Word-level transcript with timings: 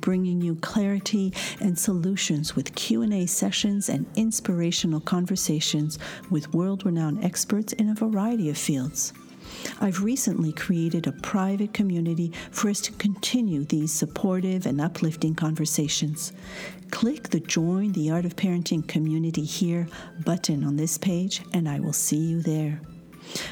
bringing 0.00 0.40
you 0.40 0.54
clarity 0.56 1.32
and 1.60 1.78
solutions 1.78 2.54
with 2.54 2.74
Q&A 2.74 3.26
sessions 3.26 3.88
and 3.88 4.06
inspirational 4.16 5.00
conversations 5.00 5.98
with 6.30 6.52
world-renowned 6.54 7.24
experts 7.24 7.72
in 7.74 7.88
a 7.90 7.94
variety 7.94 8.48
of 8.50 8.58
fields. 8.58 9.12
I've 9.80 10.02
recently 10.02 10.52
created 10.52 11.06
a 11.06 11.12
private 11.12 11.72
community 11.72 12.32
for 12.50 12.68
us 12.68 12.80
to 12.82 12.92
continue 12.92 13.64
these 13.64 13.92
supportive 13.92 14.66
and 14.66 14.80
uplifting 14.80 15.34
conversations. 15.34 16.32
Click 16.90 17.30
the 17.30 17.40
Join 17.40 17.92
the 17.92 18.10
Art 18.10 18.24
of 18.24 18.36
Parenting 18.36 18.86
Community 18.86 19.44
Here 19.44 19.88
button 20.24 20.64
on 20.64 20.76
this 20.76 20.98
page, 20.98 21.42
and 21.52 21.68
I 21.68 21.80
will 21.80 21.92
see 21.92 22.16
you 22.16 22.42
there. 22.42 22.80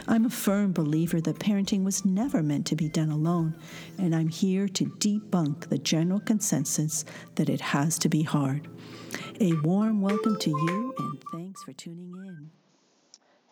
I'm 0.07 0.25
a 0.25 0.31
firm 0.31 0.73
believer 0.73 1.21
that 1.21 1.39
parenting 1.39 1.85
was 1.85 2.05
never 2.05 2.43
meant 2.43 2.67
to 2.67 2.77
be 2.77 2.89
done 2.89 3.11
alone, 3.11 3.57
and 3.99 4.15
I'm 4.15 4.29
here 4.29 4.69
to 4.69 4.85
debunk 4.85 5.69
the 5.69 5.79
general 5.79 6.21
consensus 6.21 7.05
that 7.37 7.49
it 7.49 7.61
has 7.61 7.99
to 8.01 8.09
be 8.09 8.23
hard. 8.23 8.69
A 9.41 9.53
warm 9.63 10.01
welcome 10.01 10.39
to 10.39 10.51
you, 10.51 10.95
and 10.99 11.23
thanks 11.33 11.63
for 11.63 11.73
tuning 11.73 12.13
in. 12.27 12.51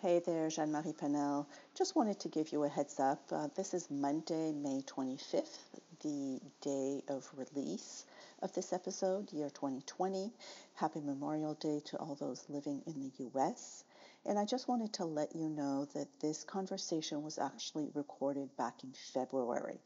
Hey 0.03 0.21
there, 0.27 0.49
Jeanne 0.49 0.73
Marie 0.73 0.93
Penel. 0.93 1.47
Just 1.79 1.95
wanted 1.95 2.19
to 2.21 2.29
give 2.29 2.51
you 2.51 2.65
a 2.65 2.69
heads 2.69 2.99
up. 2.99 3.23
Uh, 3.31 3.49
this 3.57 3.73
is 3.73 3.89
Monday, 3.89 4.53
May 4.53 4.81
25th, 4.83 5.59
the 6.03 6.41
day 6.61 7.03
of 7.09 7.31
release 7.37 8.05
of 8.43 8.53
this 8.53 8.73
episode, 8.73 9.33
year 9.33 9.49
2020. 9.51 10.33
Happy 10.75 11.01
Memorial 11.01 11.55
Day 11.55 11.81
to 11.85 11.97
all 11.99 12.17
those 12.17 12.45
living 12.49 12.83
in 12.87 13.01
the 13.01 13.13
U.S. 13.19 13.85
And 14.25 14.39
I 14.39 14.45
just 14.45 14.69
wanted 14.69 14.93
to 14.95 15.05
let 15.05 15.35
you 15.35 15.49
know 15.49 15.87
that 15.95 16.09
this 16.21 16.45
conversation 16.45 17.23
was 17.23 17.39
actually 17.39 17.89
recorded 17.95 18.57
back 18.57 18.85
in 18.85 18.93
February. 19.13 19.81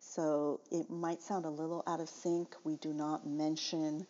So 0.00 0.60
it 0.70 0.88
might 0.90 1.22
sound 1.22 1.44
a 1.44 1.50
little 1.50 1.82
out 1.86 2.00
of 2.00 2.08
sync. 2.08 2.54
We 2.64 2.76
do 2.76 2.92
not 2.94 3.26
mention 3.26 4.06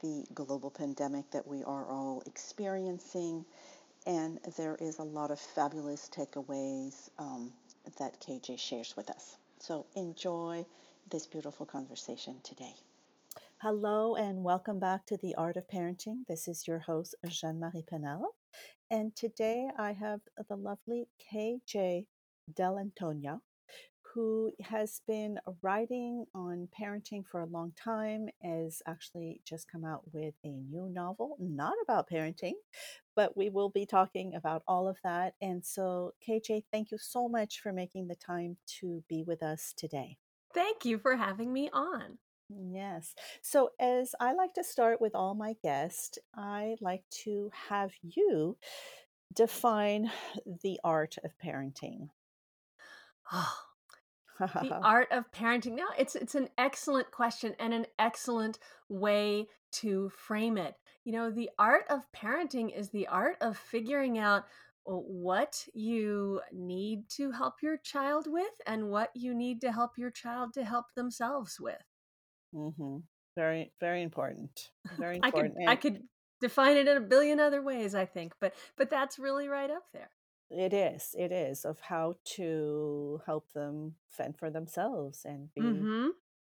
the 0.00 0.24
global 0.34 0.70
pandemic 0.70 1.30
that 1.32 1.46
we 1.46 1.64
are 1.64 1.86
all 1.86 2.22
experiencing. 2.26 3.44
And 4.06 4.38
there 4.56 4.76
is 4.80 4.98
a 4.98 5.04
lot 5.04 5.30
of 5.32 5.40
fabulous 5.40 6.08
takeaways 6.08 7.10
um, 7.18 7.52
that 7.98 8.20
KJ 8.20 8.58
shares 8.58 8.94
with 8.96 9.10
us. 9.10 9.36
So 9.58 9.86
enjoy 9.96 10.64
this 11.10 11.26
beautiful 11.26 11.66
conversation 11.66 12.36
today. 12.44 12.74
Hello, 13.58 14.14
and 14.16 14.44
welcome 14.44 14.78
back 14.78 15.06
to 15.06 15.16
the 15.16 15.34
Art 15.34 15.56
of 15.56 15.66
Parenting. 15.66 16.26
This 16.28 16.46
is 16.46 16.68
your 16.68 16.80
host, 16.80 17.14
Jeanne 17.26 17.58
Marie 17.58 17.82
Penel. 17.90 18.26
And 18.90 19.14
today 19.16 19.68
I 19.78 19.92
have 19.92 20.20
the 20.48 20.56
lovely 20.56 21.08
KJ 21.32 22.06
Dell'Antonia, 22.52 23.40
who 24.14 24.52
has 24.60 25.00
been 25.06 25.38
writing 25.62 26.24
on 26.34 26.68
parenting 26.80 27.26
for 27.26 27.40
a 27.40 27.46
long 27.46 27.72
time, 27.72 28.28
has 28.42 28.80
actually 28.86 29.40
just 29.44 29.70
come 29.70 29.84
out 29.84 30.02
with 30.12 30.34
a 30.44 30.48
new 30.48 30.88
novel, 30.88 31.36
not 31.40 31.74
about 31.82 32.08
parenting, 32.08 32.54
but 33.14 33.36
we 33.36 33.50
will 33.50 33.70
be 33.70 33.84
talking 33.84 34.34
about 34.34 34.62
all 34.68 34.88
of 34.88 34.96
that. 35.02 35.34
And 35.42 35.64
so, 35.64 36.14
KJ, 36.26 36.64
thank 36.72 36.90
you 36.90 36.98
so 36.98 37.28
much 37.28 37.60
for 37.60 37.72
making 37.72 38.08
the 38.08 38.14
time 38.14 38.56
to 38.80 39.02
be 39.08 39.24
with 39.24 39.42
us 39.42 39.74
today. 39.76 40.16
Thank 40.54 40.84
you 40.84 40.98
for 40.98 41.16
having 41.16 41.52
me 41.52 41.68
on. 41.72 42.18
Yes. 42.48 43.14
So, 43.42 43.70
as 43.80 44.14
I 44.20 44.32
like 44.32 44.54
to 44.54 44.64
start 44.64 45.00
with 45.00 45.14
all 45.14 45.34
my 45.34 45.54
guests, 45.62 46.18
I 46.34 46.76
like 46.80 47.02
to 47.24 47.50
have 47.68 47.90
you 48.02 48.56
define 49.34 50.10
the 50.62 50.78
art 50.84 51.16
of 51.24 51.32
parenting. 51.44 52.10
Oh, 53.32 53.56
the 54.60 54.78
art 54.82 55.08
of 55.10 55.30
parenting. 55.32 55.74
Now, 55.74 55.88
it's 55.98 56.14
it's 56.14 56.34
an 56.36 56.48
excellent 56.58 57.10
question 57.10 57.54
and 57.58 57.74
an 57.74 57.86
excellent 57.98 58.58
way 58.88 59.48
to 59.72 60.10
frame 60.10 60.56
it. 60.58 60.76
You 61.04 61.12
know, 61.12 61.30
the 61.30 61.50
art 61.58 61.84
of 61.90 62.10
parenting 62.12 62.76
is 62.76 62.90
the 62.90 63.08
art 63.08 63.36
of 63.40 63.56
figuring 63.56 64.18
out 64.18 64.44
uh, 64.86 64.92
what 64.92 65.66
you 65.74 66.40
need 66.52 67.08
to 67.10 67.32
help 67.32 67.62
your 67.62 67.76
child 67.78 68.26
with 68.28 68.54
and 68.66 68.88
what 68.90 69.10
you 69.14 69.34
need 69.34 69.60
to 69.62 69.72
help 69.72 69.98
your 69.98 70.10
child 70.10 70.54
to 70.54 70.64
help 70.64 70.86
themselves 70.94 71.58
with. 71.60 71.82
Mm-hmm. 72.54 72.98
Very, 73.36 73.72
very 73.80 74.02
important. 74.02 74.70
Very 74.98 75.16
important. 75.16 75.54
I 75.62 75.76
could, 75.76 75.92
I 75.92 75.96
could 75.98 76.02
define 76.40 76.76
it 76.78 76.88
in 76.88 76.96
a 76.96 77.00
billion 77.00 77.38
other 77.38 77.60
ways, 77.60 77.94
I 77.94 78.06
think, 78.06 78.32
but 78.40 78.54
but 78.78 78.88
that's 78.88 79.18
really 79.18 79.46
right 79.46 79.70
up 79.70 79.84
there. 79.92 80.10
It 80.50 80.72
is. 80.72 81.14
It 81.18 81.32
is 81.32 81.64
of 81.64 81.80
how 81.80 82.16
to 82.36 83.20
help 83.26 83.52
them 83.52 83.96
fend 84.08 84.38
for 84.38 84.48
themselves 84.48 85.22
and 85.24 85.52
be 85.54 85.60
mm-hmm. 85.60 86.08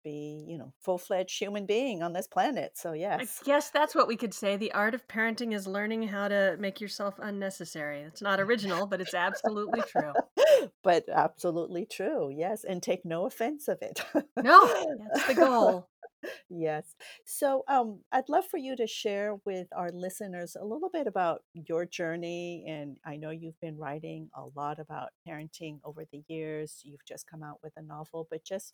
Be 0.04 0.46
you 0.48 0.58
know 0.58 0.74
full 0.80 0.98
fledged 0.98 1.40
human 1.40 1.66
being 1.66 2.02
on 2.04 2.14
this 2.14 2.28
planet. 2.28 2.72
So 2.76 2.94
yes, 2.94 3.40
I 3.42 3.46
guess 3.46 3.70
that's 3.70 3.96
what 3.96 4.08
we 4.08 4.16
could 4.16 4.34
say. 4.34 4.58
The 4.58 4.72
art 4.72 4.94
of 4.94 5.08
parenting 5.08 5.54
is 5.54 5.68
learning 5.68 6.08
how 6.08 6.28
to 6.28 6.56
make 6.60 6.82
yourself 6.82 7.16
unnecessary. 7.20 8.02
It's 8.02 8.22
not 8.22 8.40
original, 8.40 8.88
but 8.88 9.02
it's 9.02 9.14
absolutely 9.14 9.82
true. 9.82 10.14
but 10.84 11.06
absolutely 11.10 11.86
true. 11.86 12.30
Yes, 12.36 12.64
and 12.64 12.82
take 12.82 13.06
no 13.06 13.26
offense 13.26 13.68
of 13.68 13.80
it. 13.82 14.02
no, 14.42 14.98
that's 15.14 15.28
the 15.28 15.36
goal. 15.36 15.88
yes. 16.50 16.96
So 17.26 17.64
um, 17.68 18.00
I'd 18.12 18.30
love 18.30 18.46
for 18.46 18.58
you 18.58 18.76
to 18.76 18.88
share 18.88 19.36
with 19.46 19.68
our 19.76 19.92
listeners 19.92 20.56
a 20.60 20.66
little 20.66 20.90
bit 20.92 21.08
about 21.08 21.42
your 21.54 21.86
journey. 21.86 22.66
And 22.68 22.98
I 23.06 23.16
know 23.16 23.30
you've 23.30 23.60
been 23.62 23.78
writing 23.78 24.30
a 24.36 24.44
lot 24.56 24.80
about 24.80 25.10
parenting 25.28 25.80
over 25.84 26.06
the 26.12 26.24
years. 26.28 26.82
You've 26.84 27.06
just 27.08 27.28
come 27.30 27.44
out 27.44 27.60
with 27.64 27.74
a 27.78 27.82
novel, 27.82 28.28
but 28.30 28.44
just 28.44 28.74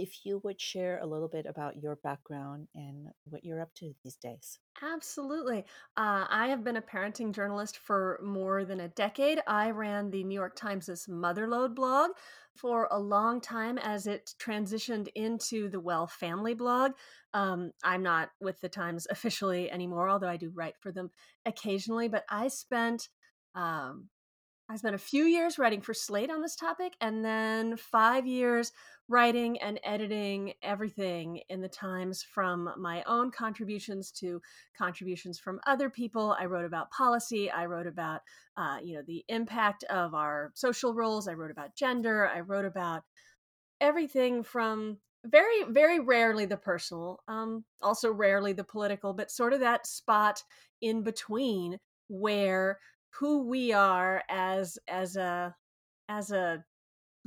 if 0.00 0.24
you 0.24 0.40
would 0.44 0.60
share 0.60 0.98
a 1.00 1.06
little 1.06 1.28
bit 1.28 1.46
about 1.46 1.76
your 1.82 1.96
background 1.96 2.68
and 2.74 3.08
what 3.24 3.44
you're 3.44 3.60
up 3.60 3.74
to 3.74 3.92
these 4.02 4.16
days. 4.16 4.58
Absolutely. 4.82 5.58
Uh, 5.96 6.26
I 6.28 6.48
have 6.48 6.64
been 6.64 6.76
a 6.76 6.82
parenting 6.82 7.32
journalist 7.34 7.76
for 7.78 8.18
more 8.22 8.64
than 8.64 8.80
a 8.80 8.88
decade. 8.88 9.40
I 9.46 9.70
ran 9.70 10.10
the 10.10 10.24
New 10.24 10.34
York 10.34 10.56
Times' 10.56 11.06
Motherlode 11.08 11.74
blog 11.74 12.12
for 12.56 12.88
a 12.90 12.98
long 12.98 13.40
time 13.40 13.78
as 13.78 14.06
it 14.06 14.34
transitioned 14.40 15.08
into 15.14 15.68
the 15.68 15.80
Well 15.80 16.06
Family 16.06 16.54
blog. 16.54 16.92
Um, 17.34 17.72
I'm 17.84 18.02
not 18.02 18.30
with 18.40 18.60
the 18.60 18.68
Times 18.68 19.06
officially 19.10 19.70
anymore, 19.70 20.08
although 20.08 20.28
I 20.28 20.36
do 20.38 20.50
write 20.54 20.74
for 20.80 20.90
them 20.90 21.10
occasionally. 21.44 22.08
But 22.08 22.24
I 22.30 22.48
spent 22.48 23.08
um, 23.54 24.08
I 24.70 24.76
spent 24.76 24.94
a 24.94 24.98
few 24.98 25.24
years 25.24 25.58
writing 25.58 25.80
for 25.80 25.92
Slate 25.92 26.30
on 26.30 26.42
this 26.42 26.54
topic, 26.54 26.92
and 27.00 27.24
then 27.24 27.76
five 27.76 28.24
years 28.24 28.70
writing 29.08 29.58
and 29.58 29.80
editing 29.82 30.52
everything 30.62 31.40
in 31.48 31.60
the 31.60 31.68
Times 31.68 32.22
from 32.22 32.72
my 32.78 33.02
own 33.02 33.32
contributions 33.32 34.12
to 34.12 34.40
contributions 34.78 35.40
from 35.40 35.58
other 35.66 35.90
people. 35.90 36.36
I 36.38 36.44
wrote 36.44 36.66
about 36.66 36.92
policy. 36.92 37.50
I 37.50 37.66
wrote 37.66 37.88
about, 37.88 38.20
uh, 38.56 38.78
you 38.80 38.94
know, 38.94 39.02
the 39.04 39.24
impact 39.26 39.82
of 39.90 40.14
our 40.14 40.52
social 40.54 40.94
roles. 40.94 41.26
I 41.26 41.34
wrote 41.34 41.50
about 41.50 41.74
gender. 41.74 42.28
I 42.28 42.38
wrote 42.38 42.64
about 42.64 43.02
everything 43.80 44.44
from 44.44 44.98
very, 45.24 45.64
very 45.68 45.98
rarely 45.98 46.44
the 46.44 46.56
personal, 46.56 47.24
um, 47.26 47.64
also 47.82 48.12
rarely 48.12 48.52
the 48.52 48.62
political, 48.62 49.14
but 49.14 49.32
sort 49.32 49.52
of 49.52 49.58
that 49.60 49.84
spot 49.88 50.44
in 50.80 51.02
between 51.02 51.80
where 52.08 52.78
who 53.18 53.46
we 53.46 53.72
are 53.72 54.22
as 54.28 54.78
as 54.88 55.16
a 55.16 55.54
as 56.08 56.30
a 56.30 56.64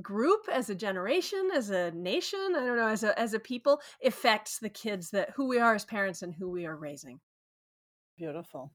group 0.02 0.48
as 0.52 0.70
a 0.70 0.76
generation 0.76 1.50
as 1.54 1.70
a 1.70 1.92
nation 1.92 2.56
i 2.56 2.66
don't 2.66 2.78
know 2.78 2.88
as 2.88 3.04
a 3.04 3.18
as 3.20 3.34
a 3.36 3.40
people 3.40 3.80
affects 4.04 4.58
the 4.60 4.70
kids 4.70 5.12
that 5.12 5.30
who 5.36 5.48
we 5.48 5.60
are 5.60 5.76
as 5.76 5.86
parents 5.86 6.22
and 6.22 6.34
who 6.36 6.50
we 6.50 6.66
are 6.66 6.76
raising. 6.76 7.20
Beautiful. 8.18 8.72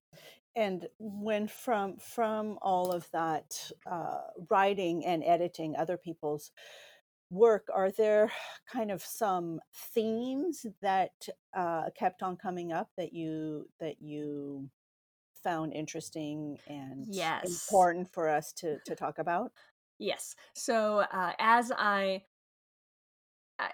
And 0.57 0.89
when 0.99 1.47
from 1.47 1.99
from 1.99 2.59
all 2.61 2.91
of 2.91 3.09
that 3.13 3.71
uh, 3.87 4.23
writing 4.51 5.07
and 5.07 5.23
editing 5.23 5.77
other 5.77 5.97
people's 5.97 6.51
work 7.31 7.69
are 7.75 7.91
there 7.91 8.33
kind 8.73 8.91
of 8.91 9.03
some 9.03 9.61
themes 9.95 10.67
that 10.81 11.13
uh, 11.55 11.85
kept 11.97 12.23
on 12.23 12.37
coming 12.37 12.73
up 12.73 12.89
that 12.97 13.13
you 13.13 13.69
that 13.81 14.01
you 14.01 14.69
found 15.43 15.73
interesting 15.73 16.59
and 16.67 17.07
yes. 17.09 17.69
important 17.69 18.13
for 18.13 18.29
us 18.29 18.53
to, 18.55 18.79
to 18.87 18.95
talk 18.95 19.19
about? 19.19 19.53
Yes. 19.99 20.37
So 20.55 20.99
uh, 21.13 21.33
as 21.39 21.73
I 21.77 22.23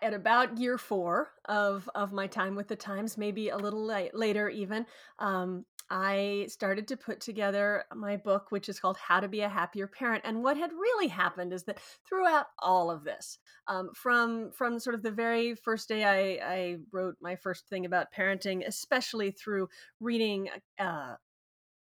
at 0.03 0.15
about 0.15 0.57
year 0.57 0.79
four 0.79 1.29
of 1.45 1.91
of 1.95 2.13
my 2.13 2.27
time 2.27 2.55
with 2.55 2.69
the 2.69 2.77
Times, 2.77 3.19
maybe 3.19 3.51
a 3.51 3.57
little 3.57 3.85
later 3.85 4.49
even, 4.49 4.87
um, 5.19 5.67
I 5.91 6.47
started 6.49 6.89
to 6.89 6.97
put 6.97 7.21
together 7.21 7.85
my 7.95 8.17
book, 8.17 8.51
which 8.51 8.71
is 8.71 8.81
called 8.81 8.97
How 8.97 9.21
to 9.21 9.29
Be 9.29 9.41
a 9.41 9.49
Happier 9.49 9.87
Parent. 9.87 10.23
And 10.25 10.43
what 10.43 10.57
had 10.57 10.73
really 10.73 11.09
happened 11.09 11.53
is 11.53 11.65
that 11.65 11.79
throughout 12.09 12.47
all 12.59 12.91
of 12.91 13.05
this, 13.05 13.39
um, 13.69 13.91
from 13.95 14.51
from 14.53 14.79
sort 14.79 14.95
of 14.95 15.03
the 15.03 15.11
very 15.11 15.55
first 15.55 15.89
day 15.89 16.05
I, 16.05 16.55
I 16.55 16.77
wrote 16.91 17.17
my 17.21 17.37
first 17.37 17.69
thing 17.69 17.85
about 17.85 18.13
parenting, 18.17 18.67
especially 18.67 19.31
through 19.33 19.69
reading 20.01 20.49
uh, 20.79 21.17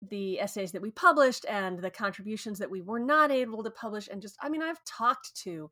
the 0.08 0.40
essays 0.40 0.72
that 0.72 0.82
we 0.82 0.90
published 0.90 1.44
and 1.48 1.78
the 1.78 1.90
contributions 1.90 2.58
that 2.58 2.70
we 2.70 2.80
were 2.80 3.00
not 3.00 3.30
able 3.30 3.62
to 3.62 3.70
publish, 3.70 4.08
and 4.08 4.22
just 4.22 4.36
I 4.40 4.48
mean, 4.48 4.62
I've 4.62 4.84
talked 4.84 5.34
to 5.42 5.70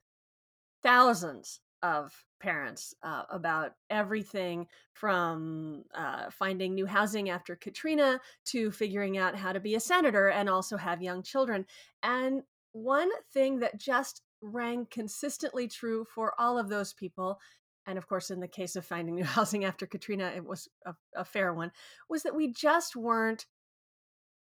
thousands 0.82 1.60
of 1.82 2.12
parents 2.40 2.94
uh, 3.02 3.22
about 3.30 3.72
everything 3.90 4.66
from 4.92 5.84
uh, 5.94 6.30
finding 6.30 6.74
new 6.74 6.86
housing 6.86 7.30
after 7.30 7.56
Katrina 7.56 8.20
to 8.46 8.70
figuring 8.70 9.18
out 9.18 9.36
how 9.36 9.52
to 9.52 9.60
be 9.60 9.74
a 9.74 9.80
senator 9.80 10.28
and 10.28 10.48
also 10.48 10.76
have 10.76 11.02
young 11.02 11.22
children. 11.22 11.66
And 12.02 12.42
one 12.72 13.10
thing 13.32 13.60
that 13.60 13.78
just 13.78 14.22
rang 14.40 14.86
consistently 14.90 15.68
true 15.68 16.04
for 16.04 16.34
all 16.38 16.58
of 16.58 16.68
those 16.68 16.92
people. 16.92 17.40
And 17.86 17.98
of 17.98 18.06
course, 18.06 18.30
in 18.30 18.40
the 18.40 18.48
case 18.48 18.76
of 18.76 18.84
finding 18.84 19.14
new 19.14 19.24
housing 19.36 19.64
after 19.64 19.86
Katrina, 19.86 20.32
it 20.34 20.44
was 20.44 20.68
a, 20.84 20.94
a 21.16 21.24
fair 21.24 21.52
one, 21.54 21.72
was 22.08 22.22
that 22.22 22.36
we 22.36 22.52
just 22.52 22.96
weren't 22.96 23.46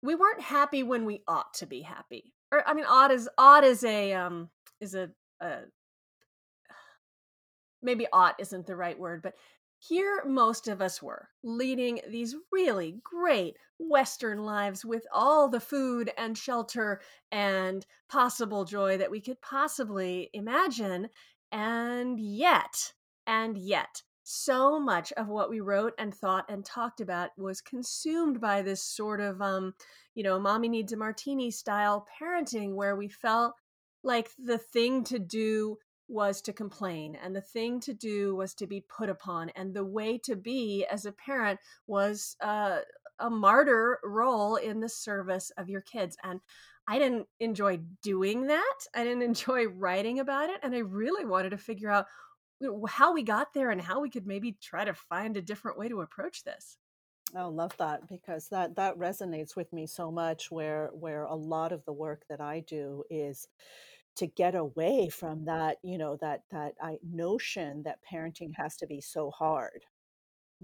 we 0.01 0.15
weren't 0.15 0.41
happy 0.41 0.83
when 0.83 1.05
we 1.05 1.21
ought 1.27 1.53
to 1.55 1.65
be 1.65 1.81
happy. 1.81 2.33
Or 2.51 2.67
I 2.67 2.73
mean, 2.73 2.85
odd 2.85 3.11
is 3.11 3.29
odd 3.37 3.63
is 3.63 3.83
a 3.83 4.13
um 4.13 4.49
is 4.79 4.95
a, 4.95 5.09
a 5.41 5.61
maybe 7.81 8.07
ought 8.11 8.35
isn't 8.39 8.65
the 8.65 8.75
right 8.75 8.97
word, 8.97 9.21
but 9.21 9.35
here 9.79 10.23
most 10.25 10.67
of 10.67 10.81
us 10.81 11.01
were, 11.01 11.29
leading 11.43 11.99
these 12.09 12.35
really 12.51 12.99
great 13.03 13.57
Western 13.77 14.43
lives 14.43 14.83
with 14.83 15.05
all 15.13 15.47
the 15.47 15.59
food 15.59 16.11
and 16.17 16.37
shelter 16.37 17.01
and 17.31 17.85
possible 18.09 18.65
joy 18.65 18.97
that 18.97 19.11
we 19.11 19.21
could 19.21 19.39
possibly 19.41 20.29
imagine. 20.33 21.09
And 21.51 22.19
yet, 22.19 22.93
and 23.27 23.57
yet, 23.57 24.01
so 24.27 24.79
much 24.79 25.11
of 25.13 25.27
what 25.27 25.51
we 25.51 25.59
wrote 25.59 25.93
and 25.99 26.13
thought 26.13 26.45
and 26.49 26.65
talked 26.65 26.99
about 26.99 27.29
was 27.37 27.61
consumed 27.61 28.41
by 28.41 28.63
this 28.63 28.83
sort 28.83 29.21
of, 29.21 29.39
um, 29.39 29.75
you 30.15 30.23
know, 30.23 30.39
mommy 30.39 30.67
needs 30.67 30.91
a 30.91 30.97
martini 30.97 31.51
style 31.51 32.07
parenting 32.19 32.73
where 32.73 32.95
we 32.95 33.07
felt 33.07 33.53
like 34.03 34.31
the 34.39 34.57
thing 34.57 35.03
to 35.03 35.19
do 35.19 35.77
was 36.07 36.41
to 36.41 36.53
complain 36.53 37.15
and 37.23 37.35
the 37.35 37.41
thing 37.41 37.79
to 37.79 37.93
do 37.93 38.35
was 38.35 38.55
to 38.55 38.65
be 38.65 38.83
put 38.89 39.09
upon 39.09 39.49
and 39.49 39.73
the 39.73 39.85
way 39.85 40.17
to 40.17 40.35
be 40.35 40.85
as 40.91 41.05
a 41.05 41.11
parent 41.11 41.59
was 41.85 42.35
uh, 42.41 42.79
a 43.19 43.29
martyr 43.29 43.99
role 44.03 44.55
in 44.55 44.79
the 44.79 44.89
service 44.89 45.51
of 45.57 45.69
your 45.69 45.81
kids 45.81 46.17
and 46.23 46.41
i 46.87 46.99
didn't 46.99 47.25
enjoy 47.39 47.79
doing 48.03 48.45
that. 48.47 48.75
I 48.93 49.03
didn't 49.03 49.21
enjoy 49.33 49.65
writing 49.67 50.19
about 50.19 50.49
it 50.49 50.59
and 50.61 50.75
i 50.75 50.79
really 50.79 51.25
wanted 51.25 51.51
to 51.51 51.57
figure 51.57 51.89
out 51.89 52.05
how 52.87 53.13
we 53.13 53.23
got 53.23 53.53
there 53.53 53.71
and 53.71 53.81
how 53.81 54.01
we 54.01 54.09
could 54.09 54.27
maybe 54.27 54.57
try 54.61 54.85
to 54.85 54.93
find 54.93 55.37
a 55.37 55.41
different 55.41 55.77
way 55.77 55.87
to 55.89 56.01
approach 56.01 56.43
this. 56.43 56.77
I 57.35 57.41
oh, 57.41 57.49
love 57.49 57.75
that 57.77 58.07
because 58.07 58.47
that 58.49 58.75
that 58.75 58.97
resonates 58.97 59.55
with 59.55 59.73
me 59.73 59.87
so 59.87 60.11
much 60.11 60.51
where 60.51 60.89
where 60.93 61.23
a 61.23 61.35
lot 61.35 61.71
of 61.71 61.83
the 61.85 61.93
work 61.93 62.23
that 62.29 62.39
I 62.39 62.61
do 62.61 63.03
is 63.09 63.47
to 64.17 64.27
get 64.27 64.55
away 64.55 65.09
from 65.09 65.45
that 65.45 65.77
you 65.83 65.97
know 65.97 66.17
that 66.21 66.43
that 66.51 66.75
I, 66.81 66.97
notion 67.03 67.83
that 67.83 67.99
parenting 68.09 68.51
has 68.55 68.77
to 68.77 68.87
be 68.87 69.01
so 69.01 69.31
hard 69.31 69.85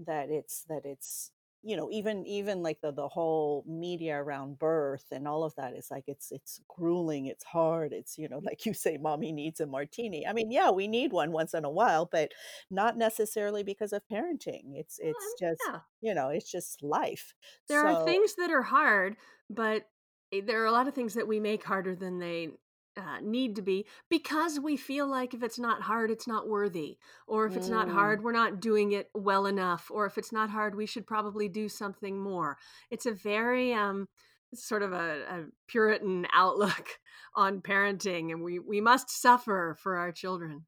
that 0.06 0.30
it's 0.30 0.64
that 0.68 0.82
it's 0.84 1.32
you 1.62 1.76
know 1.76 1.88
even 1.90 2.26
even 2.26 2.62
like 2.62 2.80
the 2.80 2.92
the 2.92 3.06
whole 3.08 3.64
media 3.66 4.16
around 4.16 4.58
birth 4.58 5.04
and 5.12 5.28
all 5.28 5.44
of 5.44 5.54
that 5.54 5.74
is 5.74 5.90
like 5.90 6.04
it's 6.08 6.32
it's 6.32 6.60
grueling 6.68 7.26
it's 7.26 7.44
hard 7.44 7.92
it's 7.92 8.18
you 8.18 8.28
know 8.28 8.40
like 8.44 8.66
you 8.66 8.74
say 8.74 8.98
mommy 8.98 9.32
needs 9.32 9.60
a 9.60 9.66
martini 9.66 10.26
i 10.26 10.32
mean 10.32 10.50
yeah 10.50 10.70
we 10.70 10.88
need 10.88 11.12
one 11.12 11.30
once 11.30 11.54
in 11.54 11.64
a 11.64 11.70
while 11.70 12.08
but 12.10 12.32
not 12.70 12.96
necessarily 12.96 13.62
because 13.62 13.92
of 13.92 14.02
parenting 14.10 14.74
it's 14.74 14.98
it's 15.00 15.34
just 15.38 15.60
yeah. 15.68 15.78
you 16.00 16.14
know 16.14 16.28
it's 16.28 16.50
just 16.50 16.82
life 16.82 17.34
there 17.68 17.82
so, 17.82 17.96
are 17.96 18.04
things 18.04 18.34
that 18.36 18.50
are 18.50 18.62
hard 18.62 19.16
but 19.48 19.86
eh, 20.32 20.40
there 20.44 20.62
are 20.62 20.66
a 20.66 20.72
lot 20.72 20.88
of 20.88 20.94
things 20.94 21.14
that 21.14 21.28
we 21.28 21.38
make 21.38 21.64
harder 21.64 21.94
than 21.94 22.18
they 22.18 22.48
uh, 22.96 23.20
need 23.22 23.56
to 23.56 23.62
be 23.62 23.86
because 24.10 24.60
we 24.60 24.76
feel 24.76 25.06
like 25.06 25.34
if 25.34 25.42
it's 25.42 25.58
not 25.58 25.82
hard, 25.82 26.10
it's 26.10 26.26
not 26.26 26.48
worthy. 26.48 26.98
Or 27.26 27.46
if 27.46 27.56
it's 27.56 27.68
not 27.68 27.88
mm. 27.88 27.92
hard, 27.92 28.22
we're 28.22 28.32
not 28.32 28.60
doing 28.60 28.92
it 28.92 29.08
well 29.14 29.46
enough. 29.46 29.90
Or 29.90 30.06
if 30.06 30.18
it's 30.18 30.32
not 30.32 30.50
hard, 30.50 30.74
we 30.74 30.86
should 30.86 31.06
probably 31.06 31.48
do 31.48 31.68
something 31.68 32.18
more. 32.18 32.58
It's 32.90 33.06
a 33.06 33.12
very 33.12 33.72
um, 33.72 34.08
sort 34.54 34.82
of 34.82 34.92
a, 34.92 35.22
a 35.28 35.44
Puritan 35.68 36.26
outlook 36.34 36.98
on 37.34 37.60
parenting, 37.60 38.30
and 38.30 38.42
we, 38.42 38.58
we 38.58 38.80
must 38.80 39.10
suffer 39.10 39.76
for 39.80 39.96
our 39.96 40.12
children. 40.12 40.66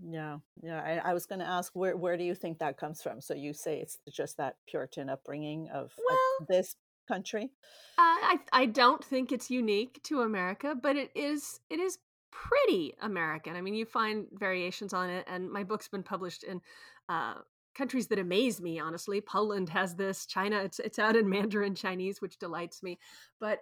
Yeah, 0.00 0.38
yeah. 0.62 0.82
I, 0.82 1.10
I 1.10 1.14
was 1.14 1.24
going 1.24 1.38
to 1.38 1.48
ask 1.48 1.72
where 1.74 1.96
where 1.96 2.18
do 2.18 2.24
you 2.24 2.34
think 2.34 2.58
that 2.58 2.76
comes 2.76 3.02
from? 3.02 3.22
So 3.22 3.32
you 3.32 3.54
say 3.54 3.80
it's 3.80 3.98
just 4.10 4.36
that 4.36 4.56
Puritan 4.68 5.08
upbringing 5.08 5.68
of, 5.72 5.92
well, 6.06 6.18
of 6.40 6.46
this 6.48 6.76
country? 7.06 7.50
Uh, 7.98 8.02
I 8.02 8.38
I 8.52 8.66
don't 8.66 9.02
think 9.04 9.32
it's 9.32 9.50
unique 9.50 10.00
to 10.04 10.20
America, 10.20 10.74
but 10.80 10.96
it 10.96 11.10
is 11.14 11.60
it 11.70 11.80
is 11.80 11.98
pretty 12.30 12.94
American. 13.00 13.56
I 13.56 13.60
mean, 13.60 13.74
you 13.74 13.86
find 13.86 14.26
variations 14.32 14.92
on 14.92 15.10
it, 15.10 15.24
and 15.28 15.50
my 15.50 15.64
book's 15.64 15.88
been 15.88 16.02
published 16.02 16.44
in 16.44 16.60
uh, 17.08 17.36
countries 17.74 18.08
that 18.08 18.18
amaze 18.18 18.60
me. 18.60 18.78
Honestly, 18.78 19.20
Poland 19.20 19.68
has 19.70 19.94
this. 19.94 20.26
China, 20.26 20.58
it's 20.58 20.78
it's 20.78 20.98
out 20.98 21.16
in 21.16 21.28
Mandarin 21.28 21.74
Chinese, 21.74 22.20
which 22.20 22.38
delights 22.38 22.82
me. 22.82 22.98
But 23.40 23.60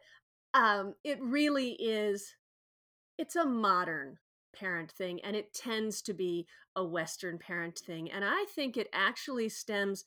um, 0.55 0.94
it 1.05 1.19
really 1.23 1.73
is. 1.73 2.35
It's 3.19 3.37
a 3.37 3.44
modern 3.44 4.19
parent 4.55 4.91
thing, 4.91 5.20
and 5.23 5.37
it 5.37 5.52
tends 5.52 6.02
to 6.02 6.14
be 6.14 6.46
a 6.76 6.85
Western 6.85 7.38
parent 7.38 7.79
thing, 7.79 8.11
and 8.11 8.25
I 8.25 8.44
think 8.55 8.76
it 8.76 8.88
actually 8.93 9.49
stems 9.49 10.05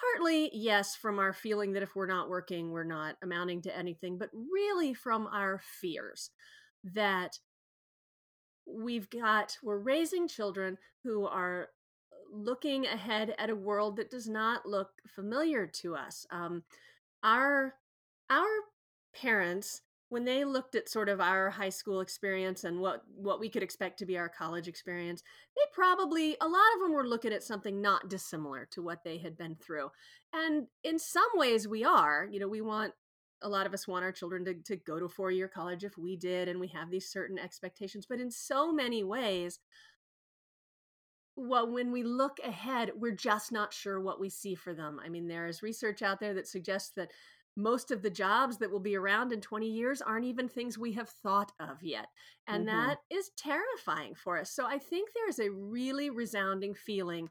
partly 0.00 0.50
yes 0.52 0.94
from 0.94 1.18
our 1.18 1.32
feeling 1.32 1.72
that 1.72 1.82
if 1.82 1.94
we're 1.96 2.06
not 2.06 2.28
working 2.28 2.70
we're 2.70 2.84
not 2.84 3.16
amounting 3.22 3.62
to 3.62 3.76
anything 3.76 4.18
but 4.18 4.30
really 4.52 4.92
from 4.92 5.26
our 5.28 5.60
fears 5.80 6.30
that 6.84 7.38
we've 8.66 9.08
got 9.10 9.56
we're 9.62 9.78
raising 9.78 10.28
children 10.28 10.76
who 11.02 11.26
are 11.26 11.68
looking 12.32 12.86
ahead 12.86 13.34
at 13.38 13.50
a 13.50 13.56
world 13.56 13.96
that 13.96 14.10
does 14.10 14.28
not 14.28 14.66
look 14.66 14.90
familiar 15.06 15.66
to 15.66 15.94
us. 15.94 16.26
Um, 16.30 16.62
our 17.22 17.74
our 18.30 18.46
parents 19.14 19.82
when 20.08 20.24
they 20.24 20.44
looked 20.44 20.74
at 20.74 20.88
sort 20.88 21.08
of 21.08 21.20
our 21.20 21.50
high 21.50 21.68
school 21.68 22.00
experience 22.00 22.64
and 22.64 22.80
what 22.80 23.02
what 23.14 23.40
we 23.40 23.48
could 23.48 23.62
expect 23.62 23.98
to 23.98 24.06
be 24.06 24.16
our 24.16 24.28
college 24.28 24.68
experience 24.68 25.22
they 25.56 25.62
probably 25.72 26.36
a 26.40 26.46
lot 26.46 26.74
of 26.74 26.82
them 26.82 26.92
were 26.92 27.06
looking 27.06 27.32
at 27.32 27.42
something 27.42 27.80
not 27.80 28.08
dissimilar 28.08 28.68
to 28.70 28.82
what 28.82 29.02
they 29.04 29.18
had 29.18 29.36
been 29.36 29.56
through. 29.56 29.90
And 30.32 30.66
in 30.84 30.98
some 30.98 31.28
ways 31.34 31.66
we 31.66 31.84
are 31.84 32.28
you 32.30 32.38
know 32.38 32.48
we 32.48 32.60
want 32.60 32.92
a 33.42 33.48
lot 33.48 33.66
of 33.66 33.74
us 33.74 33.86
want 33.86 34.04
our 34.04 34.12
children 34.12 34.44
to, 34.46 34.54
to 34.54 34.76
go 34.76 34.98
to 34.98 35.08
four 35.08 35.30
year 35.30 35.48
college 35.48 35.84
if 35.84 35.98
we 35.98 36.16
did 36.16 36.48
and 36.48 36.58
we 36.58 36.68
have 36.68 36.90
these 36.90 37.10
certain 37.10 37.38
expectations 37.38 38.06
but 38.08 38.20
in 38.20 38.30
so 38.30 38.72
many 38.72 39.04
ways 39.04 39.58
well 41.36 41.70
when 41.70 41.92
we 41.92 42.02
look 42.02 42.38
ahead 42.42 42.92
we're 42.96 43.14
just 43.14 43.52
not 43.52 43.74
sure 43.74 44.00
what 44.00 44.20
we 44.20 44.30
see 44.30 44.54
for 44.54 44.72
them. 44.72 45.00
I 45.04 45.08
mean 45.08 45.26
there 45.26 45.46
is 45.46 45.62
research 45.62 46.00
out 46.00 46.20
there 46.20 46.34
that 46.34 46.48
suggests 46.48 46.92
that 46.96 47.10
most 47.56 47.90
of 47.90 48.02
the 48.02 48.10
jobs 48.10 48.58
that 48.58 48.70
will 48.70 48.80
be 48.80 48.96
around 48.96 49.32
in 49.32 49.40
20 49.40 49.66
years 49.66 50.02
aren't 50.02 50.26
even 50.26 50.48
things 50.48 50.78
we 50.78 50.92
have 50.92 51.08
thought 51.08 51.52
of 51.58 51.82
yet. 51.82 52.06
And 52.46 52.66
mm-hmm. 52.66 52.76
that 52.76 52.98
is 53.10 53.30
terrifying 53.36 54.14
for 54.14 54.38
us. 54.38 54.50
So 54.50 54.66
I 54.66 54.78
think 54.78 55.10
there's 55.14 55.38
a 55.38 55.50
really 55.50 56.10
resounding 56.10 56.74
feeling 56.74 57.30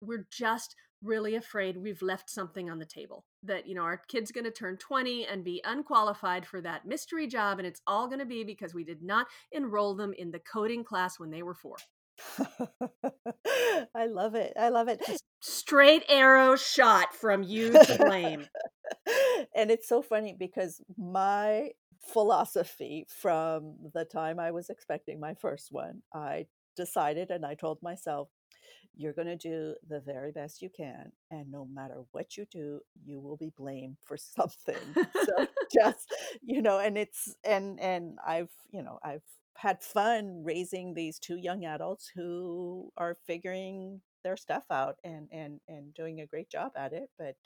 we're 0.00 0.26
just 0.30 0.76
really 1.02 1.36
afraid 1.36 1.76
we've 1.76 2.02
left 2.02 2.28
something 2.28 2.68
on 2.68 2.78
the 2.78 2.84
table 2.84 3.24
that 3.44 3.68
you 3.68 3.74
know 3.74 3.82
our 3.82 4.02
kid's 4.08 4.32
going 4.32 4.44
to 4.44 4.50
turn 4.50 4.76
20 4.76 5.26
and 5.26 5.44
be 5.44 5.60
unqualified 5.64 6.44
for 6.44 6.60
that 6.60 6.86
mystery 6.86 7.28
job 7.28 7.58
and 7.58 7.66
it's 7.68 7.80
all 7.86 8.08
going 8.08 8.18
to 8.18 8.26
be 8.26 8.42
because 8.42 8.74
we 8.74 8.82
did 8.82 9.00
not 9.00 9.26
enroll 9.52 9.94
them 9.94 10.12
in 10.18 10.32
the 10.32 10.40
coding 10.40 10.82
class 10.82 11.18
when 11.18 11.30
they 11.30 11.42
were 11.42 11.54
4 11.54 11.76
I 13.94 14.06
love 14.06 14.34
it. 14.34 14.52
I 14.58 14.68
love 14.68 14.88
it. 14.88 15.02
Straight 15.40 16.04
arrow 16.08 16.56
shot 16.56 17.14
from 17.14 17.42
you 17.42 17.72
to 17.72 17.96
blame. 17.98 18.46
and 19.54 19.70
it's 19.70 19.88
so 19.88 20.02
funny 20.02 20.34
because 20.38 20.80
my 20.96 21.70
philosophy 22.12 23.06
from 23.08 23.74
the 23.94 24.04
time 24.04 24.38
I 24.38 24.50
was 24.50 24.70
expecting 24.70 25.20
my 25.20 25.34
first 25.34 25.68
one, 25.70 26.02
I 26.14 26.46
decided 26.76 27.30
and 27.30 27.44
I 27.44 27.54
told 27.54 27.78
myself, 27.82 28.28
you're 28.98 29.12
going 29.12 29.28
to 29.28 29.36
do 29.36 29.74
the 29.88 30.00
very 30.00 30.32
best 30.32 30.60
you 30.60 30.68
can 30.76 31.12
and 31.30 31.50
no 31.50 31.66
matter 31.72 32.02
what 32.10 32.36
you 32.36 32.44
do 32.50 32.80
you 33.04 33.20
will 33.20 33.36
be 33.36 33.52
blamed 33.56 33.96
for 34.04 34.16
something 34.16 34.74
so 34.94 35.46
just 35.72 36.12
you 36.42 36.60
know 36.60 36.78
and 36.80 36.98
it's 36.98 37.34
and 37.44 37.78
and 37.80 38.18
i've 38.26 38.50
you 38.72 38.82
know 38.82 38.98
i've 39.04 39.22
had 39.58 39.82
fun 39.82 40.42
raising 40.44 40.94
these 40.94 41.18
two 41.18 41.36
young 41.36 41.64
adults 41.64 42.10
who 42.14 42.92
are 42.96 43.16
figuring 43.26 44.00
their 44.22 44.36
stuff 44.36 44.64
out 44.70 44.96
and 45.04 45.28
and 45.32 45.60
and 45.68 45.94
doing 45.94 46.20
a 46.20 46.26
great 46.26 46.48
job 46.50 46.72
at 46.76 46.92
it 46.92 47.08
but 47.18 47.36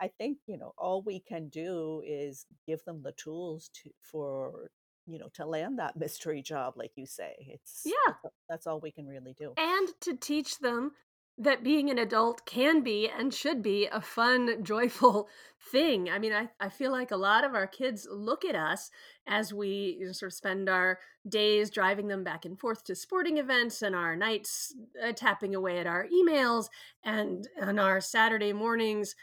i 0.00 0.08
think 0.18 0.38
you 0.46 0.58
know 0.58 0.72
all 0.76 1.02
we 1.02 1.20
can 1.20 1.48
do 1.48 2.02
is 2.06 2.46
give 2.66 2.82
them 2.84 3.02
the 3.02 3.12
tools 3.12 3.70
to 3.72 3.90
for 4.02 4.70
you 5.08 5.18
know 5.18 5.28
to 5.34 5.44
land 5.44 5.78
that 5.78 5.96
mystery 5.96 6.42
job 6.42 6.74
like 6.76 6.92
you 6.96 7.06
say. 7.06 7.34
It's 7.40 7.82
yeah. 7.84 8.14
that's, 8.22 8.34
that's 8.48 8.66
all 8.66 8.80
we 8.80 8.92
can 8.92 9.06
really 9.06 9.34
do. 9.36 9.54
And 9.56 9.88
to 10.02 10.14
teach 10.14 10.58
them 10.58 10.92
that 11.38 11.62
being 11.62 11.88
an 11.88 11.98
adult 11.98 12.44
can 12.44 12.82
be 12.82 13.08
and 13.08 13.32
should 13.32 13.62
be 13.62 13.86
a 13.86 14.00
fun, 14.00 14.62
joyful 14.62 15.28
thing. 15.70 16.10
I 16.10 16.18
mean, 16.18 16.32
I, 16.32 16.48
I 16.60 16.68
feel 16.68 16.90
like 16.90 17.10
a 17.10 17.16
lot 17.16 17.44
of 17.44 17.54
our 17.54 17.66
kids 17.66 18.06
look 18.10 18.44
at 18.44 18.54
us 18.54 18.90
as 19.26 19.52
we 19.52 19.96
you 20.00 20.06
know, 20.06 20.12
sort 20.12 20.32
of 20.32 20.36
spend 20.36 20.68
our 20.68 20.98
days 21.28 21.70
driving 21.70 22.08
them 22.08 22.24
back 22.24 22.44
and 22.44 22.58
forth 22.58 22.84
to 22.84 22.94
sporting 22.94 23.38
events 23.38 23.82
and 23.82 23.94
our 23.94 24.16
nights 24.16 24.74
uh, 25.04 25.12
tapping 25.12 25.54
away 25.54 25.78
at 25.78 25.86
our 25.86 26.06
emails 26.08 26.68
and 27.04 27.48
on 27.60 27.78
our 27.78 28.00
Saturday 28.00 28.52
mornings. 28.52 29.14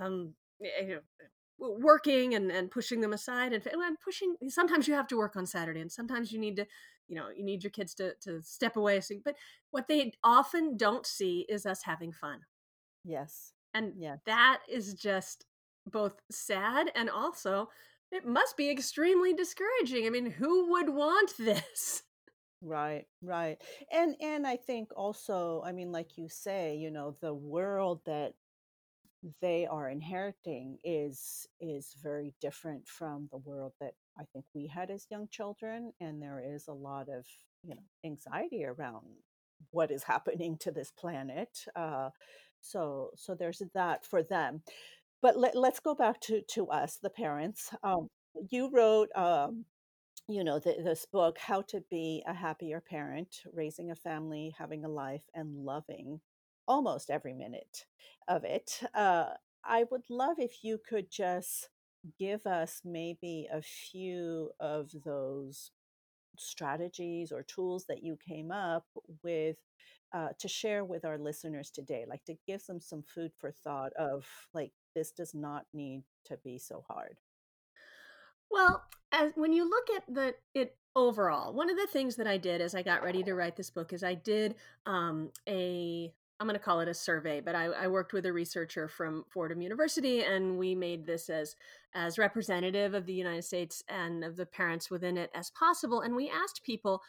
Um, 0.00 0.34
you 0.60 0.88
know, 0.88 1.00
working 1.58 2.34
and, 2.34 2.50
and 2.50 2.70
pushing 2.70 3.00
them 3.00 3.12
aside 3.12 3.52
and, 3.52 3.66
and 3.66 4.00
pushing 4.00 4.34
sometimes 4.48 4.88
you 4.88 4.94
have 4.94 5.06
to 5.06 5.16
work 5.16 5.36
on 5.36 5.46
saturday 5.46 5.80
and 5.80 5.92
sometimes 5.92 6.32
you 6.32 6.38
need 6.38 6.56
to 6.56 6.66
you 7.08 7.16
know 7.16 7.28
you 7.34 7.44
need 7.44 7.62
your 7.62 7.70
kids 7.70 7.94
to 7.94 8.14
to 8.20 8.42
step 8.42 8.76
away 8.76 9.00
so, 9.00 9.14
but 9.24 9.36
what 9.70 9.88
they 9.88 10.12
often 10.22 10.76
don't 10.76 11.06
see 11.06 11.46
is 11.48 11.66
us 11.66 11.82
having 11.82 12.12
fun. 12.12 12.40
Yes. 13.04 13.52
And 13.72 13.92
yeah 13.98 14.16
that 14.26 14.60
is 14.68 14.94
just 14.94 15.44
both 15.86 16.14
sad 16.30 16.90
and 16.94 17.10
also 17.10 17.68
it 18.10 18.24
must 18.24 18.56
be 18.56 18.70
extremely 18.70 19.34
discouraging 19.34 20.06
i 20.06 20.10
mean 20.10 20.30
who 20.30 20.70
would 20.72 20.88
want 20.88 21.32
this? 21.38 22.02
Right 22.62 23.04
right. 23.22 23.58
And 23.92 24.16
and 24.20 24.46
i 24.46 24.56
think 24.56 24.90
also 24.96 25.62
i 25.66 25.72
mean 25.72 25.92
like 25.92 26.16
you 26.16 26.28
say 26.28 26.76
you 26.76 26.90
know 26.90 27.16
the 27.20 27.34
world 27.34 28.00
that 28.06 28.34
they 29.40 29.66
are 29.66 29.88
inheriting 29.88 30.78
is 30.84 31.46
is 31.60 31.94
very 32.02 32.34
different 32.40 32.86
from 32.86 33.28
the 33.30 33.38
world 33.38 33.72
that 33.80 33.94
I 34.18 34.24
think 34.32 34.44
we 34.54 34.66
had 34.66 34.90
as 34.90 35.06
young 35.10 35.28
children 35.30 35.92
and 36.00 36.20
there 36.20 36.42
is 36.44 36.68
a 36.68 36.72
lot 36.72 37.08
of 37.08 37.26
you 37.62 37.74
know 37.74 37.82
anxiety 38.04 38.64
around 38.64 39.06
what 39.70 39.90
is 39.90 40.02
happening 40.02 40.58
to 40.58 40.70
this 40.70 40.90
planet 40.90 41.64
uh, 41.74 42.10
so 42.64 43.10
so 43.14 43.34
there's 43.34 43.62
that 43.74 44.04
for 44.04 44.22
them. 44.22 44.62
But 45.22 45.38
let, 45.38 45.56
us 45.56 45.80
go 45.80 45.94
back 45.94 46.20
to 46.22 46.42
to 46.52 46.68
us 46.68 46.98
the 47.02 47.10
parents. 47.10 47.70
Um, 47.82 48.08
you 48.50 48.70
wrote 48.72 49.10
um, 49.14 49.64
you 50.28 50.42
know 50.44 50.58
the, 50.58 50.76
this 50.82 51.06
book 51.06 51.38
how 51.38 51.62
to 51.62 51.82
be 51.90 52.22
a 52.26 52.34
happier 52.34 52.80
parent 52.80 53.42
raising 53.52 53.90
a 53.90 53.94
family 53.94 54.54
having 54.58 54.84
a 54.84 54.88
life 54.88 55.24
and 55.34 55.64
loving 55.64 56.20
almost 56.66 57.10
every 57.10 57.34
minute 57.34 57.86
of 58.28 58.44
it. 58.44 58.80
Uh, 58.94 59.30
I 59.64 59.84
would 59.90 60.08
love 60.10 60.38
if 60.38 60.62
you 60.62 60.78
could 60.78 61.10
just 61.10 61.68
give 62.18 62.46
us 62.46 62.82
maybe 62.84 63.48
a 63.52 63.62
few 63.62 64.50
of 64.60 64.90
those 65.04 65.70
strategies 66.38 67.32
or 67.32 67.42
tools 67.42 67.86
that 67.88 68.02
you 68.02 68.16
came 68.16 68.50
up 68.50 68.86
with 69.22 69.56
uh, 70.12 70.28
to 70.38 70.48
share 70.48 70.84
with 70.84 71.04
our 71.04 71.18
listeners 71.18 71.70
today, 71.70 72.04
like 72.08 72.24
to 72.24 72.36
give 72.46 72.64
them 72.66 72.80
some 72.80 73.02
food 73.02 73.32
for 73.38 73.50
thought 73.50 73.92
of 73.94 74.26
like, 74.52 74.72
this 74.94 75.10
does 75.10 75.34
not 75.34 75.64
need 75.72 76.02
to 76.26 76.36
be 76.44 76.58
so 76.58 76.84
hard. 76.88 77.16
Well, 78.50 78.84
as 79.10 79.32
when 79.34 79.52
you 79.52 79.68
look 79.68 79.88
at 79.96 80.14
the 80.14 80.34
it 80.54 80.76
overall, 80.94 81.52
one 81.52 81.70
of 81.70 81.76
the 81.76 81.88
things 81.88 82.14
that 82.16 82.28
I 82.28 82.36
did 82.36 82.60
as 82.60 82.74
I 82.74 82.82
got 82.82 83.02
ready 83.02 83.22
to 83.24 83.34
write 83.34 83.56
this 83.56 83.70
book 83.70 83.92
is 83.92 84.04
I 84.04 84.14
did 84.14 84.54
um, 84.86 85.30
a 85.48 86.12
I'm 86.40 86.46
going 86.46 86.58
to 86.58 86.64
call 86.64 86.80
it 86.80 86.88
a 86.88 86.94
survey, 86.94 87.40
but 87.40 87.54
I, 87.54 87.66
I, 87.66 87.86
worked 87.86 88.12
with 88.12 88.26
a 88.26 88.32
researcher 88.32 88.88
from 88.88 89.24
Fordham 89.32 89.62
University, 89.62 90.22
and 90.22 90.58
we 90.58 90.74
made 90.74 91.06
this 91.06 91.30
as 91.30 91.54
as 91.94 92.18
representative 92.18 92.92
of 92.92 93.06
the 93.06 93.12
United 93.12 93.44
States 93.44 93.84
and 93.88 94.24
of 94.24 94.36
the 94.36 94.46
parents 94.46 94.90
within 94.90 95.16
it 95.16 95.30
as 95.32 95.50
possible. 95.50 96.00
And 96.00 96.16
we 96.16 96.28
asked 96.28 96.64
people 96.64 97.02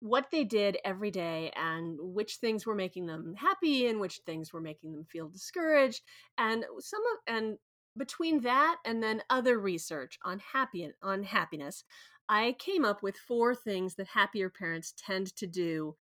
what 0.00 0.26
they 0.32 0.44
did 0.44 0.76
every 0.84 1.10
day 1.10 1.52
and 1.56 1.98
which 2.00 2.36
things 2.36 2.66
were 2.66 2.74
making 2.74 3.06
them 3.06 3.34
happy 3.38 3.86
and 3.86 4.00
which 4.00 4.20
things 4.26 4.52
were 4.52 4.60
making 4.60 4.92
them 4.92 5.04
feel 5.04 5.28
discouraged. 5.28 6.02
And 6.36 6.64
some 6.80 7.00
of 7.00 7.34
and 7.34 7.58
between 7.96 8.40
that 8.40 8.78
and 8.84 9.02
then 9.02 9.22
other 9.30 9.58
research 9.58 10.18
on 10.24 10.40
happy 10.52 10.90
on 11.00 11.22
happiness, 11.22 11.84
I 12.28 12.56
came 12.58 12.84
up 12.84 13.02
with 13.02 13.16
four 13.16 13.54
things 13.54 13.94
that 13.94 14.08
happier 14.08 14.50
parents 14.50 14.94
tend 14.96 15.34
to 15.36 15.46
do 15.46 15.96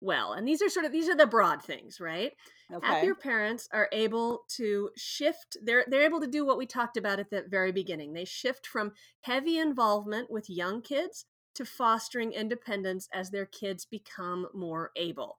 well 0.00 0.32
and 0.32 0.46
these 0.46 0.62
are 0.62 0.68
sort 0.68 0.84
of 0.86 0.92
these 0.92 1.08
are 1.08 1.16
the 1.16 1.26
broad 1.26 1.62
things 1.62 2.00
right 2.00 2.32
okay. 2.72 2.86
happier 2.86 3.14
parents 3.14 3.68
are 3.72 3.88
able 3.92 4.44
to 4.48 4.90
shift 4.96 5.56
they're 5.62 5.84
they're 5.88 6.04
able 6.04 6.20
to 6.20 6.26
do 6.26 6.44
what 6.44 6.58
we 6.58 6.66
talked 6.66 6.96
about 6.96 7.18
at 7.18 7.30
the 7.30 7.44
very 7.48 7.72
beginning 7.72 8.12
they 8.12 8.24
shift 8.24 8.66
from 8.66 8.92
heavy 9.22 9.58
involvement 9.58 10.30
with 10.30 10.48
young 10.48 10.80
kids 10.80 11.26
to 11.54 11.64
fostering 11.64 12.32
independence 12.32 13.08
as 13.12 13.30
their 13.30 13.46
kids 13.46 13.84
become 13.84 14.46
more 14.54 14.90
able 14.96 15.38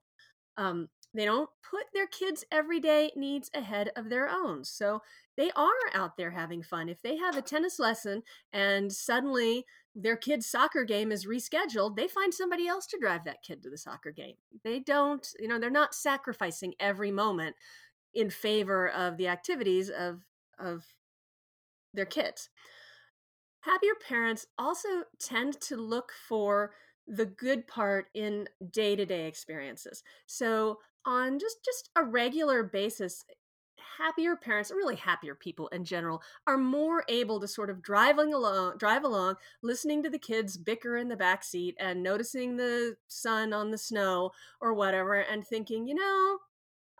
um, 0.56 0.88
they 1.14 1.24
don't 1.24 1.50
put 1.68 1.86
their 1.92 2.06
kids' 2.06 2.44
everyday 2.52 3.10
needs 3.16 3.50
ahead 3.54 3.90
of 3.96 4.08
their 4.08 4.28
own. 4.28 4.64
So 4.64 5.02
they 5.36 5.50
are 5.52 5.70
out 5.92 6.16
there 6.16 6.30
having 6.30 6.62
fun. 6.62 6.88
If 6.88 7.02
they 7.02 7.16
have 7.16 7.36
a 7.36 7.42
tennis 7.42 7.78
lesson 7.78 8.22
and 8.52 8.92
suddenly 8.92 9.64
their 9.94 10.16
kid's 10.16 10.46
soccer 10.46 10.84
game 10.84 11.10
is 11.10 11.26
rescheduled, 11.26 11.96
they 11.96 12.06
find 12.06 12.32
somebody 12.32 12.68
else 12.68 12.86
to 12.86 12.98
drive 13.00 13.24
that 13.24 13.42
kid 13.42 13.62
to 13.62 13.70
the 13.70 13.78
soccer 13.78 14.12
game. 14.12 14.36
They 14.62 14.80
don't, 14.80 15.26
you 15.38 15.48
know, 15.48 15.58
they're 15.58 15.70
not 15.70 15.94
sacrificing 15.94 16.74
every 16.78 17.10
moment 17.10 17.56
in 18.14 18.30
favor 18.30 18.88
of 18.90 19.16
the 19.16 19.28
activities 19.28 19.90
of 19.90 20.22
of 20.58 20.84
their 21.94 22.06
kids. 22.06 22.50
Happier 23.62 23.94
parents 24.06 24.46
also 24.58 24.88
tend 25.18 25.60
to 25.62 25.76
look 25.76 26.12
for 26.28 26.72
the 27.06 27.26
good 27.26 27.66
part 27.66 28.06
in 28.14 28.48
day-to-day 28.70 29.26
experiences. 29.26 30.02
So 30.26 30.78
on 31.04 31.38
just 31.38 31.64
just 31.64 31.90
a 31.96 32.04
regular 32.04 32.62
basis, 32.62 33.24
happier 33.98 34.36
parents, 34.36 34.70
really 34.70 34.96
happier 34.96 35.34
people 35.34 35.68
in 35.68 35.84
general, 35.84 36.22
are 36.46 36.58
more 36.58 37.04
able 37.08 37.40
to 37.40 37.48
sort 37.48 37.70
of 37.70 37.82
driving 37.82 38.32
along, 38.34 38.78
drive 38.78 39.04
along, 39.04 39.36
listening 39.62 40.02
to 40.02 40.10
the 40.10 40.18
kids 40.18 40.56
bicker 40.56 40.96
in 40.96 41.08
the 41.08 41.16
back 41.16 41.42
seat 41.44 41.76
and 41.78 42.02
noticing 42.02 42.56
the 42.56 42.96
sun 43.08 43.52
on 43.52 43.70
the 43.70 43.78
snow 43.78 44.30
or 44.60 44.74
whatever, 44.74 45.14
and 45.14 45.46
thinking, 45.46 45.86
you 45.86 45.94
know, 45.94 46.38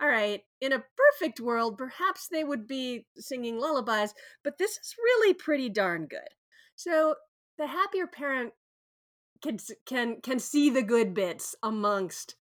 all 0.00 0.08
right, 0.08 0.42
in 0.60 0.72
a 0.72 0.84
perfect 0.96 1.40
world, 1.40 1.76
perhaps 1.76 2.28
they 2.28 2.42
would 2.42 2.66
be 2.66 3.06
singing 3.16 3.58
lullabies, 3.58 4.14
but 4.42 4.56
this 4.56 4.72
is 4.72 4.94
really 4.98 5.34
pretty 5.34 5.68
darn 5.68 6.06
good. 6.06 6.20
So 6.74 7.16
the 7.58 7.66
happier 7.66 8.06
parent 8.06 8.54
can 9.42 9.58
can 9.86 10.20
can 10.22 10.38
see 10.38 10.70
the 10.70 10.82
good 10.82 11.12
bits 11.12 11.54
amongst 11.62 12.36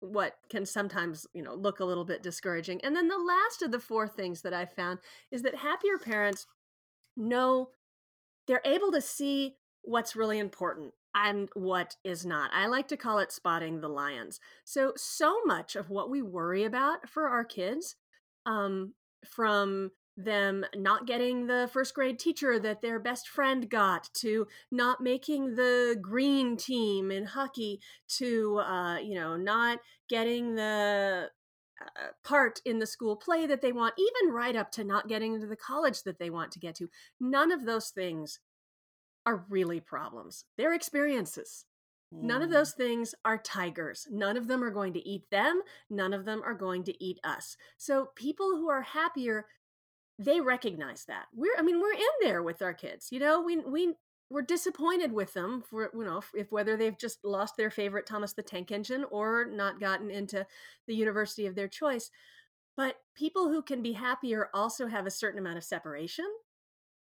what 0.00 0.34
can 0.50 0.64
sometimes 0.64 1.26
you 1.34 1.42
know 1.42 1.54
look 1.54 1.80
a 1.80 1.84
little 1.84 2.04
bit 2.04 2.22
discouraging. 2.22 2.80
And 2.82 2.94
then 2.94 3.08
the 3.08 3.18
last 3.18 3.62
of 3.62 3.72
the 3.72 3.80
four 3.80 4.08
things 4.08 4.42
that 4.42 4.54
i 4.54 4.64
found 4.64 5.00
is 5.30 5.42
that 5.42 5.56
happier 5.56 5.98
parents 5.98 6.46
know 7.16 7.70
they're 8.46 8.62
able 8.64 8.92
to 8.92 9.00
see 9.00 9.56
what's 9.82 10.16
really 10.16 10.38
important 10.38 10.92
and 11.14 11.48
what 11.54 11.96
is 12.04 12.24
not. 12.24 12.50
I 12.52 12.66
like 12.66 12.88
to 12.88 12.96
call 12.96 13.18
it 13.18 13.32
spotting 13.32 13.80
the 13.80 13.88
lions. 13.88 14.40
So 14.64 14.92
so 14.96 15.40
much 15.44 15.76
of 15.76 15.90
what 15.90 16.10
we 16.10 16.22
worry 16.22 16.64
about 16.64 17.08
for 17.08 17.28
our 17.28 17.44
kids 17.44 17.96
um, 18.46 18.94
from 19.24 19.90
them 20.18 20.64
not 20.74 21.06
getting 21.06 21.46
the 21.46 21.70
first 21.72 21.94
grade 21.94 22.18
teacher 22.18 22.58
that 22.58 22.82
their 22.82 22.98
best 22.98 23.28
friend 23.28 23.70
got 23.70 24.10
to 24.14 24.46
not 24.70 25.00
making 25.00 25.54
the 25.54 25.96
green 26.00 26.56
team 26.56 27.10
in 27.10 27.24
hockey 27.24 27.80
to 28.08 28.58
uh, 28.58 28.98
you 28.98 29.14
know 29.14 29.36
not 29.36 29.78
getting 30.08 30.56
the 30.56 31.30
uh, 31.80 32.08
part 32.24 32.60
in 32.64 32.80
the 32.80 32.86
school 32.86 33.14
play 33.14 33.46
that 33.46 33.62
they 33.62 33.72
want 33.72 33.94
even 33.96 34.34
right 34.34 34.56
up 34.56 34.72
to 34.72 34.82
not 34.82 35.08
getting 35.08 35.34
into 35.34 35.46
the 35.46 35.56
college 35.56 36.02
that 36.02 36.18
they 36.18 36.30
want 36.30 36.50
to 36.50 36.58
get 36.58 36.74
to 36.74 36.90
none 37.20 37.52
of 37.52 37.64
those 37.64 37.90
things 37.90 38.40
are 39.24 39.46
really 39.48 39.78
problems 39.78 40.44
they're 40.56 40.74
experiences 40.74 41.64
None 42.10 42.40
of 42.40 42.48
mm. 42.48 42.52
those 42.52 42.72
things 42.72 43.14
are 43.24 43.36
tigers. 43.36 44.06
None 44.10 44.38
of 44.38 44.48
them 44.48 44.64
are 44.64 44.70
going 44.70 44.94
to 44.94 45.06
eat 45.06 45.28
them. 45.30 45.60
None 45.90 46.14
of 46.14 46.24
them 46.24 46.42
are 46.42 46.54
going 46.54 46.84
to 46.84 47.04
eat 47.04 47.20
us. 47.22 47.56
So, 47.76 48.08
people 48.14 48.56
who 48.56 48.70
are 48.70 48.80
happier 48.80 49.46
they 50.18 50.40
recognize 50.40 51.04
that. 51.06 51.26
We're 51.34 51.56
I 51.58 51.62
mean, 51.62 51.80
we're 51.80 51.92
in 51.92 52.06
there 52.22 52.42
with 52.42 52.62
our 52.62 52.74
kids. 52.74 53.08
You 53.10 53.20
know, 53.20 53.40
we 53.40 53.58
we 53.58 53.94
we're 54.30 54.42
disappointed 54.42 55.12
with 55.12 55.32
them 55.32 55.62
for 55.68 55.90
you 55.94 56.04
know 56.04 56.22
if 56.34 56.50
whether 56.50 56.76
they've 56.76 56.98
just 56.98 57.18
lost 57.24 57.54
their 57.56 57.70
favorite 57.70 58.06
Thomas 58.06 58.32
the 58.32 58.42
Tank 58.42 58.70
Engine 58.70 59.04
or 59.10 59.46
not 59.46 59.80
gotten 59.80 60.10
into 60.10 60.46
the 60.86 60.94
university 60.94 61.46
of 61.46 61.54
their 61.54 61.68
choice. 61.68 62.10
But 62.76 62.96
people 63.16 63.48
who 63.48 63.62
can 63.62 63.82
be 63.82 63.92
happier 63.92 64.48
also 64.54 64.86
have 64.86 65.06
a 65.06 65.10
certain 65.10 65.40
amount 65.40 65.58
of 65.58 65.64
separation. 65.64 66.26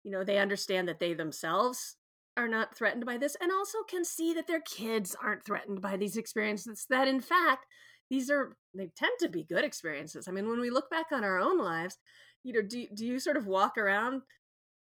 You 0.02 0.12
know, 0.12 0.24
they 0.24 0.38
understand 0.38 0.88
that 0.88 0.98
they 0.98 1.12
themselves 1.12 1.96
are 2.38 2.48
not 2.48 2.76
threatened 2.76 3.04
by 3.04 3.18
this 3.18 3.36
and 3.40 3.50
also 3.50 3.78
can 3.88 4.04
see 4.04 4.32
that 4.32 4.46
their 4.46 4.60
kids 4.60 5.16
aren't 5.20 5.44
threatened 5.44 5.82
by 5.82 5.96
these 5.96 6.16
experiences 6.16 6.86
that 6.88 7.08
in 7.08 7.20
fact 7.20 7.66
these 8.10 8.30
are 8.30 8.56
they 8.74 8.90
tend 8.96 9.12
to 9.20 9.28
be 9.28 9.44
good 9.44 9.64
experiences. 9.64 10.28
I 10.28 10.30
mean, 10.30 10.48
when 10.48 10.60
we 10.60 10.70
look 10.70 10.90
back 10.90 11.06
on 11.12 11.24
our 11.24 11.38
own 11.38 11.58
lives, 11.58 11.98
you 12.45 12.52
know, 12.52 12.62
do 12.62 12.87
do 12.95 13.07
you 13.07 13.18
sort 13.18 13.37
of 13.37 13.47
walk 13.47 13.78
around 13.78 14.23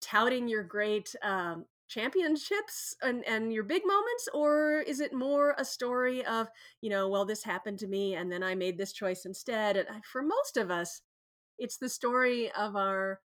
touting 0.01 0.49
your 0.49 0.63
great 0.65 1.15
um, 1.23 1.67
championships 1.89 2.97
and 3.03 3.25
and 3.27 3.53
your 3.53 3.65
big 3.65 3.83
moments, 3.87 4.29
or 4.35 4.81
is 4.87 5.01
it 5.01 5.13
more 5.13 5.55
a 5.59 5.65
story 5.65 6.25
of 6.25 6.49
you 6.81 6.91
know, 6.91 7.09
well, 7.09 7.25
this 7.25 7.45
happened 7.45 7.79
to 7.81 7.87
me, 7.87 8.15
and 8.15 8.31
then 8.33 8.43
I 8.43 8.55
made 8.55 8.79
this 8.79 8.93
choice 8.93 9.25
instead? 9.25 9.77
And 9.77 10.05
for 10.05 10.23
most 10.23 10.57
of 10.57 10.71
us, 10.71 11.03
it's 11.59 11.77
the 11.79 11.89
story 11.89 12.51
of 12.53 12.77
our 12.77 13.21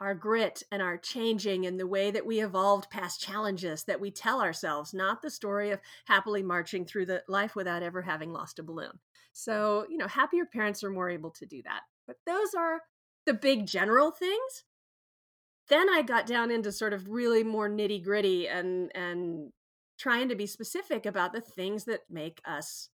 our 0.00 0.14
grit 0.14 0.62
and 0.70 0.82
our 0.82 0.98
changing 0.98 1.64
and 1.66 1.80
the 1.80 1.86
way 1.86 2.10
that 2.10 2.26
we 2.26 2.40
evolved 2.42 2.90
past 2.90 3.20
challenges 3.20 3.84
that 3.84 4.00
we 4.00 4.10
tell 4.10 4.42
ourselves, 4.42 4.92
not 4.92 5.22
the 5.22 5.30
story 5.30 5.70
of 5.70 5.80
happily 6.04 6.42
marching 6.42 6.84
through 6.84 7.06
the 7.06 7.22
life 7.28 7.56
without 7.56 7.82
ever 7.82 8.02
having 8.02 8.32
lost 8.32 8.58
a 8.58 8.62
balloon. 8.62 8.98
So, 9.32 9.86
you 9.88 9.96
know, 9.96 10.06
happier 10.06 10.44
parents 10.44 10.84
are 10.84 10.90
more 10.90 11.08
able 11.08 11.30
to 11.30 11.46
do 11.46 11.62
that. 11.62 11.80
But 12.06 12.16
those 12.26 12.52
are 12.54 12.82
the 13.26 13.34
big 13.34 13.66
general 13.66 14.10
things. 14.10 14.64
Then 15.68 15.88
I 15.90 16.02
got 16.02 16.26
down 16.26 16.50
into 16.50 16.70
sort 16.70 16.92
of 16.92 17.08
really 17.10 17.42
more 17.42 17.68
nitty 17.68 18.02
gritty 18.02 18.48
and 18.48 18.90
and 18.94 19.52
trying 19.98 20.28
to 20.28 20.36
be 20.36 20.46
specific 20.46 21.06
about 21.06 21.32
the 21.32 21.40
things 21.40 21.84
that 21.84 22.02
make 22.10 22.40
us 22.44 22.90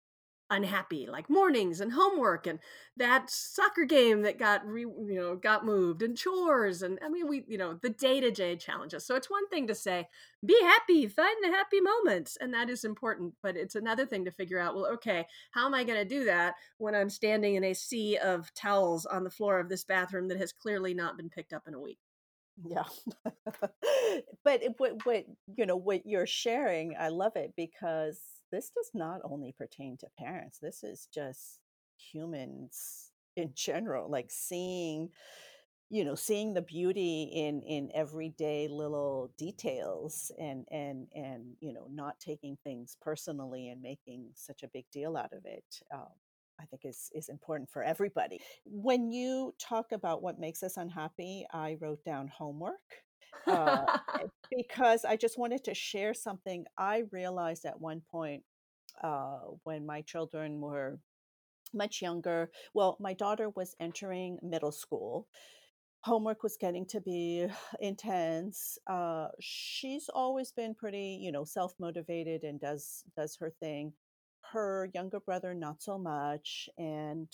unhappy 0.49 1.07
like 1.07 1.29
mornings 1.29 1.81
and 1.81 1.91
homework 1.91 2.47
and 2.47 2.59
that 2.95 3.29
soccer 3.29 3.83
game 3.85 4.21
that 4.21 4.39
got 4.39 4.65
re, 4.65 4.81
you 4.81 5.15
know 5.15 5.35
got 5.35 5.65
moved 5.65 6.01
and 6.01 6.17
chores 6.17 6.81
and 6.81 6.97
i 7.03 7.09
mean 7.09 7.27
we 7.27 7.43
you 7.47 7.57
know 7.57 7.73
the 7.81 7.89
day-to-day 7.89 8.55
challenges. 8.55 9.05
So 9.05 9.15
it's 9.15 9.29
one 9.29 9.47
thing 9.49 9.67
to 9.67 9.75
say 9.75 10.07
be 10.45 10.57
happy 10.61 11.07
find 11.07 11.35
the 11.43 11.49
happy 11.49 11.81
moments 11.81 12.37
and 12.39 12.53
that 12.53 12.69
is 12.69 12.83
important 12.85 13.33
but 13.43 13.55
it's 13.57 13.75
another 13.75 14.05
thing 14.05 14.25
to 14.25 14.31
figure 14.31 14.59
out 14.59 14.75
well 14.75 14.87
okay 14.93 15.25
how 15.51 15.65
am 15.65 15.73
i 15.73 15.83
going 15.83 15.99
to 15.99 16.05
do 16.05 16.25
that 16.25 16.55
when 16.77 16.95
i'm 16.95 17.09
standing 17.09 17.55
in 17.55 17.63
a 17.63 17.73
sea 17.73 18.17
of 18.17 18.53
towels 18.53 19.05
on 19.05 19.23
the 19.23 19.29
floor 19.29 19.59
of 19.59 19.69
this 19.69 19.83
bathroom 19.83 20.27
that 20.27 20.37
has 20.37 20.53
clearly 20.53 20.93
not 20.93 21.17
been 21.17 21.29
picked 21.29 21.53
up 21.53 21.63
in 21.67 21.73
a 21.73 21.79
week? 21.79 21.99
Yeah. 22.65 22.83
But 24.43 24.61
what 24.77 25.05
what 25.05 25.25
you 25.55 25.65
know 25.65 25.75
what 25.75 26.05
you're 26.05 26.25
sharing 26.25 26.95
i 26.99 27.09
love 27.09 27.35
it 27.35 27.53
because 27.55 28.19
this 28.51 28.69
does 28.69 28.91
not 28.93 29.21
only 29.23 29.53
pertain 29.57 29.97
to 29.97 30.07
parents, 30.17 30.59
this 30.59 30.83
is 30.83 31.07
just 31.13 31.59
humans 31.97 33.11
in 33.35 33.51
general, 33.55 34.09
like 34.09 34.29
seeing 34.29 35.09
you 35.89 36.03
know 36.03 36.15
seeing 36.15 36.53
the 36.53 36.61
beauty 36.61 37.31
in 37.33 37.61
in 37.61 37.89
everyday 37.93 38.67
little 38.67 39.31
details 39.37 40.31
and 40.39 40.65
and 40.71 41.07
and 41.13 41.55
you 41.61 41.71
know 41.73 41.87
not 41.91 42.19
taking 42.19 42.57
things 42.63 42.97
personally 43.01 43.69
and 43.69 43.81
making 43.81 44.27
such 44.35 44.63
a 44.63 44.67
big 44.73 44.85
deal 44.91 45.15
out 45.15 45.31
of 45.31 45.45
it 45.45 45.63
um, 45.93 46.09
i 46.59 46.65
think 46.65 46.83
is 46.85 47.09
is 47.13 47.29
important 47.29 47.69
for 47.69 47.83
everybody. 47.83 48.39
When 48.65 49.11
you 49.11 49.53
talk 49.59 49.91
about 49.93 50.21
what 50.21 50.39
makes 50.39 50.61
us 50.63 50.77
unhappy 50.77 51.45
i 51.53 51.77
wrote 51.79 52.03
down 52.03 52.27
homework 52.27 53.03
uh, 53.47 53.85
because 54.55 55.05
I 55.05 55.15
just 55.15 55.37
wanted 55.37 55.63
to 55.65 55.73
share 55.73 56.13
something. 56.13 56.65
I 56.77 57.03
realized 57.11 57.65
at 57.65 57.79
one 57.81 58.01
point 58.11 58.43
uh, 59.03 59.39
when 59.63 59.85
my 59.85 60.01
children 60.01 60.61
were 60.61 60.99
much 61.73 62.01
younger. 62.01 62.51
Well, 62.73 62.97
my 62.99 63.13
daughter 63.13 63.49
was 63.49 63.75
entering 63.79 64.39
middle 64.41 64.71
school. 64.71 65.27
Homework 66.03 66.43
was 66.43 66.57
getting 66.57 66.85
to 66.87 67.01
be 67.01 67.47
intense. 67.79 68.77
Uh, 68.87 69.27
she's 69.39 70.09
always 70.13 70.51
been 70.51 70.75
pretty, 70.75 71.19
you 71.21 71.31
know, 71.31 71.43
self 71.43 71.73
motivated 71.79 72.43
and 72.43 72.59
does 72.59 73.03
does 73.15 73.37
her 73.39 73.51
thing. 73.59 73.93
Her 74.53 74.89
younger 74.93 75.19
brother, 75.19 75.53
not 75.53 75.81
so 75.81 75.97
much. 75.97 76.69
And 76.77 77.27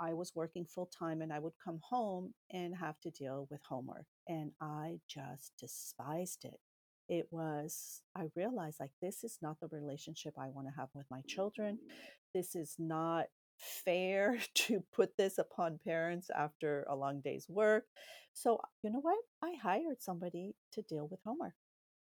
I 0.00 0.12
was 0.12 0.32
working 0.34 0.64
full 0.64 0.86
time 0.86 1.22
and 1.22 1.32
I 1.32 1.38
would 1.38 1.54
come 1.62 1.80
home 1.82 2.34
and 2.50 2.76
have 2.76 3.00
to 3.00 3.10
deal 3.10 3.46
with 3.50 3.60
homework. 3.68 4.06
And 4.28 4.52
I 4.60 4.98
just 5.08 5.52
despised 5.58 6.44
it. 6.44 6.60
It 7.08 7.28
was, 7.30 8.02
I 8.16 8.24
realized 8.34 8.80
like, 8.80 8.90
this 9.00 9.24
is 9.24 9.38
not 9.40 9.60
the 9.60 9.68
relationship 9.68 10.34
I 10.38 10.48
want 10.48 10.66
to 10.68 10.78
have 10.78 10.88
with 10.94 11.06
my 11.10 11.20
children. 11.26 11.78
This 12.34 12.54
is 12.54 12.74
not 12.78 13.26
fair 13.58 14.38
to 14.54 14.82
put 14.92 15.16
this 15.16 15.38
upon 15.38 15.80
parents 15.84 16.30
after 16.36 16.84
a 16.88 16.96
long 16.96 17.20
day's 17.20 17.46
work. 17.48 17.84
So, 18.32 18.60
you 18.82 18.90
know 18.90 19.00
what? 19.00 19.18
I 19.42 19.54
hired 19.62 20.02
somebody 20.02 20.54
to 20.72 20.82
deal 20.82 21.08
with 21.10 21.20
homework. 21.24 21.54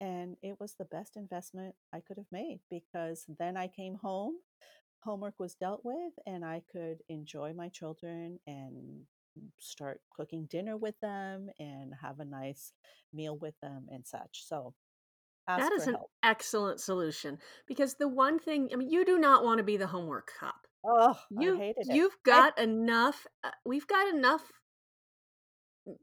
And 0.00 0.36
it 0.42 0.60
was 0.60 0.74
the 0.74 0.84
best 0.84 1.16
investment 1.16 1.74
I 1.92 2.00
could 2.00 2.18
have 2.18 2.30
made 2.30 2.60
because 2.70 3.24
then 3.38 3.56
I 3.56 3.68
came 3.68 3.96
home 3.96 4.34
homework 5.02 5.34
was 5.38 5.54
dealt 5.54 5.82
with 5.84 6.12
and 6.26 6.44
I 6.44 6.62
could 6.72 6.98
enjoy 7.08 7.52
my 7.52 7.68
children 7.68 8.38
and 8.46 9.02
start 9.58 10.00
cooking 10.10 10.46
dinner 10.50 10.76
with 10.76 10.98
them 11.00 11.48
and 11.58 11.92
have 12.00 12.20
a 12.20 12.24
nice 12.24 12.72
meal 13.12 13.36
with 13.36 13.54
them 13.60 13.86
and 13.90 14.06
such. 14.06 14.44
So 14.46 14.74
that 15.56 15.72
is 15.72 15.86
an 15.86 15.94
help. 15.94 16.10
excellent 16.22 16.80
solution 16.80 17.38
because 17.68 17.94
the 17.94 18.08
one 18.08 18.38
thing 18.38 18.70
I 18.72 18.76
mean 18.76 18.90
you 18.90 19.04
do 19.04 19.18
not 19.18 19.44
want 19.44 19.58
to 19.58 19.64
be 19.64 19.76
the 19.76 19.86
homework 19.86 20.30
cop. 20.40 20.66
Oh, 20.84 21.16
you 21.30 21.54
I 21.56 21.58
hated 21.58 21.86
it. 21.88 21.94
you've 21.94 22.16
got 22.24 22.54
I, 22.58 22.64
enough 22.64 23.26
uh, 23.44 23.50
we've 23.64 23.86
got 23.86 24.08
enough 24.14 24.42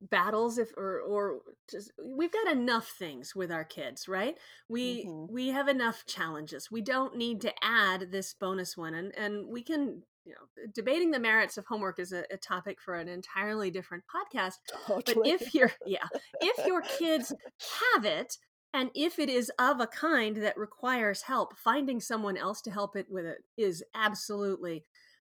battles 0.10 0.58
if 0.58 0.72
or 0.78 1.00
or 1.02 1.40
just 1.70 1.92
we've 2.04 2.32
got 2.32 2.52
enough 2.52 2.88
things 2.88 3.36
with 3.36 3.52
our 3.52 3.66
kids 3.66 4.08
right 4.08 4.38
we 4.70 5.06
mm-hmm. 5.06 5.34
we 5.34 5.50
have 5.50 5.68
enough 5.68 6.06
challenges 6.06 6.72
we 6.72 6.82
don't 6.82 7.18
need 7.18 7.42
to 7.42 7.54
add 7.62 8.12
this 8.12 8.34
bonus 8.34 8.78
one 8.78 8.94
and 8.94 9.14
and 9.18 9.46
we 9.48 9.62
can 9.62 10.02
you 10.26 10.34
know 10.34 10.64
debating 10.74 11.12
the 11.12 11.20
merits 11.20 11.58
of 11.58 11.66
homework 11.66 12.00
is 12.00 12.14
a, 12.14 12.24
a 12.32 12.38
topic 12.38 12.80
for 12.82 12.96
an 12.96 13.08
entirely 13.10 13.70
different 13.70 14.04
podcast 14.04 14.56
totally. 14.88 15.16
but 15.16 15.42
if 15.42 15.54
your 15.54 15.72
yeah 15.86 16.08
if 16.40 16.66
your 16.66 16.82
kids 16.82 17.34
have 17.94 18.06
it 18.06 18.38
and 18.74 18.90
if 18.96 19.20
it 19.20 19.30
is 19.30 19.52
of 19.60 19.80
a 19.80 19.88
kind 19.88 20.38
that 20.38 20.58
requires 20.58 21.24
help 21.24 21.58
finding 21.58 22.00
someone 22.00 22.38
else 22.38 22.62
to 22.62 22.72
help 22.72 22.96
it 22.96 23.08
with 23.10 23.26
it 23.26 23.40
is 23.58 23.84
absolutely 23.94 24.86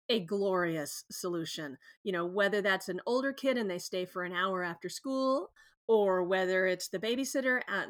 a 0.10 0.20
glorious 0.20 1.04
solution. 1.12 1.78
You 2.04 2.12
know, 2.12 2.26
whether 2.26 2.62
that's 2.62 2.90
an 2.90 3.02
older 3.06 3.34
kid 3.34 3.58
and 3.58 3.70
they 3.70 3.80
stay 3.80 4.06
for 4.06 4.24
an 4.24 4.34
hour 4.34 4.64
after 4.64 4.90
school, 4.90 5.52
or 5.88 6.24
whether 6.24 6.66
it's 6.66 6.90
the 6.90 7.00
babysitter, 7.00 7.62
uh, 7.68 7.86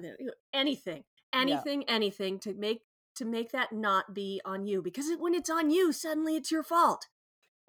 anything, 0.53 1.03
anything, 1.33 1.81
yeah. 1.81 1.93
anything 1.93 2.39
to 2.39 2.53
make 2.53 2.81
to 3.15 3.25
make 3.25 3.51
that 3.51 3.73
not 3.73 4.13
be 4.13 4.39
on 4.45 4.65
you. 4.65 4.81
Because 4.81 5.05
when 5.19 5.33
it's 5.33 5.49
on 5.49 5.71
you, 5.71 5.91
suddenly 5.91 6.35
it's 6.35 6.51
your 6.51 6.63
fault. 6.63 7.07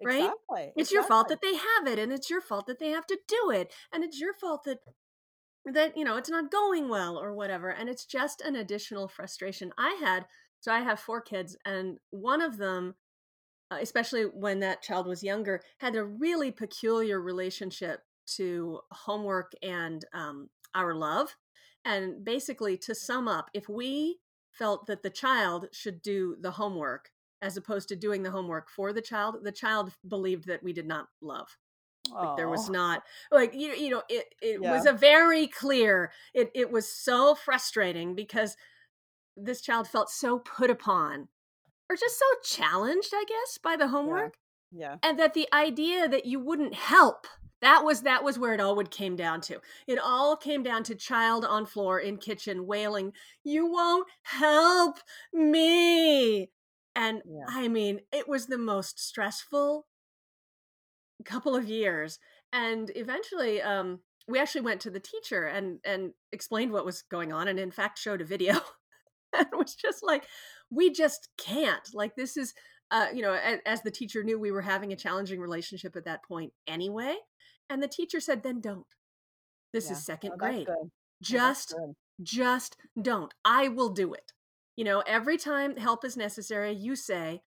Right? 0.01 0.19
Exactly. 0.19 0.71
It's 0.77 0.91
exactly. 0.91 0.95
your 0.95 1.03
fault 1.03 1.27
that 1.27 1.41
they 1.41 1.55
have 1.55 1.87
it, 1.87 1.99
and 1.99 2.13
it's 2.13 2.29
your 2.29 2.41
fault 2.41 2.67
that 2.67 2.79
they 2.79 2.89
have 2.89 3.07
to 3.07 3.19
do 3.27 3.51
it, 3.51 3.73
and 3.91 4.03
it's 4.03 4.19
your 4.19 4.33
fault 4.33 4.63
that 4.65 4.79
that 5.65 5.97
you 5.97 6.05
know 6.05 6.15
it's 6.15 6.29
not 6.29 6.51
going 6.51 6.87
well 6.87 7.17
or 7.17 7.33
whatever. 7.33 7.69
And 7.69 7.89
it's 7.89 8.05
just 8.05 8.41
an 8.41 8.55
additional 8.55 9.07
frustration. 9.07 9.73
I 9.77 9.99
had 10.01 10.25
so 10.61 10.71
I 10.71 10.81
have 10.81 10.99
four 10.99 11.21
kids, 11.21 11.57
and 11.65 11.97
one 12.11 12.41
of 12.41 12.57
them 12.57 12.95
especially 13.71 14.23
when 14.23 14.59
that 14.59 14.81
child 14.81 15.07
was 15.07 15.23
younger, 15.23 15.61
had 15.79 15.95
a 15.95 16.03
really 16.03 16.51
peculiar 16.51 17.21
relationship 17.21 18.01
to 18.35 18.79
homework 18.91 19.53
and 19.61 20.05
um, 20.13 20.49
our 20.75 20.93
love. 20.93 21.35
And 21.85 22.23
basically, 22.23 22.77
to 22.77 22.95
sum 22.95 23.27
up, 23.27 23.49
if 23.53 23.69
we 23.69 24.19
felt 24.51 24.87
that 24.87 25.03
the 25.03 25.09
child 25.09 25.67
should 25.71 26.01
do 26.01 26.35
the 26.41 26.51
homework 26.51 27.11
as 27.41 27.55
opposed 27.55 27.87
to 27.89 27.95
doing 27.95 28.23
the 28.23 28.31
homework 28.31 28.69
for 28.69 28.91
the 28.91 29.01
child, 29.01 29.37
the 29.43 29.51
child 29.51 29.93
believed 30.07 30.47
that 30.47 30.63
we 30.63 30.73
did 30.73 30.85
not 30.85 31.07
love. 31.21 31.57
Like 32.11 32.37
there 32.37 32.49
was 32.49 32.69
not 32.69 33.03
like 33.31 33.53
you 33.53 33.73
you 33.73 33.89
know 33.89 34.01
it 34.09 34.33
it 34.41 34.59
yeah. 34.61 34.71
was 34.71 34.87
a 34.87 34.93
very 34.93 35.45
clear 35.45 36.11
it 36.33 36.49
it 36.55 36.71
was 36.71 36.91
so 36.91 37.35
frustrating 37.35 38.15
because 38.15 38.55
this 39.37 39.61
child 39.61 39.87
felt 39.87 40.09
so 40.09 40.39
put 40.39 40.71
upon 40.71 41.27
or 41.89 41.95
just 41.95 42.19
so 42.19 42.25
challenged, 42.43 43.11
I 43.13 43.23
guess, 43.27 43.57
by 43.57 43.75
the 43.75 43.87
homework. 43.87 44.35
Yeah. 44.71 44.81
yeah. 44.81 44.95
And 45.01 45.19
that 45.19 45.33
the 45.33 45.47
idea 45.53 46.07
that 46.07 46.25
you 46.25 46.39
wouldn't 46.39 46.75
help 46.75 47.25
that 47.61 47.83
was 47.83 48.01
that 48.01 48.23
was 48.23 48.39
where 48.39 48.53
it 48.53 48.61
all 48.61 48.75
would 48.75 48.91
came 48.91 49.15
down 49.15 49.41
to. 49.41 49.59
It 49.87 49.99
all 49.99 50.37
came 50.37 50.63
down 50.63 50.83
to 50.83 50.95
child 50.95 51.43
on 51.43 51.65
floor 51.65 51.99
in 51.99 52.17
kitchen 52.17 52.65
wailing, 52.65 53.13
"You 53.43 53.65
won't 53.65 54.07
help 54.23 54.99
me." 55.33 56.49
And 56.95 57.21
yeah. 57.25 57.45
I 57.47 57.67
mean, 57.67 58.01
it 58.11 58.27
was 58.27 58.47
the 58.47 58.57
most 58.57 58.99
stressful 58.99 59.85
couple 61.25 61.55
of 61.55 61.67
years. 61.67 62.19
And 62.53 62.91
eventually 62.95 63.61
um 63.61 63.99
we 64.27 64.39
actually 64.39 64.61
went 64.61 64.81
to 64.81 64.89
the 64.89 64.99
teacher 64.99 65.45
and 65.45 65.79
and 65.83 66.13
explained 66.31 66.71
what 66.71 66.85
was 66.85 67.01
going 67.03 67.33
on 67.33 67.47
and 67.47 67.59
in 67.59 67.71
fact 67.71 67.99
showed 67.99 68.21
a 68.21 68.25
video. 68.25 68.59
and 69.51 69.57
was 69.57 69.75
just 69.75 70.03
like, 70.03 70.25
we 70.69 70.91
just 70.91 71.29
can't. 71.37 71.87
Like 71.93 72.15
this 72.15 72.37
is, 72.37 72.53
uh, 72.91 73.07
you 73.13 73.21
know, 73.21 73.33
as, 73.33 73.59
as 73.65 73.81
the 73.81 73.91
teacher 73.91 74.23
knew 74.23 74.39
we 74.39 74.51
were 74.51 74.61
having 74.61 74.91
a 74.91 74.97
challenging 74.97 75.39
relationship 75.39 75.95
at 75.95 76.05
that 76.05 76.23
point 76.23 76.53
anyway, 76.67 77.15
and 77.69 77.81
the 77.81 77.87
teacher 77.87 78.19
said, 78.19 78.43
then 78.43 78.61
don't. 78.61 78.85
This 79.73 79.87
yeah. 79.87 79.91
is 79.93 80.05
second 80.05 80.31
oh, 80.33 80.37
grade. 80.37 80.67
Just, 81.21 81.75
oh, 81.77 81.95
just 82.23 82.77
don't. 82.99 83.33
I 83.45 83.67
will 83.67 83.89
do 83.89 84.13
it. 84.13 84.33
You 84.75 84.85
know, 84.85 85.03
every 85.05 85.37
time 85.37 85.75
help 85.75 86.05
is 86.05 86.17
necessary, 86.17 86.71
you 86.71 86.95
say, 86.95 87.41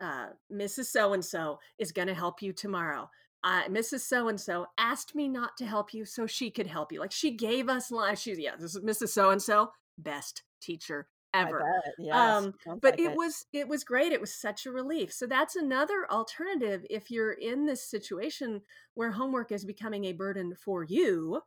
uh, 0.00 0.28
Mrs. 0.52 0.86
So 0.86 1.12
and 1.12 1.24
so 1.24 1.58
is 1.78 1.92
going 1.92 2.08
to 2.08 2.14
help 2.14 2.40
you 2.40 2.52
tomorrow. 2.52 3.10
Uh, 3.44 3.64
Mrs. 3.64 4.00
So 4.00 4.28
and 4.28 4.40
so 4.40 4.66
asked 4.78 5.14
me 5.14 5.28
not 5.28 5.56
to 5.58 5.66
help 5.66 5.92
you 5.92 6.04
so 6.04 6.26
she 6.26 6.50
could 6.50 6.68
help 6.68 6.92
you. 6.92 7.00
Like 7.00 7.12
she 7.12 7.32
gave 7.32 7.68
us 7.68 7.90
life. 7.90 8.18
She's 8.18 8.38
yeah, 8.38 8.56
this 8.58 8.76
is 8.76 8.82
Mrs. 8.82 9.08
So 9.08 9.30
and 9.30 9.42
so, 9.42 9.72
best 9.98 10.42
teacher 10.62 11.08
ever. 11.34 11.62
Yes, 11.98 12.14
um, 12.14 12.54
but 12.66 12.92
like 12.92 13.00
it, 13.00 13.10
it 13.12 13.16
was 13.16 13.46
it 13.52 13.68
was 13.68 13.84
great. 13.84 14.12
It 14.12 14.20
was 14.20 14.34
such 14.34 14.66
a 14.66 14.70
relief. 14.70 15.12
So 15.12 15.26
that's 15.26 15.56
another 15.56 16.06
alternative 16.10 16.84
if 16.90 17.10
you're 17.10 17.32
in 17.32 17.66
this 17.66 17.82
situation 17.82 18.62
where 18.94 19.12
homework 19.12 19.52
is 19.52 19.64
becoming 19.64 20.04
a 20.04 20.12
burden 20.12 20.54
for 20.54 20.84
you, 20.84 21.42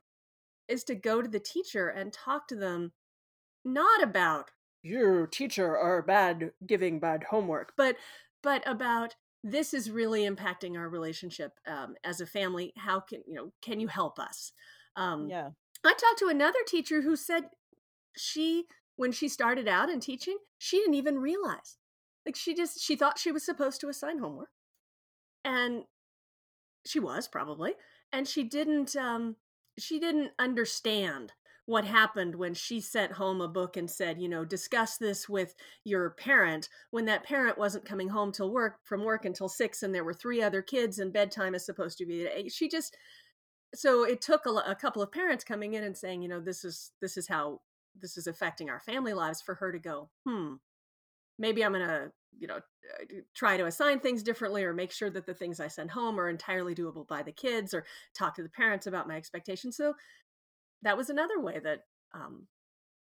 is 0.67 0.84
to 0.86 0.95
go 0.95 1.21
to 1.21 1.28
the 1.28 1.39
teacher 1.39 1.89
and 1.89 2.12
talk 2.12 2.47
to 2.49 2.56
them, 2.56 2.93
not 3.63 4.04
about 4.04 4.51
your 4.84 5.25
teacher 5.25 5.75
are 5.78 6.01
bad 6.04 6.51
giving 6.65 6.99
bad 6.99 7.23
homework, 7.30 7.73
but 7.75 7.95
but 8.43 8.63
about 8.67 9.15
this 9.43 9.73
is 9.73 9.91
really 9.91 10.28
impacting 10.28 10.78
our 10.78 10.89
relationship 10.89 11.54
um, 11.67 11.95
as 12.04 12.21
a 12.21 12.25
family. 12.25 12.73
How 12.78 12.99
can 12.99 13.21
you 13.28 13.36
know? 13.36 13.51
Can 13.62 13.80
you 13.80 13.88
help 13.88 14.19
us? 14.19 14.51
Um, 14.95 15.28
yeah. 15.30 15.49
I 15.84 15.93
talked 15.93 16.19
to 16.19 16.28
another 16.28 16.60
teacher 16.67 17.01
who 17.01 17.15
said 17.15 17.43
she, 18.17 18.65
when 18.95 19.12
she 19.12 19.27
started 19.27 19.67
out 19.67 19.89
in 19.89 19.99
teaching, 19.99 20.38
she 20.58 20.77
didn't 20.77 20.95
even 20.95 21.19
realize. 21.19 21.77
Like 22.25 22.36
she 22.36 22.55
just 22.55 22.81
she 22.81 22.95
thought 22.95 23.19
she 23.19 23.31
was 23.31 23.45
supposed 23.45 23.81
to 23.81 23.89
assign 23.89 24.19
homework, 24.19 24.49
and 25.43 25.84
she 26.86 26.99
was 26.99 27.27
probably, 27.27 27.73
and 28.12 28.27
she 28.27 28.43
didn't. 28.43 28.95
Um, 28.95 29.36
she 29.77 29.99
didn't 29.99 30.31
understand 30.39 31.34
what 31.65 31.84
happened 31.84 32.36
when 32.36 32.53
she 32.53 32.79
sent 32.79 33.13
home 33.13 33.41
a 33.41 33.47
book 33.47 33.75
and 33.75 33.89
said, 33.89 34.21
you 34.21 34.29
know, 34.29 34.45
discuss 34.45 34.97
this 34.97 35.27
with 35.27 35.55
your 35.84 36.12
parent 36.12 36.69
when 36.91 37.05
that 37.05 37.23
parent 37.23 37.58
wasn't 37.58 37.86
coming 37.86 38.10
home 38.10 38.31
till 38.31 38.51
work 38.51 38.77
from 38.84 39.03
work 39.03 39.25
until 39.25 39.49
six 39.49 39.81
and 39.81 39.93
there 39.93 40.03
were 40.03 40.13
three 40.13 40.43
other 40.43 40.62
kids 40.62 40.99
and 40.99 41.12
bedtime 41.12 41.55
is 41.55 41.65
supposed 41.65 41.97
to 41.97 42.05
be 42.05 42.25
at 42.25 42.38
eight. 42.38 42.51
She 42.51 42.69
just 42.69 42.95
so 43.73 44.03
it 44.03 44.21
took 44.21 44.45
a, 44.45 44.51
a 44.51 44.77
couple 44.79 45.01
of 45.01 45.12
parents 45.12 45.43
coming 45.43 45.73
in 45.73 45.84
and 45.84 45.97
saying, 45.97 46.21
you 46.21 46.29
know, 46.29 46.39
this 46.39 46.63
is 46.63 46.91
this 47.01 47.17
is 47.17 47.27
how 47.27 47.62
this 48.01 48.17
is 48.17 48.27
affecting 48.27 48.69
our 48.69 48.79
family 48.79 49.13
lives 49.13 49.41
for 49.41 49.55
her 49.55 49.71
to 49.71 49.79
go, 49.79 50.10
hmm, 50.25 50.55
maybe 51.39 51.63
I'm 51.63 51.71
gonna, 51.71 52.12
you 52.38 52.47
know, 52.47 52.58
uh, 52.58 53.15
try 53.34 53.58
to 53.58 53.65
assign 53.65 53.99
things 53.99 54.23
differently 54.23 54.63
or 54.63 54.73
make 54.73 54.91
sure 54.91 55.10
that 55.10 55.25
the 55.25 55.34
things 55.34 55.60
I 55.60 55.67
send 55.67 55.91
home 55.91 56.19
are 56.19 56.29
entirely 56.29 56.75
doable 56.75 57.08
by 57.08 57.23
the 57.23 57.31
kids 57.31 57.73
or 57.73 57.86
talk 58.13 58.36
to 58.36 58.43
the 58.43 58.49
parents 58.49 58.88
about 58.88 59.08
my 59.08 59.15
expectations. 59.15 59.77
So 59.77 59.93
that 60.81 60.97
was 60.97 61.10
another 61.10 61.39
way 61.39 61.60
that 61.63 61.81
um, 62.13 62.47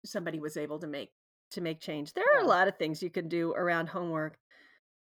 somebody 0.06 0.40
was 0.40 0.58
able 0.58 0.80
to 0.80 0.88
make 0.88 1.12
to 1.52 1.62
make 1.62 1.80
change. 1.80 2.14
There 2.14 2.26
are 2.36 2.44
a 2.44 2.48
lot 2.48 2.68
of 2.68 2.78
things 2.78 3.04
you 3.04 3.10
can 3.10 3.28
do 3.28 3.52
around 3.54 3.88
homework, 3.88 4.38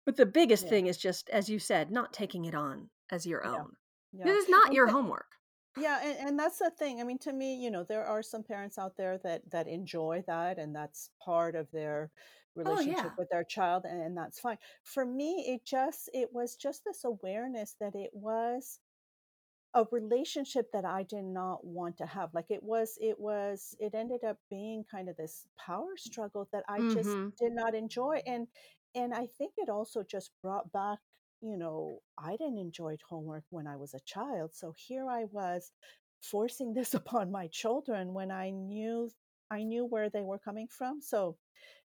but 0.06 0.16
the 0.16 0.26
biggest 0.26 0.64
yeah. 0.64 0.70
thing 0.70 0.86
is 0.86 0.96
just, 0.96 1.28
as 1.30 1.48
you 1.48 1.58
said, 1.58 1.90
not 1.90 2.12
taking 2.12 2.44
it 2.44 2.54
on 2.54 2.88
as 3.10 3.26
your 3.26 3.42
yeah. 3.44 3.52
own. 3.52 3.72
This 4.12 4.44
is 4.44 4.48
not 4.48 4.72
your 4.72 4.88
homework. 4.88 5.26
Yeah, 5.76 6.00
and, 6.02 6.28
and 6.28 6.38
that's 6.38 6.58
the 6.58 6.70
thing. 6.70 7.00
I 7.00 7.04
mean, 7.04 7.18
to 7.18 7.32
me, 7.32 7.54
you 7.54 7.70
know, 7.70 7.84
there 7.84 8.04
are 8.04 8.22
some 8.22 8.42
parents 8.42 8.78
out 8.78 8.96
there 8.96 9.18
that 9.18 9.42
that 9.50 9.68
enjoy 9.68 10.24
that, 10.26 10.58
and 10.58 10.74
that's 10.74 11.10
part 11.24 11.54
of 11.54 11.70
their 11.70 12.10
oh, 12.56 12.62
relationship 12.62 13.12
oh, 13.12 13.14
with 13.18 13.28
their 13.30 13.44
child, 13.44 13.84
and, 13.84 14.02
and 14.02 14.16
that's 14.16 14.40
fine. 14.40 14.58
For 14.82 15.04
me, 15.04 15.46
it 15.48 15.64
just 15.64 16.10
it 16.12 16.30
was 16.32 16.56
just 16.56 16.82
this 16.84 17.04
awareness 17.04 17.76
that 17.80 17.94
it 17.94 18.10
was 18.12 18.80
a 19.74 19.84
relationship 19.92 20.66
that 20.72 20.84
I 20.84 21.04
did 21.04 21.24
not 21.24 21.64
want 21.64 21.96
to 21.98 22.06
have. 22.06 22.30
Like 22.34 22.50
it 22.50 22.62
was, 22.62 22.98
it 23.00 23.18
was, 23.18 23.74
it 23.78 23.94
ended 23.94 24.24
up 24.24 24.36
being 24.50 24.84
kind 24.90 25.08
of 25.08 25.16
this 25.16 25.46
power 25.64 25.96
struggle 25.96 26.48
that 26.52 26.64
I 26.68 26.78
mm-hmm. 26.80 26.94
just 26.94 27.10
did 27.38 27.52
not 27.52 27.74
enjoy. 27.74 28.20
And, 28.26 28.48
and 28.94 29.14
I 29.14 29.28
think 29.38 29.52
it 29.56 29.68
also 29.68 30.02
just 30.02 30.32
brought 30.42 30.72
back, 30.72 30.98
you 31.40 31.56
know, 31.56 32.00
I 32.18 32.32
didn't 32.32 32.58
enjoy 32.58 32.96
homework 33.08 33.44
when 33.50 33.66
I 33.66 33.76
was 33.76 33.94
a 33.94 34.00
child. 34.00 34.50
So 34.54 34.74
here 34.76 35.08
I 35.08 35.24
was 35.32 35.72
forcing 36.22 36.74
this 36.74 36.94
upon 36.94 37.30
my 37.30 37.48
children 37.48 38.12
when 38.14 38.30
I 38.30 38.50
knew, 38.50 39.10
I 39.50 39.62
knew 39.62 39.84
where 39.84 40.10
they 40.10 40.22
were 40.22 40.38
coming 40.38 40.68
from. 40.68 41.00
So 41.00 41.36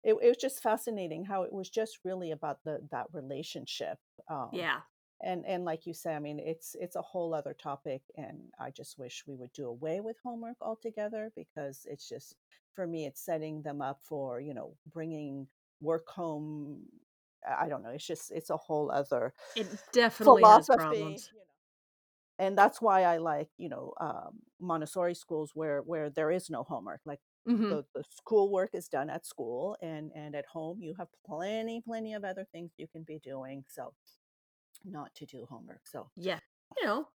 it, 0.03 0.14
it 0.23 0.29
was 0.29 0.37
just 0.37 0.62
fascinating 0.62 1.25
how 1.25 1.43
it 1.43 1.53
was 1.53 1.71
just 1.71 1.99
really 2.05 2.31
about 2.31 2.59
the, 2.64 2.81
that 2.90 3.07
relationship. 3.12 3.99
Um, 4.31 4.51
yeah 4.53 4.81
and 5.23 5.45
and 5.47 5.64
like 5.64 5.87
you 5.87 5.95
say 5.95 6.14
i 6.14 6.19
mean 6.19 6.38
it's 6.38 6.77
it's 6.81 6.97
a 6.97 7.03
whole 7.03 7.35
other 7.35 7.55
topic 7.55 8.03
and 8.17 8.38
i 8.61 8.71
just 8.71 8.99
wish 8.99 9.25
we 9.27 9.35
would 9.35 9.53
do 9.53 9.67
away 9.67 10.01
with 10.01 10.17
homework 10.23 10.57
altogether 10.61 11.31
because 11.37 11.87
it's 11.90 12.09
just 12.09 12.37
for 12.75 12.87
me 12.87 13.07
it's 13.07 13.25
setting 13.25 13.62
them 13.62 13.81
up 13.81 14.01
for 14.03 14.40
you 14.40 14.55
know 14.55 14.75
bringing 14.93 15.47
work 15.81 16.09
home 16.09 16.79
i 17.47 17.69
don't 17.69 17.83
know 17.83 17.91
it's 17.91 18.07
just 18.07 18.31
it's 18.31 18.51
a 18.51 18.57
whole 18.57 18.91
other 18.91 19.33
it 19.57 19.67
definitely 19.93 20.41
philosophy. 20.41 21.19
And 22.37 22.59
that's 22.59 22.83
why 22.83 23.05
i 23.05 23.19
like 23.19 23.49
you 23.59 23.69
know 23.69 23.93
um, 24.01 24.41
montessori 24.61 25.15
schools 25.15 25.53
where 25.55 25.83
where 25.83 26.11
there 26.11 26.31
is 26.31 26.51
no 26.51 26.63
homework 26.63 27.01
like 27.05 27.21
Mm-hmm. 27.47 27.69
The, 27.69 27.85
the 27.95 28.03
school 28.09 28.51
work 28.51 28.71
is 28.73 28.89
done 28.89 29.11
at 29.11 29.27
school 29.27 29.77
and 29.83 30.11
and 30.15 30.35
at 30.35 30.47
home 30.47 30.79
you 30.81 30.95
have 30.99 31.09
plenty 31.27 31.83
plenty 31.87 32.15
of 32.15 32.25
other 32.25 32.47
things 32.51 32.71
you 32.79 32.87
can 32.87 33.03
be 33.03 33.21
doing 33.23 33.65
so 33.69 33.93
not 34.85 35.15
to 35.17 35.27
do 35.27 35.47
homework. 35.49 35.87
So, 35.87 36.11
yeah, 36.17 36.39
you 36.77 36.87
know, 36.87 37.09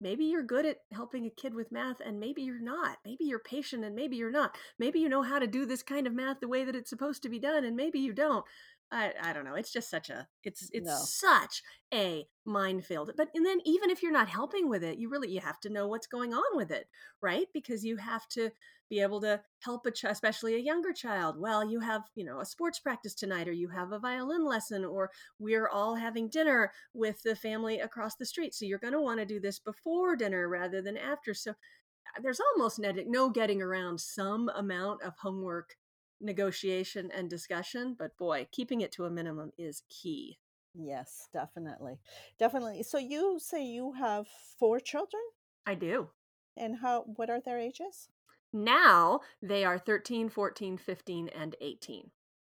maybe 0.00 0.24
you're 0.24 0.42
good 0.42 0.66
at 0.66 0.78
helping 0.92 1.26
a 1.26 1.30
kid 1.30 1.54
with 1.54 1.72
math 1.72 2.00
and 2.04 2.18
maybe 2.18 2.42
you're 2.42 2.62
not. 2.62 2.98
Maybe 3.04 3.24
you're 3.24 3.38
patient 3.38 3.84
and 3.84 3.94
maybe 3.94 4.16
you're 4.16 4.30
not. 4.30 4.56
Maybe 4.78 5.00
you 5.00 5.08
know 5.08 5.22
how 5.22 5.38
to 5.38 5.46
do 5.46 5.66
this 5.66 5.82
kind 5.82 6.06
of 6.06 6.14
math 6.14 6.40
the 6.40 6.48
way 6.48 6.64
that 6.64 6.76
it's 6.76 6.90
supposed 6.90 7.22
to 7.22 7.28
be 7.28 7.38
done 7.38 7.64
and 7.64 7.76
maybe 7.76 7.98
you 7.98 8.12
don't. 8.12 8.44
I, 8.92 9.12
I 9.22 9.32
don't 9.32 9.44
know. 9.44 9.54
It's 9.54 9.72
just 9.72 9.90
such 9.90 10.10
a 10.10 10.28
it's 10.44 10.68
it's 10.72 10.86
no. 10.86 10.96
such 10.96 11.62
a 11.92 12.26
minefield. 12.44 13.10
But 13.16 13.28
and 13.34 13.44
then 13.44 13.58
even 13.64 13.90
if 13.90 14.02
you're 14.02 14.12
not 14.12 14.28
helping 14.28 14.68
with 14.68 14.84
it, 14.84 14.98
you 14.98 15.08
really 15.10 15.30
you 15.30 15.40
have 15.40 15.58
to 15.60 15.70
know 15.70 15.88
what's 15.88 16.06
going 16.06 16.32
on 16.32 16.56
with 16.56 16.70
it, 16.70 16.86
right? 17.20 17.46
Because 17.52 17.84
you 17.84 17.96
have 17.96 18.28
to 18.28 18.50
be 18.90 19.00
able 19.00 19.20
to 19.22 19.40
help 19.60 19.86
a 19.86 19.90
child, 19.90 20.12
especially 20.12 20.54
a 20.54 20.58
younger 20.58 20.92
child. 20.92 21.36
Well, 21.38 21.68
you 21.68 21.80
have 21.80 22.02
you 22.14 22.24
know 22.24 22.40
a 22.40 22.46
sports 22.46 22.78
practice 22.78 23.14
tonight, 23.14 23.48
or 23.48 23.52
you 23.52 23.68
have 23.68 23.92
a 23.92 23.98
violin 23.98 24.44
lesson, 24.44 24.84
or 24.84 25.10
we're 25.38 25.68
all 25.68 25.96
having 25.96 26.28
dinner 26.28 26.70
with 26.92 27.22
the 27.22 27.34
family 27.34 27.80
across 27.80 28.16
the 28.16 28.26
street. 28.26 28.54
So 28.54 28.64
you're 28.64 28.78
going 28.78 28.92
to 28.92 29.00
want 29.00 29.20
to 29.20 29.26
do 29.26 29.40
this 29.40 29.58
before 29.58 30.14
dinner 30.16 30.48
rather 30.48 30.82
than 30.82 30.96
after. 30.96 31.34
So 31.34 31.50
uh, 31.50 32.20
there's 32.22 32.40
almost 32.40 32.78
no 32.78 33.30
getting 33.30 33.62
around 33.62 34.00
some 34.00 34.50
amount 34.50 35.02
of 35.02 35.14
homework 35.20 35.76
negotiation 36.20 37.10
and 37.14 37.28
discussion, 37.28 37.94
but 37.98 38.16
boy, 38.16 38.46
keeping 38.52 38.80
it 38.80 38.92
to 38.92 39.04
a 39.04 39.10
minimum 39.10 39.50
is 39.58 39.82
key. 39.88 40.38
Yes, 40.74 41.28
definitely. 41.32 42.00
Definitely. 42.38 42.82
So 42.82 42.98
you 42.98 43.38
say 43.40 43.64
you 43.64 43.92
have 43.92 44.26
four 44.58 44.80
children? 44.80 45.22
I 45.66 45.74
do. 45.74 46.08
And 46.56 46.78
how 46.82 47.04
what 47.16 47.30
are 47.30 47.40
their 47.40 47.58
ages? 47.58 48.08
Now 48.52 49.20
they 49.42 49.64
are 49.64 49.78
13, 49.78 50.28
14, 50.28 50.78
15 50.78 51.28
and 51.28 51.56
18. 51.60 52.10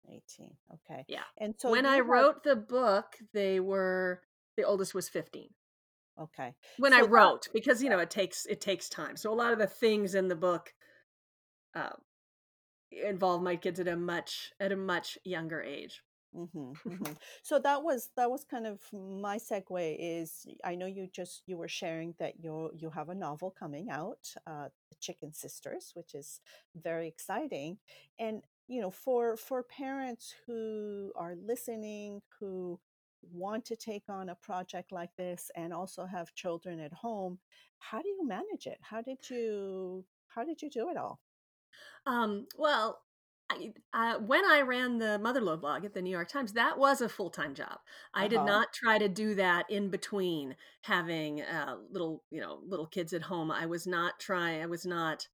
18. 0.09 0.23
Okay. 0.75 1.05
Yeah. 1.09 1.25
And 1.39 1.55
so 1.59 1.71
when 1.71 1.87
I 1.87 1.97
have... 1.97 2.07
wrote 2.07 2.45
the 2.45 2.57
book, 2.57 3.17
they 3.33 3.61
were 3.61 4.23
the 4.57 4.65
oldest 4.65 4.95
was 4.95 5.09
15. 5.09 5.49
Okay. 6.21 6.55
When 6.79 6.93
so 6.93 6.99
I 6.99 7.03
wrote 7.03 7.45
that... 7.45 7.53
because 7.53 7.83
you 7.83 7.91
know 7.91 7.99
it 7.99 8.11
takes 8.11 8.47
it 8.47 8.61
takes 8.61 8.89
time. 8.89 9.17
So 9.17 9.33
a 9.33 9.35
lot 9.35 9.53
of 9.53 9.59
the 9.59 9.67
things 9.67 10.15
in 10.15 10.29
the 10.29 10.37
book 10.37 10.73
uh, 11.75 11.91
involve 12.91 13.43
my 13.43 13.57
kids 13.57 13.81
at 13.81 13.89
a 13.89 13.97
much 13.97 14.53
at 14.61 14.73
a 14.73 14.77
much 14.77 15.19
younger 15.25 15.63
age. 15.63 16.03
Mm-hmm, 16.37 16.73
mm-hmm. 16.89 17.13
So 17.43 17.59
that 17.59 17.83
was 17.83 18.11
that 18.17 18.31
was 18.31 18.45
kind 18.45 18.67
of 18.67 18.81
my 18.93 19.39
segue. 19.39 19.97
Is 19.99 20.47
I 20.65 20.75
know 20.75 20.87
you 20.87 21.09
just 21.13 21.43
you 21.47 21.57
were 21.57 21.69
sharing 21.69 22.15
that 22.19 22.35
you 22.43 22.71
you 22.77 22.91
have 22.91 23.09
a 23.09 23.15
novel 23.15 23.55
coming 23.59 23.91
out, 23.91 24.35
uh, 24.47 24.69
the 24.91 24.97
Chicken 25.01 25.33
Sisters, 25.33 25.93
which 25.95 26.15
is 26.15 26.41
very 26.77 27.09
exciting, 27.09 27.79
and 28.19 28.43
you 28.69 28.81
know 28.81 28.91
for 28.91 29.37
for 29.37 29.63
parents 29.63 30.35
who 30.47 31.13
are 31.17 31.35
listening 31.43 32.21
who 32.39 32.79
want 33.33 33.65
to 33.65 33.77
take 33.77 34.05
on 34.09 34.29
a 34.29 34.35
project 34.37 34.93
like 34.93 35.11
this 35.17 35.51
and 35.57 35.73
also 35.73 36.07
have 36.07 36.35
children 36.35 36.79
at 36.79 36.93
home 36.93 37.39
how 37.79 38.01
do 38.01 38.09
you 38.09 38.27
manage 38.27 38.67
it 38.67 38.79
how 38.81 39.03
did 39.03 39.19
you 39.29 40.05
how 40.29 40.45
did 40.45 40.63
you 40.63 40.71
do 40.71 40.89
it 40.89 40.97
all 40.97 41.19
um, 42.07 42.47
well, 42.57 43.01
I, 43.51 43.73
uh, 43.95 44.19
when 44.19 44.45
I 44.45 44.61
ran 44.61 44.99
the 44.99 45.19
Motherlode 45.23 45.61
blog 45.61 45.85
at 45.85 45.95
the 45.95 46.03
New 46.03 46.11
York 46.11 46.29
Times, 46.29 46.53
that 46.53 46.79
was 46.79 47.01
a 47.01 47.09
full 47.09 47.31
time 47.31 47.55
job. 47.55 47.79
I 48.13 48.21
uh-huh. 48.21 48.29
did 48.29 48.43
not 48.43 48.73
try 48.73 48.99
to 48.99 49.09
do 49.09 49.35
that 49.37 49.71
in 49.71 49.89
between 49.89 50.57
having 50.83 51.43
uh, 51.43 51.77
little, 51.91 52.25
you 52.31 52.41
know, 52.41 52.61
little 52.67 52.87
kids 52.87 53.13
at 53.13 53.23
home. 53.23 53.51
I 53.51 53.67
was 53.67 53.87
not 53.87 54.21
trying. 54.21 54.63
I 54.63 54.67
was 54.67 54.85
not. 54.85 55.27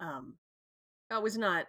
Um, 0.00 0.34
I 1.10 1.18
was 1.18 1.36
not. 1.36 1.66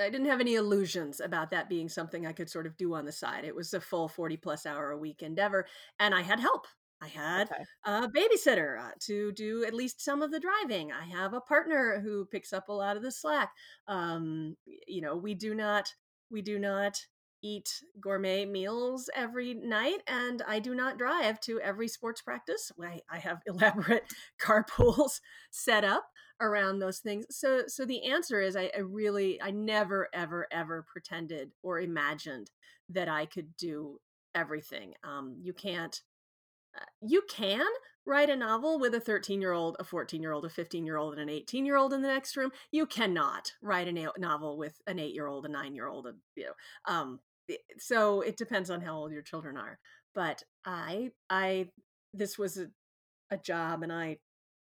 I 0.00 0.10
didn't 0.10 0.26
have 0.26 0.40
any 0.40 0.56
illusions 0.56 1.20
about 1.20 1.50
that 1.52 1.68
being 1.68 1.88
something 1.88 2.26
I 2.26 2.32
could 2.32 2.50
sort 2.50 2.66
of 2.66 2.76
do 2.76 2.94
on 2.94 3.06
the 3.06 3.12
side. 3.12 3.44
It 3.44 3.54
was 3.54 3.72
a 3.72 3.80
full 3.80 4.08
forty 4.08 4.36
plus 4.36 4.66
hour 4.66 4.90
a 4.90 4.98
week 4.98 5.22
endeavor, 5.22 5.66
and 6.00 6.14
I 6.14 6.22
had 6.22 6.40
help. 6.40 6.66
I 7.02 7.08
had 7.08 7.50
okay. 7.50 7.64
a 7.84 8.08
babysitter 8.08 8.80
uh, 8.80 8.92
to 9.00 9.32
do 9.32 9.64
at 9.64 9.74
least 9.74 10.02
some 10.02 10.22
of 10.22 10.30
the 10.30 10.40
driving. 10.40 10.92
I 10.92 11.04
have 11.04 11.34
a 11.34 11.40
partner 11.40 12.00
who 12.02 12.24
picks 12.26 12.52
up 12.52 12.68
a 12.68 12.72
lot 12.72 12.96
of 12.96 13.02
the 13.02 13.12
slack. 13.12 13.50
Um, 13.86 14.56
you 14.86 15.02
know, 15.02 15.16
we 15.16 15.34
do 15.34 15.54
not 15.54 15.92
we 16.30 16.42
do 16.42 16.58
not 16.58 16.98
eat 17.42 17.82
gourmet 18.00 18.44
meals 18.44 19.08
every 19.14 19.54
night, 19.54 20.02
and 20.06 20.42
I 20.46 20.58
do 20.58 20.74
not 20.74 20.98
drive 20.98 21.40
to 21.42 21.60
every 21.60 21.88
sports 21.88 22.22
practice. 22.22 22.72
I, 22.82 23.00
I 23.10 23.18
have 23.18 23.42
elaborate 23.46 24.04
carpools 24.40 25.20
set 25.50 25.84
up 25.84 26.08
around 26.40 26.78
those 26.78 26.98
things. 26.98 27.26
So, 27.30 27.62
so 27.66 27.84
the 27.84 28.04
answer 28.04 28.40
is, 28.40 28.56
I, 28.56 28.70
I 28.76 28.80
really, 28.80 29.40
I 29.40 29.50
never, 29.50 30.08
ever, 30.12 30.46
ever 30.50 30.84
pretended 30.86 31.52
or 31.62 31.80
imagined 31.80 32.50
that 32.90 33.08
I 33.08 33.26
could 33.26 33.56
do 33.56 34.00
everything. 34.34 34.94
Um, 35.02 35.36
you 35.40 35.52
can't 35.52 36.00
you 37.00 37.22
can 37.28 37.66
write 38.06 38.30
a 38.30 38.36
novel 38.36 38.78
with 38.78 38.94
a 38.94 39.00
13 39.00 39.40
year 39.40 39.52
old, 39.52 39.76
a 39.78 39.84
14 39.84 40.22
year 40.22 40.32
old, 40.32 40.44
a 40.44 40.50
15 40.50 40.86
year 40.86 40.96
old, 40.96 41.12
and 41.12 41.22
an 41.22 41.28
18 41.28 41.66
year 41.66 41.76
old 41.76 41.92
in 41.92 42.02
the 42.02 42.08
next 42.08 42.36
room. 42.36 42.50
You 42.70 42.86
cannot 42.86 43.52
write 43.60 43.88
a 43.88 44.12
novel 44.18 44.56
with 44.56 44.80
an 44.86 44.98
eight 44.98 45.14
year 45.14 45.26
old, 45.26 45.44
a 45.44 45.48
nine 45.48 45.74
year 45.74 45.88
old, 45.88 46.06
you 46.36 46.44
know. 46.44 46.52
Um, 46.92 47.20
so 47.78 48.22
it 48.22 48.36
depends 48.36 48.70
on 48.70 48.80
how 48.80 48.96
old 48.96 49.12
your 49.12 49.22
children 49.22 49.56
are. 49.56 49.78
But 50.14 50.42
I, 50.64 51.10
I, 51.28 51.68
this 52.14 52.38
was 52.38 52.56
a, 52.56 52.68
a 53.30 53.36
job, 53.36 53.82
and 53.82 53.92
I 53.92 54.18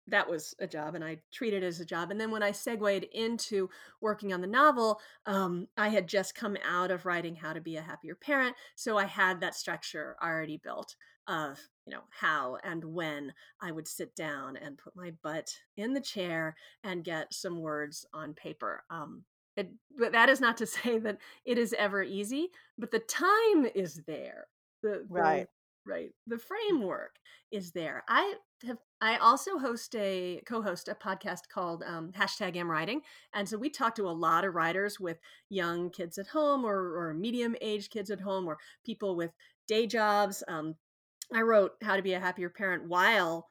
that 0.09 0.29
was 0.29 0.55
a 0.59 0.67
job 0.67 0.95
and 0.95 1.03
I 1.03 1.19
treated 1.33 1.63
it 1.63 1.67
as 1.67 1.81
a 1.81 1.85
job. 1.85 2.11
And 2.11 2.21
then 2.21 2.31
when 2.31 2.43
I 2.43 2.53
segued 2.53 3.07
into 3.13 3.71
working 4.01 4.33
on 4.33 4.41
the 4.41 4.47
novel, 4.47 5.01
um, 5.27 5.69
I 5.77 5.89
had 5.89 6.09
just 6.09 6.35
come 6.35 6.57
out 6.63 6.91
of 6.91 7.07
writing 7.07 7.37
How 7.37 7.53
to 7.53 7.61
Be 7.61 7.77
a 7.77 7.83
Happier 7.83 8.15
Parent. 8.15 8.55
So 8.75 8.99
I 8.99 9.05
had 9.05 9.41
that 9.41 9.55
structure 9.55 10.17
already 10.23 10.59
built 10.63 10.95
of, 11.29 11.59
you 11.87 11.93
know, 11.93 12.03
how 12.11 12.59
and 12.65 12.85
when 12.85 13.33
I 13.61 13.73
would 13.73 13.89
sit 13.89 14.15
down 14.15 14.57
and 14.57 14.79
put 14.79 14.97
my 14.97 15.13
butt 15.23 15.51
in 15.77 15.95
the 15.95 16.01
chair 16.01 16.57
and 16.83 17.05
get 17.05 17.33
some 17.33 17.61
words 17.61 18.07
on 18.13 18.35
paper. 18.35 18.85
Um, 18.91 19.25
it, 19.57 19.71
but 19.97 20.13
that 20.13 20.29
is 20.29 20.41
not 20.41 20.57
to 20.59 20.67
say 20.67 20.99
that 20.99 21.19
it 21.45 21.59
is 21.59 21.75
ever 21.79 22.03
easy, 22.03 22.49
but 22.79 22.91
the 22.91 22.99
time 23.01 23.67
is 23.75 24.03
there. 24.07 24.47
The, 24.83 25.07
right 25.09 25.49
right 25.87 26.11
the 26.27 26.39
framework 26.39 27.17
is 27.51 27.73
there 27.73 28.03
i 28.09 28.35
have 28.67 28.79
i 29.01 29.17
also 29.17 29.59
host 29.59 29.95
a 29.97 30.41
co-host 30.47 30.89
a 30.89 30.95
podcast 30.95 31.49
called 31.53 31.83
um, 31.87 32.11
hashtag 32.13 32.57
am 32.57 32.71
writing 32.71 33.01
and 33.35 33.49
so 33.49 33.59
we 33.59 33.69
talk 33.69 33.95
to 33.95 34.09
a 34.09 34.11
lot 34.11 34.45
of 34.45 34.55
writers 34.55 34.99
with 34.99 35.19
young 35.51 35.91
kids 35.91 36.19
at 36.19 36.27
home 36.29 36.65
or, 36.65 36.97
or 36.97 37.15
medium 37.15 37.55
age 37.61 37.91
kids 37.91 38.11
at 38.11 38.21
home 38.21 38.47
or 38.47 38.59
people 38.85 39.17
with 39.17 39.33
day 39.69 39.87
jobs 39.87 40.43
um, 40.49 40.75
i 41.33 41.41
wrote 41.41 41.73
how 41.83 41.97
to 41.97 42.03
be 42.03 42.15
a 42.15 42.21
happier 42.21 42.51
parent 42.51 42.89
while 42.89 43.49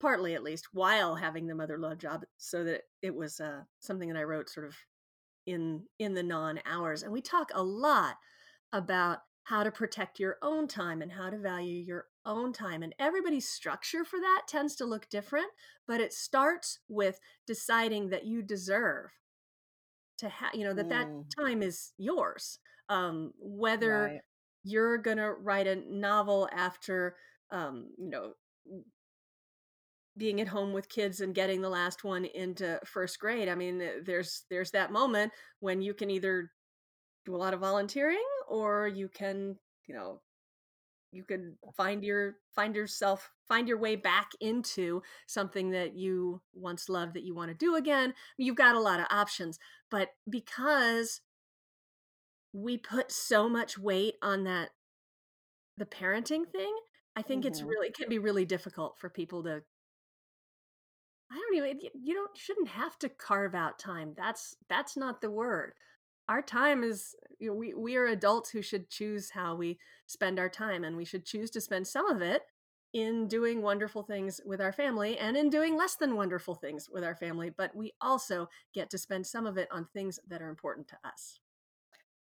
partly 0.00 0.34
at 0.34 0.42
least 0.42 0.68
while 0.72 1.14
having 1.14 1.46
the 1.46 1.54
Motherlode 1.54 1.98
job 1.98 2.24
so 2.36 2.64
that 2.64 2.82
it 3.02 3.14
was 3.14 3.40
uh, 3.40 3.62
something 3.80 4.08
that 4.08 4.18
i 4.18 4.24
wrote 4.24 4.48
sort 4.48 4.66
of 4.66 4.76
in 5.46 5.82
in 5.98 6.14
the 6.14 6.22
non 6.22 6.60
hours 6.66 7.02
and 7.02 7.12
we 7.12 7.20
talk 7.20 7.50
a 7.54 7.62
lot 7.62 8.16
about 8.72 9.20
how 9.44 9.62
to 9.62 9.70
protect 9.70 10.18
your 10.18 10.36
own 10.42 10.66
time 10.66 11.02
and 11.02 11.12
how 11.12 11.30
to 11.30 11.38
value 11.38 11.78
your 11.78 12.06
own 12.24 12.52
time. 12.52 12.82
And 12.82 12.94
everybody's 12.98 13.48
structure 13.48 14.04
for 14.04 14.18
that 14.18 14.42
tends 14.48 14.74
to 14.76 14.86
look 14.86 15.08
different, 15.10 15.48
but 15.86 16.00
it 16.00 16.12
starts 16.12 16.80
with 16.88 17.20
deciding 17.46 18.08
that 18.08 18.24
you 18.24 18.42
deserve 18.42 19.10
to 20.18 20.28
have, 20.28 20.54
you 20.54 20.64
know, 20.64 20.72
that 20.72 20.86
mm. 20.86 20.90
that 20.90 21.08
time 21.36 21.62
is 21.62 21.92
yours. 21.98 22.58
Um, 22.88 23.32
whether 23.38 24.02
right. 24.04 24.20
You're 24.64 24.98
to 25.18 25.32
write 25.32 25.66
a 25.66 25.76
novel 25.76 26.48
after, 26.52 27.16
um, 27.50 27.90
you 27.98 28.10
know, 28.10 28.32
being 30.16 30.40
at 30.40 30.48
home 30.48 30.72
with 30.72 30.88
kids 30.88 31.20
and 31.20 31.34
getting 31.34 31.60
the 31.60 31.68
last 31.68 32.04
one 32.04 32.24
into 32.24 32.78
first 32.84 33.18
grade 33.18 33.48
i 33.48 33.54
mean 33.56 33.82
there's 34.04 34.44
there's 34.48 34.70
that 34.70 34.92
moment 34.92 35.32
when 35.58 35.82
you 35.82 35.92
can 35.92 36.08
either 36.08 36.52
do 37.26 37.34
a 37.34 37.36
lot 37.36 37.52
of 37.52 37.58
volunteering 37.58 38.22
or 38.48 38.86
you 38.86 39.08
can 39.08 39.56
you 39.88 39.94
know 39.94 40.20
you 41.14 41.24
could 41.24 41.54
find 41.76 42.04
your 42.04 42.36
find 42.54 42.74
yourself 42.74 43.30
find 43.46 43.68
your 43.68 43.78
way 43.78 43.94
back 43.96 44.30
into 44.40 45.00
something 45.26 45.70
that 45.70 45.94
you 45.94 46.40
once 46.52 46.88
loved 46.88 47.14
that 47.14 47.22
you 47.22 47.34
want 47.34 47.50
to 47.50 47.54
do 47.54 47.76
again. 47.76 48.12
You've 48.36 48.56
got 48.56 48.74
a 48.74 48.80
lot 48.80 49.00
of 49.00 49.06
options 49.10 49.58
but 49.90 50.08
because 50.28 51.20
we 52.54 52.78
put 52.78 53.10
so 53.10 53.48
much 53.48 53.76
weight 53.76 54.14
on 54.22 54.44
that 54.44 54.70
the 55.76 55.84
parenting 55.84 56.46
thing 56.46 56.74
i 57.16 57.20
think 57.20 57.42
mm-hmm. 57.42 57.48
it's 57.48 57.62
really 57.62 57.88
it 57.88 57.96
can 57.96 58.08
be 58.08 58.18
really 58.18 58.44
difficult 58.44 58.96
for 58.96 59.10
people 59.10 59.42
to 59.42 59.60
i 61.30 61.34
don't 61.34 61.56
even 61.56 61.80
you 62.00 62.14
don't 62.14 62.36
shouldn't 62.36 62.68
have 62.68 62.96
to 62.96 63.08
carve 63.08 63.54
out 63.54 63.78
time 63.78 64.14
that's 64.16 64.54
that's 64.68 64.96
not 64.96 65.20
the 65.20 65.30
word 65.30 65.72
our 66.28 66.40
time 66.40 66.82
is 66.82 67.14
you 67.38 67.48
know, 67.48 67.54
we 67.54 67.74
we 67.74 67.96
are 67.96 68.06
adults 68.06 68.50
who 68.50 68.62
should 68.62 68.88
choose 68.88 69.30
how 69.30 69.56
we 69.56 69.76
spend 70.06 70.38
our 70.38 70.48
time 70.48 70.84
and 70.84 70.96
we 70.96 71.04
should 71.04 71.26
choose 71.26 71.50
to 71.50 71.60
spend 71.60 71.86
some 71.86 72.06
of 72.08 72.22
it 72.22 72.42
in 72.92 73.26
doing 73.26 73.60
wonderful 73.60 74.04
things 74.04 74.40
with 74.46 74.60
our 74.60 74.72
family 74.72 75.18
and 75.18 75.36
in 75.36 75.50
doing 75.50 75.76
less 75.76 75.96
than 75.96 76.14
wonderful 76.14 76.54
things 76.54 76.88
with 76.88 77.02
our 77.02 77.16
family 77.16 77.50
but 77.50 77.74
we 77.74 77.92
also 78.00 78.48
get 78.72 78.88
to 78.90 78.96
spend 78.96 79.26
some 79.26 79.44
of 79.44 79.58
it 79.58 79.66
on 79.72 79.88
things 79.92 80.20
that 80.28 80.40
are 80.40 80.48
important 80.48 80.86
to 80.86 80.96
us 81.04 81.40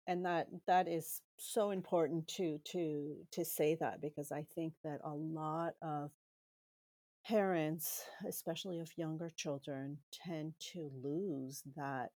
and 0.09 0.25
that 0.25 0.47
that 0.65 0.87
is 0.87 1.21
so 1.37 1.69
important 1.69 2.27
to 2.27 2.59
to 2.65 3.15
to 3.31 3.45
say 3.45 3.77
that 3.79 4.01
because 4.01 4.31
i 4.31 4.43
think 4.55 4.73
that 4.83 4.99
a 5.03 5.13
lot 5.13 5.73
of 5.81 6.09
parents 7.25 8.01
especially 8.27 8.79
of 8.79 8.89
younger 8.97 9.29
children 9.29 9.97
tend 10.11 10.53
to 10.59 10.89
lose 11.03 11.61
that 11.77 12.11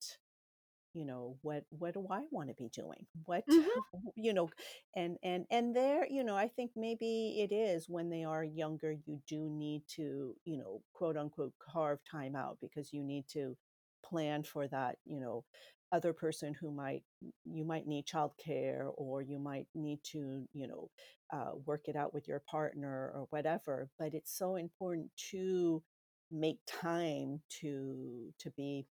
you 0.93 1.05
know 1.05 1.35
what 1.41 1.65
what 1.69 1.93
do 1.93 2.07
i 2.09 2.21
want 2.31 2.47
to 2.47 2.55
be 2.55 2.69
doing 2.69 3.05
what 3.25 3.43
mm-hmm. 3.47 3.97
you 4.15 4.33
know 4.33 4.49
and 4.95 5.17
and 5.23 5.45
and 5.51 5.75
there 5.75 6.07
you 6.09 6.23
know 6.23 6.35
i 6.35 6.47
think 6.47 6.71
maybe 6.75 7.41
it 7.41 7.53
is 7.53 7.89
when 7.89 8.09
they 8.09 8.23
are 8.23 8.43
younger 8.43 8.95
you 9.05 9.19
do 9.27 9.49
need 9.49 9.81
to 9.87 10.33
you 10.45 10.57
know 10.57 10.81
quote 10.93 11.17
unquote 11.17 11.53
carve 11.59 11.99
time 12.09 12.35
out 12.35 12.57
because 12.61 12.93
you 12.93 13.03
need 13.03 13.25
to 13.27 13.55
plan 14.03 14.43
for 14.43 14.67
that 14.67 14.95
you 15.05 15.19
know 15.19 15.43
other 15.91 16.13
person 16.13 16.53
who 16.53 16.71
might 16.71 17.03
you 17.45 17.65
might 17.65 17.87
need 17.87 18.05
childcare 18.05 18.91
or 18.95 19.21
you 19.21 19.39
might 19.39 19.67
need 19.75 19.99
to 20.03 20.47
you 20.53 20.67
know 20.67 20.89
uh, 21.33 21.51
work 21.65 21.87
it 21.87 21.95
out 21.95 22.13
with 22.13 22.27
your 22.27 22.39
partner 22.39 23.11
or 23.13 23.27
whatever 23.29 23.89
but 23.99 24.13
it's 24.13 24.35
so 24.35 24.55
important 24.55 25.09
to 25.15 25.83
make 26.31 26.59
time 26.65 27.41
to 27.49 28.33
to 28.39 28.49
be 28.51 28.85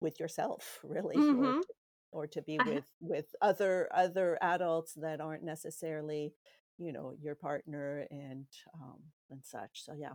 with 0.00 0.20
yourself 0.20 0.80
really 0.82 1.16
mm-hmm. 1.16 1.44
or, 1.44 1.52
to, 1.60 1.68
or 2.12 2.26
to 2.26 2.42
be 2.42 2.58
with 2.66 2.84
with 3.00 3.26
other 3.40 3.88
other 3.94 4.38
adults 4.42 4.92
that 4.94 5.20
aren't 5.20 5.44
necessarily 5.44 6.34
you 6.78 6.92
know 6.92 7.14
your 7.20 7.34
partner 7.34 8.06
and 8.10 8.46
um 8.74 8.98
and 9.30 9.40
such 9.44 9.84
so 9.84 9.94
yeah 9.98 10.12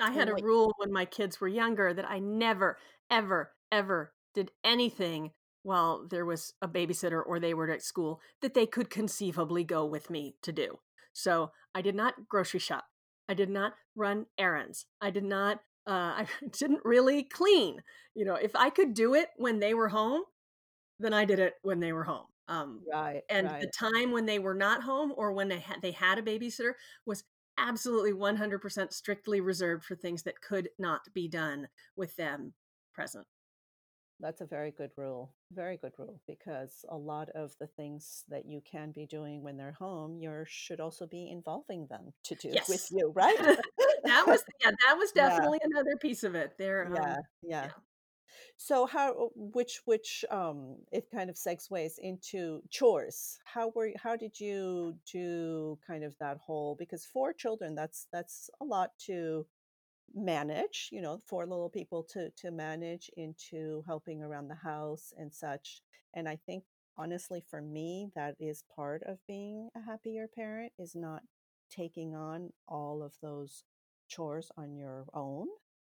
i 0.00 0.10
had 0.10 0.28
a 0.28 0.34
rule 0.42 0.74
when 0.78 0.92
my 0.92 1.04
kids 1.04 1.40
were 1.40 1.48
younger 1.48 1.92
that 1.92 2.08
i 2.08 2.18
never 2.18 2.76
ever 3.10 3.52
ever 3.72 4.12
did 4.34 4.50
anything 4.64 5.30
while 5.62 6.06
there 6.08 6.24
was 6.24 6.54
a 6.62 6.68
babysitter 6.68 7.22
or 7.24 7.38
they 7.38 7.54
were 7.54 7.70
at 7.70 7.82
school 7.82 8.20
that 8.40 8.54
they 8.54 8.66
could 8.66 8.88
conceivably 8.88 9.64
go 9.64 9.84
with 9.84 10.10
me 10.10 10.34
to 10.42 10.52
do 10.52 10.78
so 11.12 11.50
i 11.74 11.82
did 11.82 11.94
not 11.94 12.28
grocery 12.28 12.60
shop 12.60 12.84
i 13.28 13.34
did 13.34 13.50
not 13.50 13.74
run 13.94 14.26
errands 14.38 14.86
i 15.00 15.10
did 15.10 15.24
not 15.24 15.60
uh, 15.86 15.90
I 16.16 16.26
didn't 16.52 16.80
really 16.84 17.24
clean. 17.24 17.82
You 18.14 18.24
know, 18.24 18.34
if 18.34 18.54
I 18.56 18.70
could 18.70 18.94
do 18.94 19.14
it 19.14 19.28
when 19.36 19.58
they 19.58 19.74
were 19.74 19.88
home, 19.88 20.22
then 20.98 21.12
I 21.12 21.24
did 21.24 21.38
it 21.38 21.54
when 21.62 21.80
they 21.80 21.92
were 21.92 22.04
home. 22.04 22.26
Um, 22.48 22.80
right. 22.92 23.22
And 23.30 23.46
right. 23.46 23.60
the 23.60 23.68
time 23.68 24.10
when 24.10 24.26
they 24.26 24.38
were 24.38 24.54
not 24.54 24.82
home 24.82 25.12
or 25.16 25.32
when 25.32 25.48
they 25.48 25.60
had 25.60 25.80
they 25.82 25.92
had 25.92 26.18
a 26.18 26.22
babysitter 26.22 26.72
was 27.06 27.24
absolutely 27.58 28.12
100% 28.12 28.92
strictly 28.92 29.40
reserved 29.40 29.84
for 29.84 29.94
things 29.94 30.22
that 30.24 30.40
could 30.40 30.68
not 30.78 31.02
be 31.14 31.28
done 31.28 31.68
with 31.96 32.16
them 32.16 32.54
present. 32.92 33.26
That's 34.20 34.40
a 34.40 34.46
very 34.46 34.70
good 34.70 34.90
rule. 34.96 35.32
Very 35.52 35.76
good 35.76 35.92
rule 35.98 36.20
because 36.26 36.84
a 36.88 36.96
lot 36.96 37.30
of 37.30 37.54
the 37.58 37.66
things 37.66 38.24
that 38.28 38.46
you 38.46 38.60
can 38.70 38.92
be 38.92 39.06
doing 39.06 39.42
when 39.42 39.56
they're 39.56 39.76
home, 39.78 40.18
you 40.18 40.44
should 40.46 40.80
also 40.80 41.06
be 41.06 41.30
involving 41.30 41.86
them 41.88 42.12
to 42.24 42.34
do 42.34 42.50
yes. 42.52 42.68
with 42.68 42.86
you, 42.90 43.12
right? 43.14 43.38
that 44.04 44.24
was 44.26 44.44
yeah, 44.62 44.70
that 44.86 44.96
was 44.98 45.12
definitely 45.14 45.58
yeah. 45.62 45.68
another 45.72 45.96
piece 45.96 46.22
of 46.22 46.34
it. 46.34 46.52
There, 46.58 46.90
yeah, 46.94 47.02
um, 47.02 47.16
yeah. 47.42 47.64
yeah. 47.64 47.70
So 48.56 48.86
how 48.86 49.30
which 49.34 49.80
which 49.86 50.24
um 50.30 50.76
it 50.92 51.06
kind 51.10 51.30
of 51.30 51.36
segues 51.36 51.98
into 51.98 52.62
chores. 52.70 53.38
How 53.44 53.72
were 53.74 53.90
how 53.96 54.16
did 54.16 54.38
you 54.38 54.96
do 55.10 55.78
kind 55.86 56.04
of 56.04 56.14
that 56.18 56.38
whole 56.38 56.76
because 56.78 57.06
four 57.06 57.32
children 57.32 57.74
that's 57.74 58.06
that's 58.12 58.50
a 58.60 58.64
lot 58.64 58.90
to 59.06 59.46
manage 60.14 60.88
you 60.92 61.00
know 61.00 61.20
four 61.26 61.46
little 61.46 61.70
people 61.70 62.02
to 62.02 62.30
to 62.36 62.50
manage 62.50 63.10
into 63.16 63.82
helping 63.86 64.22
around 64.22 64.48
the 64.48 64.54
house 64.54 65.12
and 65.16 65.32
such 65.32 65.82
and 66.14 66.28
i 66.28 66.36
think 66.46 66.64
honestly 66.96 67.42
for 67.48 67.62
me 67.62 68.08
that 68.14 68.34
is 68.40 68.64
part 68.74 69.02
of 69.06 69.18
being 69.26 69.68
a 69.76 69.80
happier 69.80 70.28
parent 70.34 70.72
is 70.78 70.94
not 70.94 71.22
taking 71.70 72.14
on 72.14 72.50
all 72.68 73.02
of 73.02 73.12
those 73.22 73.64
chores 74.08 74.50
on 74.56 74.76
your 74.76 75.06
own 75.14 75.46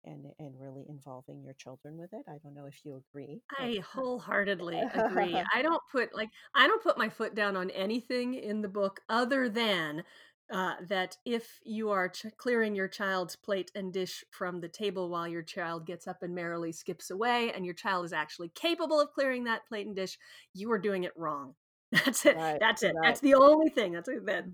and 0.06 0.26
and 0.40 0.54
really 0.60 0.86
involving 0.88 1.42
your 1.42 1.54
children 1.54 1.98
with 1.98 2.14
it. 2.14 2.24
I 2.28 2.38
don't 2.44 2.54
know 2.54 2.66
if 2.66 2.80
you 2.84 3.02
agree. 3.10 3.42
I 3.58 3.82
wholeheartedly 3.94 4.80
agree. 4.94 5.42
I 5.54 5.62
don't 5.62 5.82
put 5.92 6.14
like 6.14 6.30
I 6.56 6.68
don't 6.68 6.84
put 6.84 6.98
my 6.98 7.10
foot 7.10 7.36
down 7.36 7.56
on 7.56 7.70
anything 7.72 8.34
in 8.36 8.62
the 8.62 8.68
book 8.68 9.02
other 9.10 9.50
than 9.50 10.04
uh, 10.52 10.76
that 10.88 11.18
if 11.26 11.60
you 11.64 11.90
are 11.90 12.10
ch- 12.10 12.26
clearing 12.38 12.76
your 12.76 12.88
child's 12.88 13.36
plate 13.36 13.72
and 13.76 13.94
dish 13.94 14.24
from 14.32 14.60
the 14.60 14.68
table 14.68 15.10
while 15.10 15.28
your 15.28 15.42
child 15.42 15.86
gets 15.86 16.08
up 16.08 16.22
and 16.22 16.36
merrily 16.36 16.72
skips 16.72 17.12
away, 17.12 17.52
and 17.54 17.66
your 17.66 17.74
child 17.74 18.06
is 18.06 18.14
actually 18.14 18.50
capable 18.50 19.00
of 19.00 19.12
clearing 19.12 19.46
that 19.46 19.66
plate 19.68 19.88
and 19.88 19.96
dish, 19.96 20.18
you 20.54 20.72
are 20.72 20.80
doing 20.80 21.04
it 21.04 21.14
wrong. 21.16 21.56
That's 21.92 22.26
it. 22.26 22.36
Right, 22.36 22.60
That's 22.60 22.84
it. 22.84 22.94
Right. 22.96 23.08
That's 23.08 23.20
the 23.20 23.36
only 23.36 23.70
thing. 23.70 23.94
That's 23.94 24.10
that. 24.26 24.46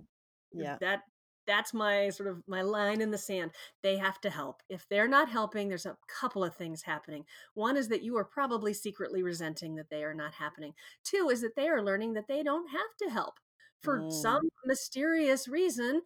Yeah. 0.51 0.77
That 0.81 1.01
that's 1.49 1.73
my 1.73 2.09
sort 2.09 2.29
of 2.29 2.43
my 2.47 2.61
line 2.61 3.01
in 3.01 3.09
the 3.09 3.17
sand 3.17 3.49
they 3.81 3.97
have 3.97 4.21
to 4.21 4.29
help 4.29 4.61
if 4.69 4.85
they're 4.87 5.07
not 5.07 5.29
helping 5.29 5.67
there's 5.67 5.87
a 5.87 5.97
couple 6.07 6.43
of 6.43 6.55
things 6.55 6.83
happening 6.83 7.25
one 7.55 7.75
is 7.75 7.87
that 7.87 8.03
you 8.03 8.15
are 8.15 8.23
probably 8.23 8.71
secretly 8.71 9.23
resenting 9.23 9.73
that 9.73 9.89
they 9.89 10.03
are 10.03 10.13
not 10.13 10.31
happening 10.35 10.73
two 11.03 11.27
is 11.31 11.41
that 11.41 11.55
they 11.55 11.67
are 11.67 11.81
learning 11.83 12.13
that 12.13 12.27
they 12.27 12.43
don't 12.43 12.69
have 12.69 12.95
to 13.01 13.09
help 13.09 13.39
for 13.81 14.01
mm. 14.01 14.11
some 14.11 14.49
mysterious 14.65 15.47
reason 15.47 16.01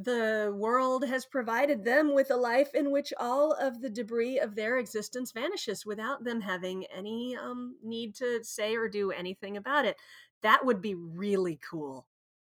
the 0.00 0.54
world 0.56 1.04
has 1.04 1.26
provided 1.26 1.84
them 1.84 2.14
with 2.14 2.30
a 2.30 2.36
life 2.36 2.72
in 2.72 2.92
which 2.92 3.12
all 3.18 3.52
of 3.52 3.80
the 3.80 3.90
debris 3.90 4.38
of 4.38 4.54
their 4.54 4.78
existence 4.78 5.32
vanishes 5.32 5.84
without 5.84 6.22
them 6.22 6.40
having 6.40 6.86
any 6.96 7.36
um, 7.36 7.74
need 7.82 8.14
to 8.14 8.38
say 8.44 8.76
or 8.76 8.88
do 8.88 9.10
anything 9.10 9.56
about 9.56 9.84
it. 9.84 9.96
That 10.42 10.64
would 10.64 10.80
be 10.80 10.94
really 10.94 11.58
cool 11.68 12.06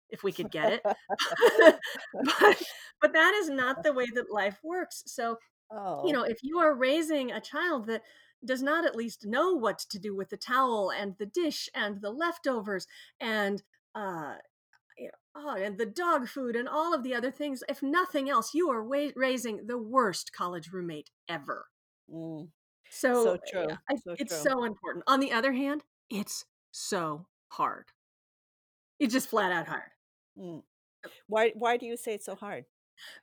if 0.08 0.22
we 0.22 0.30
could 0.30 0.52
get 0.52 0.74
it. 0.74 0.82
but, 2.12 2.62
but 3.00 3.12
that 3.12 3.34
is 3.34 3.50
not 3.50 3.82
the 3.82 3.92
way 3.92 4.06
that 4.14 4.30
life 4.30 4.60
works. 4.62 5.02
So, 5.06 5.36
oh. 5.72 6.06
you 6.06 6.12
know, 6.12 6.22
if 6.22 6.38
you 6.44 6.60
are 6.60 6.76
raising 6.76 7.32
a 7.32 7.40
child 7.40 7.86
that 7.86 8.02
does 8.44 8.62
not 8.62 8.86
at 8.86 8.94
least 8.94 9.26
know 9.26 9.52
what 9.52 9.80
to 9.80 9.98
do 9.98 10.14
with 10.14 10.30
the 10.30 10.36
towel 10.36 10.92
and 10.96 11.16
the 11.18 11.26
dish 11.26 11.68
and 11.74 12.00
the 12.00 12.10
leftovers 12.10 12.86
and 13.20 13.62
uh 13.94 14.34
you 15.02 15.08
know, 15.08 15.52
oh, 15.52 15.56
and 15.56 15.78
the 15.78 15.86
dog 15.86 16.28
food 16.28 16.56
and 16.56 16.68
all 16.68 16.94
of 16.94 17.02
the 17.02 17.14
other 17.14 17.30
things. 17.30 17.62
If 17.68 17.82
nothing 17.82 18.30
else, 18.30 18.54
you 18.54 18.70
are 18.70 18.82
wa- 18.82 19.10
raising 19.16 19.66
the 19.66 19.78
worst 19.78 20.32
college 20.32 20.70
roommate 20.72 21.10
ever. 21.28 21.66
Mm. 22.12 22.48
So, 22.90 23.24
so 23.24 23.38
true. 23.50 23.66
Yeah, 23.68 23.96
so 24.04 24.14
it's 24.18 24.34
true. 24.34 24.50
so 24.50 24.64
important. 24.64 25.04
On 25.06 25.20
the 25.20 25.32
other 25.32 25.52
hand, 25.52 25.82
it's 26.10 26.44
so 26.70 27.26
hard. 27.48 27.86
It's 28.98 29.12
just 29.12 29.28
flat 29.28 29.52
out 29.52 29.66
hard. 29.66 29.90
Mm. 30.38 30.62
Why 31.26 31.52
why 31.54 31.76
do 31.76 31.86
you 31.86 31.96
say 31.96 32.14
it's 32.14 32.26
so 32.26 32.34
hard? 32.34 32.64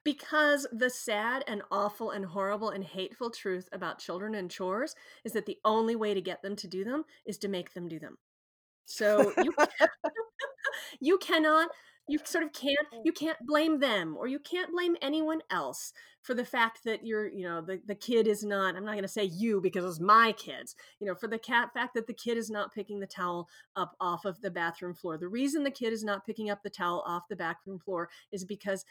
Because 0.04 0.68
the 0.72 0.90
sad 0.90 1.44
and 1.48 1.62
awful 1.72 2.12
and 2.12 2.26
horrible 2.26 2.70
and 2.70 2.84
hateful 2.84 3.30
truth 3.30 3.70
about 3.72 4.00
children 4.00 4.36
and 4.36 4.52
chores 4.52 4.96
is 5.24 5.32
that 5.34 5.46
the 5.46 5.58
only 5.64 5.96
way 5.96 6.14
to 6.14 6.22
get 6.22 6.42
them 6.42 6.56
to 6.58 6.68
do 6.68 6.84
them 6.84 7.06
is 7.26 7.38
to 7.40 7.48
make 7.48 7.74
them 7.74 7.88
do 7.88 8.00
them. 8.00 8.18
So 8.86 9.32
you 9.38 9.54
you 11.00 11.18
cannot 11.18 11.70
you 12.10 12.20
sort 12.24 12.44
of 12.44 12.52
can't 12.52 12.88
mm. 12.94 13.02
you 13.06 13.12
can't 13.12 13.38
blame 13.46 13.80
them 13.80 14.18
or 14.18 14.28
you 14.28 14.40
can't 14.40 14.72
blame 14.72 14.96
anyone 15.02 15.42
else 15.52 15.94
for 16.22 16.34
the 16.34 16.44
fact 16.44 16.84
that 16.84 17.06
you're 17.06 17.28
you 17.28 17.44
know 17.44 17.62
the, 17.62 17.80
the 17.86 17.96
kid 17.96 18.28
is 18.28 18.44
not 18.44 18.76
i'm 18.76 18.84
not 18.84 18.94
going 18.94 19.04
to 19.04 19.08
say 19.08 19.24
you 19.24 19.62
because 19.62 19.86
it's 19.86 20.00
my 20.00 20.34
kids 20.34 20.76
you 21.00 21.08
know 21.08 21.16
for 21.16 21.28
the 21.28 21.38
cat 21.38 21.70
fact 21.74 21.94
that 21.94 22.08
the 22.08 22.14
kid 22.14 22.38
is 22.38 22.50
not 22.50 22.74
picking 22.74 23.00
the 23.00 23.08
towel 23.08 23.48
up 23.76 23.96
off 24.02 24.26
of 24.26 24.42
the 24.42 24.52
bathroom 24.52 24.94
floor 24.94 25.18
the 25.18 25.28
reason 25.28 25.64
the 25.64 25.72
kid 25.72 25.94
is 25.94 26.04
not 26.04 26.26
picking 26.26 26.50
up 26.50 26.64
the 26.64 26.70
towel 26.70 27.04
off 27.06 27.24
the 27.30 27.36
bathroom 27.36 27.80
floor 27.80 28.10
is 28.32 28.44
because 28.44 28.84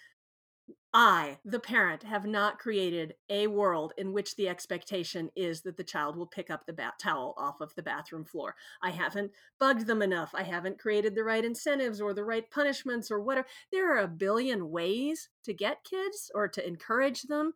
I, 0.95 1.39
the 1.45 1.61
parent, 1.61 2.03
have 2.03 2.27
not 2.27 2.59
created 2.59 3.15
a 3.29 3.47
world 3.47 3.93
in 3.99 4.13
which 4.13 4.37
the 4.37 4.49
expectation 4.49 5.31
is 5.37 5.61
that 5.63 5.77
the 5.77 5.85
child 5.85 6.17
will 6.17 6.27
pick 6.27 6.51
up 6.51 6.65
the 6.65 6.73
bat- 6.73 6.99
towel 6.99 7.35
off 7.37 7.61
of 7.61 7.75
the 7.75 7.83
bathroom 7.83 8.25
floor. 8.25 8.55
I 8.83 8.91
haven't 8.91 9.33
bugged 9.61 9.87
them 9.87 10.01
enough. 10.01 10.31
I 10.35 10.45
haven't 10.45 10.79
created 10.79 11.15
the 11.15 11.25
right 11.25 11.45
incentives 11.45 12.01
or 12.01 12.15
the 12.15 12.25
right 12.25 12.51
punishments 12.51 13.11
or 13.11 13.21
whatever. 13.21 13.47
There 13.71 13.95
are 13.95 14.03
a 14.03 14.09
billion 14.09 14.71
ways 14.71 15.29
to 15.45 15.53
get 15.53 15.85
kids 15.85 16.31
or 16.35 16.49
to 16.49 16.67
encourage 16.67 17.23
them 17.23 17.53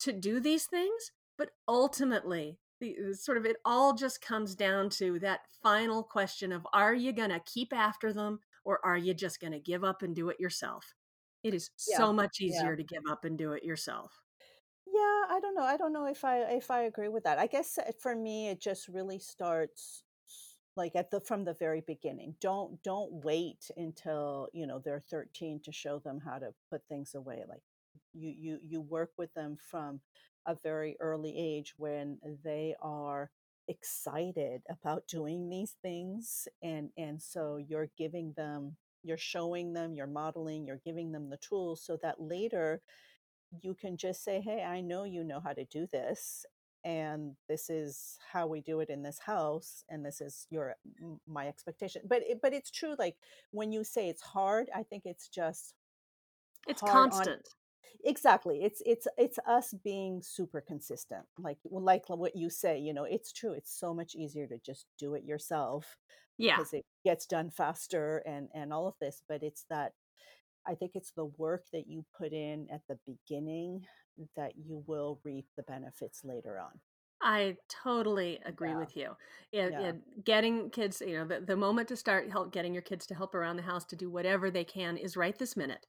to 0.00 0.12
do 0.12 0.38
these 0.38 0.66
things, 0.66 1.10
but 1.36 1.50
ultimately, 1.66 2.58
the 2.80 3.14
sort 3.14 3.38
of 3.38 3.46
it 3.46 3.56
all 3.64 3.94
just 3.94 4.20
comes 4.20 4.54
down 4.54 4.90
to 4.90 5.18
that 5.20 5.40
final 5.62 6.02
question 6.02 6.52
of 6.52 6.66
are 6.72 6.94
you 6.94 7.12
going 7.12 7.30
to 7.30 7.40
keep 7.40 7.72
after 7.72 8.12
them 8.12 8.40
or 8.64 8.84
are 8.84 8.98
you 8.98 9.14
just 9.14 9.40
going 9.40 9.52
to 9.52 9.58
give 9.58 9.84
up 9.84 10.02
and 10.02 10.14
do 10.14 10.28
it 10.28 10.40
yourself? 10.40 10.94
It 11.44 11.54
is 11.54 11.70
Yeah. 11.86 12.06
so 12.06 12.12
much 12.12 12.40
easier 12.40 12.74
Yeah. 12.74 12.76
to 12.76 12.82
give 12.82 13.04
up 13.08 13.24
and 13.24 13.38
do 13.38 13.52
it 13.52 13.62
yourself. 13.62 14.24
Yeah, 14.86 15.24
I 15.30 15.40
don't 15.40 15.54
know. 15.54 15.62
I 15.62 15.76
don't 15.76 15.92
know 15.92 16.06
if 16.06 16.24
I 16.24 16.40
if 16.40 16.70
I 16.70 16.82
agree 16.82 17.08
with 17.08 17.24
that. 17.24 17.38
I 17.38 17.46
guess 17.46 17.78
uh, 17.78 17.90
for 17.98 18.14
me 18.14 18.48
it 18.48 18.60
just 18.60 18.88
really 18.88 19.18
starts 19.18 20.04
like 20.76 20.94
at 20.96 21.10
the 21.10 21.20
from 21.20 21.44
the 21.44 21.54
very 21.54 21.80
beginning. 21.80 22.36
Don't 22.40 22.82
don't 22.82 23.12
wait 23.24 23.70
until, 23.76 24.48
you 24.52 24.66
know, 24.66 24.78
they're 24.78 25.00
13 25.10 25.60
to 25.64 25.72
show 25.72 25.98
them 25.98 26.20
how 26.20 26.38
to 26.38 26.54
put 26.70 26.82
things 26.88 27.14
away. 27.14 27.44
Like 27.48 27.62
you 28.12 28.30
you 28.30 28.58
you 28.62 28.80
work 28.80 29.12
with 29.18 29.32
them 29.34 29.56
from 29.70 30.00
a 30.46 30.54
very 30.54 30.96
early 31.00 31.36
age 31.38 31.74
when 31.78 32.18
they 32.44 32.74
are 32.82 33.30
excited 33.68 34.62
about 34.70 35.06
doing 35.08 35.48
these 35.48 35.76
things 35.82 36.48
and 36.62 36.90
and 36.98 37.22
so 37.22 37.56
you're 37.56 37.90
giving 37.96 38.32
them 38.36 38.76
you're 39.04 39.18
showing 39.18 39.72
them, 39.72 39.94
you're 39.94 40.06
modeling, 40.06 40.66
you're 40.66 40.80
giving 40.84 41.12
them 41.12 41.30
the 41.30 41.36
tools 41.36 41.82
so 41.84 41.98
that 42.02 42.20
later 42.20 42.80
you 43.62 43.74
can 43.74 43.96
just 43.96 44.24
say, 44.24 44.40
Hey, 44.40 44.64
I 44.64 44.80
know 44.80 45.04
you 45.04 45.22
know 45.22 45.40
how 45.40 45.52
to 45.52 45.64
do 45.66 45.86
this. 45.92 46.44
And 46.84 47.34
this 47.48 47.70
is 47.70 48.18
how 48.30 48.46
we 48.46 48.60
do 48.60 48.80
it 48.80 48.90
in 48.90 49.02
this 49.02 49.18
house, 49.18 49.84
and 49.88 50.04
this 50.04 50.20
is 50.20 50.46
your 50.50 50.76
my 51.26 51.48
expectation. 51.48 52.02
But 52.06 52.20
it, 52.28 52.40
but 52.42 52.52
it's 52.52 52.70
true. 52.70 52.94
Like 52.98 53.16
when 53.52 53.72
you 53.72 53.84
say 53.84 54.10
it's 54.10 54.20
hard, 54.20 54.68
I 54.74 54.82
think 54.82 55.04
it's 55.06 55.28
just 55.28 55.72
it's 56.68 56.82
constant. 56.82 57.28
On, 57.28 57.63
exactly 58.04 58.62
it's 58.62 58.82
it's 58.84 59.06
it's 59.16 59.38
us 59.46 59.74
being 59.82 60.20
super 60.22 60.60
consistent 60.60 61.24
like 61.38 61.58
like 61.70 62.08
what 62.08 62.36
you 62.36 62.50
say 62.50 62.78
you 62.78 62.92
know 62.92 63.04
it's 63.04 63.32
true 63.32 63.52
it's 63.52 63.78
so 63.78 63.94
much 63.94 64.14
easier 64.14 64.46
to 64.46 64.58
just 64.64 64.86
do 64.98 65.14
it 65.14 65.24
yourself 65.24 65.96
yeah 66.38 66.56
because 66.56 66.72
it 66.72 66.84
gets 67.04 67.26
done 67.26 67.50
faster 67.50 68.22
and 68.26 68.48
and 68.54 68.72
all 68.72 68.86
of 68.86 68.94
this 69.00 69.22
but 69.28 69.42
it's 69.42 69.64
that 69.70 69.92
i 70.66 70.74
think 70.74 70.92
it's 70.94 71.12
the 71.12 71.26
work 71.38 71.64
that 71.72 71.88
you 71.88 72.04
put 72.16 72.32
in 72.32 72.66
at 72.72 72.82
the 72.88 72.98
beginning 73.06 73.84
that 74.36 74.52
you 74.56 74.84
will 74.86 75.20
reap 75.24 75.46
the 75.56 75.62
benefits 75.64 76.22
later 76.24 76.58
on 76.58 76.80
I 77.24 77.56
totally 77.70 78.38
agree 78.44 78.70
yeah. 78.70 78.78
with 78.78 78.96
you. 78.96 79.16
It, 79.50 79.72
yeah. 79.72 79.80
it, 79.80 80.24
getting 80.24 80.68
kids, 80.68 81.02
you 81.04 81.16
know, 81.16 81.24
the, 81.24 81.40
the 81.40 81.56
moment 81.56 81.88
to 81.88 81.96
start 81.96 82.30
help 82.30 82.52
getting 82.52 82.74
your 82.74 82.82
kids 82.82 83.06
to 83.06 83.14
help 83.14 83.34
around 83.34 83.56
the 83.56 83.62
house 83.62 83.86
to 83.86 83.96
do 83.96 84.10
whatever 84.10 84.50
they 84.50 84.64
can 84.64 84.98
is 84.98 85.16
right 85.16 85.36
this 85.38 85.56
minute. 85.56 85.86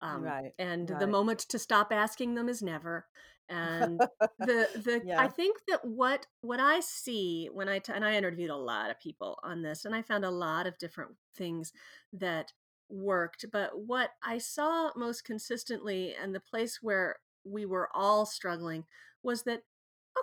Um, 0.00 0.22
right. 0.22 0.52
And 0.58 0.90
right. 0.90 1.00
the 1.00 1.06
moment 1.06 1.40
to 1.40 1.58
stop 1.58 1.92
asking 1.92 2.34
them 2.34 2.48
is 2.48 2.62
never. 2.62 3.06
And 3.48 3.98
the 4.38 4.68
the 4.84 5.02
yeah. 5.04 5.20
I 5.20 5.28
think 5.28 5.58
that 5.68 5.84
what 5.84 6.26
what 6.42 6.60
I 6.60 6.80
see 6.80 7.48
when 7.52 7.68
I 7.68 7.78
t- 7.78 7.92
and 7.92 8.04
I 8.04 8.14
interviewed 8.14 8.50
a 8.50 8.56
lot 8.56 8.90
of 8.90 9.00
people 9.00 9.38
on 9.42 9.62
this, 9.62 9.84
and 9.84 9.94
I 9.94 10.02
found 10.02 10.24
a 10.24 10.30
lot 10.30 10.66
of 10.66 10.78
different 10.78 11.12
things 11.36 11.72
that 12.12 12.52
worked. 12.90 13.46
But 13.50 13.70
what 13.86 14.10
I 14.22 14.38
saw 14.38 14.90
most 14.96 15.24
consistently, 15.24 16.14
and 16.14 16.34
the 16.34 16.40
place 16.40 16.78
where 16.82 17.16
we 17.44 17.64
were 17.64 17.88
all 17.94 18.26
struggling, 18.26 18.84
was 19.22 19.44
that 19.44 19.62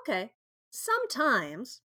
okay, 0.01 0.31
sometimes 0.69 1.81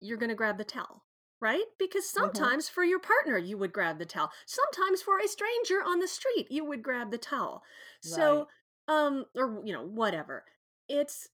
you're 0.00 0.18
going 0.18 0.30
to 0.30 0.34
grab 0.34 0.56
the 0.56 0.64
towel 0.64 1.04
right? 1.40 1.64
Because 1.78 2.04
mm-hmm. 2.04 2.20
sometimes 2.20 2.66
mm-hmm. 2.66 2.74
for 2.74 2.84
your 2.84 3.00
partner, 3.00 3.38
you 3.38 3.58
would 3.58 3.72
grab 3.72 3.98
the 3.98 4.06
towel. 4.06 4.30
Sometimes 4.46 5.02
for 5.02 5.18
a 5.18 5.28
stranger 5.28 5.82
on 5.84 5.98
the 5.98 6.08
street, 6.08 6.46
you 6.50 6.64
would 6.64 6.82
grab 6.82 7.10
the 7.10 7.18
towel. 7.18 7.62
Right. 8.04 8.14
So, 8.14 8.48
um, 8.88 9.24
or, 9.34 9.62
you 9.64 9.72
know, 9.72 9.84
whatever. 9.84 10.44
It's, 10.88 11.28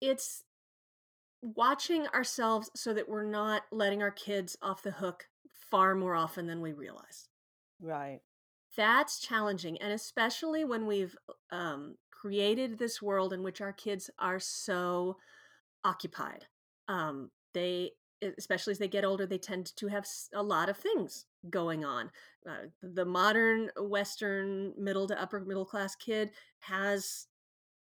it's 0.00 0.44
watching 1.42 2.06
ourselves 2.08 2.70
so 2.74 2.92
that 2.94 3.08
we're 3.08 3.24
not 3.24 3.62
letting 3.72 4.02
our 4.02 4.10
kids 4.10 4.56
off 4.62 4.82
the 4.82 4.90
hook 4.90 5.26
far 5.70 5.94
more 5.94 6.14
often 6.14 6.46
than 6.46 6.60
we 6.60 6.72
realize. 6.72 7.28
Right. 7.80 8.20
That's 8.76 9.18
challenging. 9.18 9.78
And 9.78 9.92
especially 9.92 10.64
when 10.64 10.86
we've 10.86 11.16
um, 11.50 11.96
created 12.12 12.78
this 12.78 13.00
world 13.00 13.32
in 13.32 13.42
which 13.42 13.60
our 13.60 13.72
kids 13.72 14.10
are 14.18 14.38
so 14.38 15.16
occupied. 15.84 16.46
Um, 16.88 17.30
they 17.54 17.92
especially 18.38 18.72
as 18.72 18.78
they 18.78 18.88
get 18.88 19.04
older, 19.04 19.26
they 19.26 19.38
tend 19.38 19.74
to 19.76 19.86
have 19.88 20.06
a 20.34 20.42
lot 20.42 20.68
of 20.68 20.76
things 20.76 21.26
going 21.48 21.84
on. 21.84 22.10
Uh, 22.48 22.68
the 22.82 23.04
modern 23.04 23.70
Western 23.78 24.72
middle 24.78 25.06
to 25.08 25.20
upper 25.20 25.40
middle 25.40 25.64
class 25.64 25.94
kid 25.94 26.30
has 26.60 27.26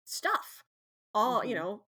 stuff, 0.05 0.65
all, 1.15 1.41
mm-hmm. 1.41 1.51
you 1.51 1.55
know, 1.55 1.83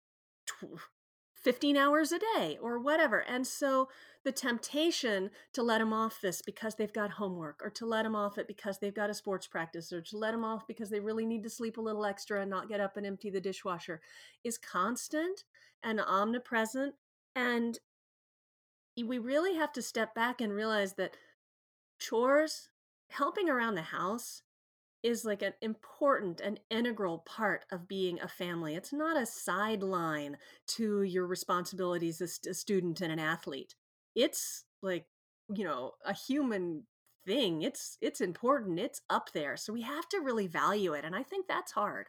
15 1.42 1.76
hours 1.76 2.12
a 2.12 2.18
day 2.36 2.59
or 2.61 2.78
whatever. 2.78 3.20
And 3.20 3.46
so 3.46 3.88
the 4.24 4.32
temptation 4.32 5.30
to 5.55 5.62
let 5.62 5.78
them 5.78 5.92
off 5.92 6.20
this 6.20 6.42
because 6.42 6.74
they've 6.74 6.92
got 6.92 7.12
homework 7.12 7.61
or 7.64 7.70
to 7.70 7.86
let 7.86 8.03
them 8.03 8.14
off 8.14 8.36
it 8.36 8.46
because 8.46 8.78
they've 8.78 8.94
got 8.94 9.09
a 9.09 9.14
sports 9.14 9.46
practice 9.46 9.92
or 9.92 10.03
to 10.03 10.18
let 10.18 10.32
them 10.32 10.44
off 10.44 10.66
because 10.66 10.90
they 10.90 11.01
really 11.01 11.24
need 11.24 11.42
to 11.42 11.51
sleep 11.51 11.78
a 11.78 11.80
little 11.80 12.05
extra 12.05 12.42
and 12.42 12.51
not 12.51 12.68
get 12.68 12.80
up 12.80 12.96
and 12.96 13.07
empty 13.07 13.30
the 13.30 13.40
dishwasher 13.40 14.01
is 14.44 14.59
constant 14.59 15.44
and 15.82 16.01
omnipresent. 16.01 16.94
And 17.34 17.78
we 19.03 19.18
really 19.18 19.57
have 19.57 19.72
to 19.72 19.82
step 19.82 20.14
back 20.14 20.40
and 20.40 20.53
realize 20.53 20.94
that 20.94 21.16
chores, 21.98 22.68
helping 23.11 23.48
around 23.48 23.74
the 23.74 23.82
house, 23.82 24.42
is 25.03 25.24
like 25.24 25.42
an 25.42 25.55
important 25.62 26.40
and 26.40 26.61
integral 26.70 27.18
part 27.20 27.64
of 27.72 27.88
being 27.88 28.20
a 28.20 28.28
family. 28.28 28.74
It's 28.74 28.92
not 28.92 29.16
a 29.20 29.26
sideline 29.26 30.36
to 30.68 31.03
your 31.03 31.26
responsibilities 31.26 32.20
as 32.20 32.38
a 32.48 32.55
student 32.55 33.01
and 33.01 33.11
an 33.12 33.18
athlete. 33.18 33.74
It's 34.14 34.64
like, 34.82 35.07
you 35.55 35.64
know, 35.64 35.92
a 36.05 36.12
human 36.12 36.84
thing. 37.24 37.62
It's 37.62 37.96
it's 38.01 38.20
important. 38.20 38.78
It's 38.78 39.01
up 39.09 39.32
there. 39.32 39.57
So 39.57 39.72
we 39.72 39.82
have 39.82 40.09
to 40.11 40.18
really 40.18 40.46
value 40.46 40.92
it 40.92 41.05
and 41.05 41.16
I 41.16 41.22
think 41.22 41.46
that's 41.46 41.72
hard. 41.72 42.09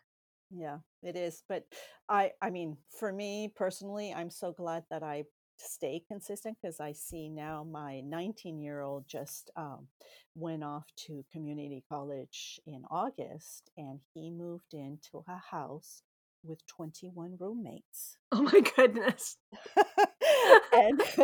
Yeah, 0.49 0.79
it 1.01 1.15
is. 1.15 1.43
But 1.47 1.65
I 2.09 2.31
I 2.41 2.49
mean, 2.49 2.77
for 2.89 3.11
me 3.13 3.51
personally, 3.55 4.13
I'm 4.13 4.29
so 4.29 4.51
glad 4.51 4.83
that 4.89 5.03
I 5.03 5.23
stay 5.65 6.01
consistent 6.07 6.57
because 6.61 6.79
I 6.79 6.93
see 6.93 7.29
now 7.29 7.63
my 7.63 8.01
19 8.01 8.59
year 8.59 8.81
old 8.81 9.07
just 9.07 9.51
um, 9.55 9.87
went 10.35 10.63
off 10.63 10.85
to 11.07 11.25
community 11.31 11.83
college 11.87 12.59
in 12.65 12.83
August 12.89 13.69
and 13.77 13.99
he 14.13 14.29
moved 14.29 14.73
into 14.73 15.23
a 15.27 15.37
house 15.51 16.03
with 16.43 16.65
21 16.67 17.37
roommates. 17.39 18.17
Oh 18.31 18.41
my 18.41 18.61
goodness. 18.75 19.37
and 20.73 21.01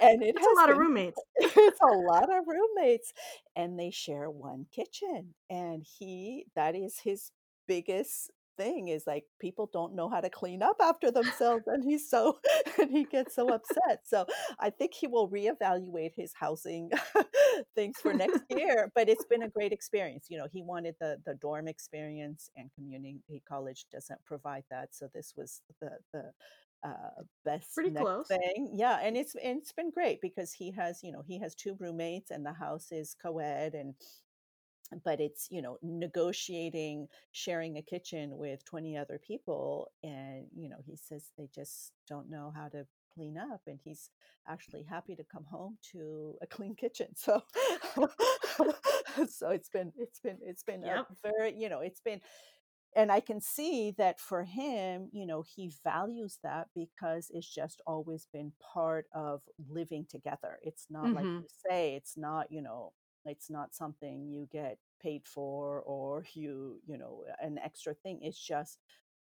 and 0.00 0.22
it's 0.22 0.44
a 0.44 0.56
lot 0.56 0.66
been, 0.66 0.72
of 0.72 0.78
roommates. 0.78 1.20
It's 1.40 1.80
a 1.80 1.86
lot 1.86 2.24
of 2.24 2.44
roommates 2.46 3.12
and 3.56 3.78
they 3.78 3.90
share 3.90 4.30
one 4.30 4.66
kitchen 4.72 5.34
and 5.48 5.84
he 5.98 6.46
that 6.56 6.74
is 6.74 7.00
his 7.04 7.30
biggest 7.68 8.30
thing 8.60 8.88
is 8.88 9.04
like 9.06 9.24
people 9.40 9.70
don't 9.72 9.94
know 9.94 10.08
how 10.08 10.20
to 10.20 10.28
clean 10.28 10.62
up 10.62 10.76
after 10.82 11.10
themselves 11.10 11.64
and 11.66 11.82
he's 11.82 12.08
so 12.10 12.38
and 12.78 12.90
he 12.90 13.04
gets 13.04 13.34
so 13.34 13.48
upset 13.48 14.00
so 14.04 14.26
i 14.58 14.68
think 14.68 14.92
he 14.92 15.06
will 15.06 15.28
reevaluate 15.30 16.12
his 16.14 16.32
housing 16.38 16.90
things 17.74 17.96
for 18.02 18.12
next 18.12 18.42
year 18.50 18.92
but 18.94 19.08
it's 19.08 19.24
been 19.24 19.42
a 19.42 19.48
great 19.48 19.72
experience 19.72 20.26
you 20.28 20.36
know 20.36 20.46
he 20.52 20.62
wanted 20.62 20.94
the 21.00 21.16
the 21.24 21.34
dorm 21.34 21.68
experience 21.68 22.50
and 22.56 22.70
community 22.74 23.42
college 23.48 23.86
doesn't 23.90 24.22
provide 24.26 24.64
that 24.70 24.88
so 24.92 25.08
this 25.14 25.32
was 25.36 25.62
the 25.80 25.90
the 26.12 26.24
uh, 26.82 27.22
best 27.44 27.74
pretty 27.74 27.90
close. 27.90 28.26
thing 28.26 28.72
yeah 28.74 28.98
and 29.02 29.14
it's 29.16 29.34
and 29.34 29.58
it's 29.58 29.72
been 29.72 29.90
great 29.90 30.18
because 30.22 30.50
he 30.52 30.70
has 30.70 31.00
you 31.02 31.12
know 31.12 31.22
he 31.26 31.38
has 31.38 31.54
two 31.54 31.76
roommates 31.78 32.30
and 32.30 32.44
the 32.44 32.54
house 32.54 32.88
is 32.90 33.14
co-ed 33.22 33.74
and 33.74 33.94
but 35.04 35.20
it's 35.20 35.48
you 35.50 35.62
know 35.62 35.78
negotiating 35.82 37.06
sharing 37.32 37.76
a 37.76 37.82
kitchen 37.82 38.36
with 38.36 38.64
20 38.64 38.96
other 38.96 39.20
people 39.24 39.90
and 40.02 40.46
you 40.56 40.68
know 40.68 40.78
he 40.84 40.96
says 40.96 41.30
they 41.38 41.48
just 41.54 41.92
don't 42.08 42.30
know 42.30 42.52
how 42.54 42.68
to 42.68 42.86
clean 43.14 43.36
up 43.36 43.60
and 43.66 43.78
he's 43.84 44.10
actually 44.48 44.82
happy 44.82 45.14
to 45.16 45.24
come 45.24 45.44
home 45.50 45.76
to 45.92 46.34
a 46.42 46.46
clean 46.46 46.74
kitchen 46.74 47.08
so 47.16 47.42
so 49.28 49.50
it's 49.50 49.68
been 49.68 49.92
it's 49.98 50.20
been 50.20 50.38
it's 50.42 50.62
been 50.62 50.82
yep. 50.82 51.06
very 51.22 51.54
you 51.56 51.68
know 51.68 51.80
it's 51.80 52.00
been 52.00 52.20
and 52.96 53.10
i 53.10 53.20
can 53.20 53.40
see 53.40 53.92
that 53.98 54.20
for 54.20 54.44
him 54.44 55.08
you 55.12 55.26
know 55.26 55.42
he 55.56 55.72
values 55.84 56.38
that 56.42 56.68
because 56.74 57.30
it's 57.34 57.52
just 57.52 57.82
always 57.86 58.26
been 58.32 58.52
part 58.72 59.06
of 59.14 59.40
living 59.68 60.06
together 60.08 60.58
it's 60.62 60.86
not 60.90 61.04
mm-hmm. 61.04 61.14
like 61.14 61.24
you 61.24 61.44
say 61.68 61.94
it's 61.94 62.16
not 62.16 62.46
you 62.50 62.62
know 62.62 62.92
it's 63.24 63.50
not 63.50 63.74
something 63.74 64.28
you 64.28 64.48
get 64.52 64.78
paid 65.02 65.22
for 65.26 65.80
or 65.80 66.24
you 66.34 66.80
you 66.86 66.98
know 66.98 67.24
an 67.40 67.58
extra 67.62 67.94
thing 67.94 68.18
it's 68.22 68.38
just 68.38 68.78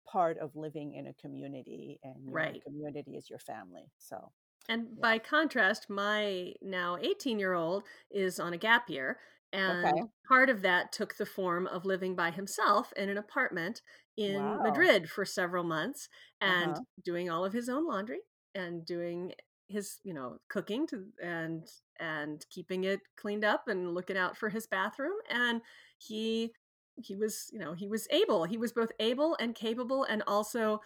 part 0.07 0.39
of 0.39 0.57
living 0.57 0.95
in 0.95 1.09
a 1.09 1.15
community 1.15 2.01
and 2.03 2.25
your 2.25 2.35
right. 2.35 2.63
community 2.65 3.13
is 3.13 3.29
your 3.29 3.39
family 3.39 3.91
so 3.99 4.31
and 4.69 4.87
yeah. 4.91 5.01
by 5.03 5.19
contrast 5.19 5.91
my 5.91 6.53
now 6.63 6.97
18 7.01 7.39
year 7.39 7.53
old 7.53 7.83
is 8.11 8.41
on 8.41 8.55
a 8.55 8.59
gap 8.59 8.89
year 8.89 9.19
and 9.53 9.87
okay. 9.87 10.03
part 10.27 10.51
of 10.51 10.63
that 10.63 10.93
took 10.93 11.17
the 11.17 11.27
form 11.27 11.67
of 11.67 11.85
living 11.85 12.15
by 12.15 12.31
himself 12.31 12.93
in 12.97 13.09
an 13.09 13.17
apartment 13.17 13.83
in 14.17 14.43
wow. 14.43 14.61
Madrid 14.63 15.09
for 15.09 15.25
several 15.25 15.65
months 15.65 16.09
and 16.41 16.73
uh-huh. 16.73 16.81
doing 17.05 17.31
all 17.31 17.45
of 17.45 17.53
his 17.53 17.69
own 17.69 17.87
laundry 17.87 18.21
and 18.55 18.85
doing 18.85 19.33
his 19.69 19.99
you 20.03 20.15
know 20.15 20.39
cooking 20.49 20.87
to 20.87 21.05
and 21.23 21.65
and 22.01 22.45
keeping 22.51 22.85
it 22.85 23.01
cleaned 23.17 23.45
up 23.45 23.69
and 23.69 23.95
looking 23.95 24.17
out 24.17 24.37
for 24.37 24.49
his 24.49 24.67
bathroom 24.67 25.17
and 25.31 25.61
he 25.99 26.53
he 26.97 27.15
was 27.15 27.51
you 27.53 27.59
know 27.59 27.75
he 27.75 27.87
was 27.87 28.09
able 28.11 28.45
he 28.45 28.57
was 28.57 28.73
both 28.73 28.91
able 28.99 29.37
and 29.41 29.55
capable 29.55 30.05
and 30.05 30.23
also 30.27 30.81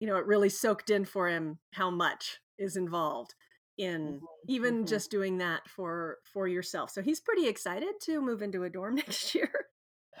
you 0.00 0.06
know 0.06 0.16
it 0.16 0.26
really 0.26 0.48
soaked 0.48 0.90
in 0.90 1.04
for 1.04 1.28
him 1.28 1.58
how 1.72 1.90
much 1.90 2.40
is 2.58 2.76
involved 2.76 3.34
in 3.78 4.14
mm-hmm. 4.14 4.24
even 4.48 4.76
mm-hmm. 4.76 4.86
just 4.86 5.10
doing 5.10 5.38
that 5.38 5.68
for 5.68 6.18
for 6.24 6.46
yourself 6.46 6.90
so 6.90 7.02
he's 7.02 7.20
pretty 7.20 7.48
excited 7.48 7.94
to 8.00 8.20
move 8.20 8.42
into 8.42 8.62
a 8.64 8.70
dorm 8.70 8.94
next 8.96 9.34
year 9.34 9.50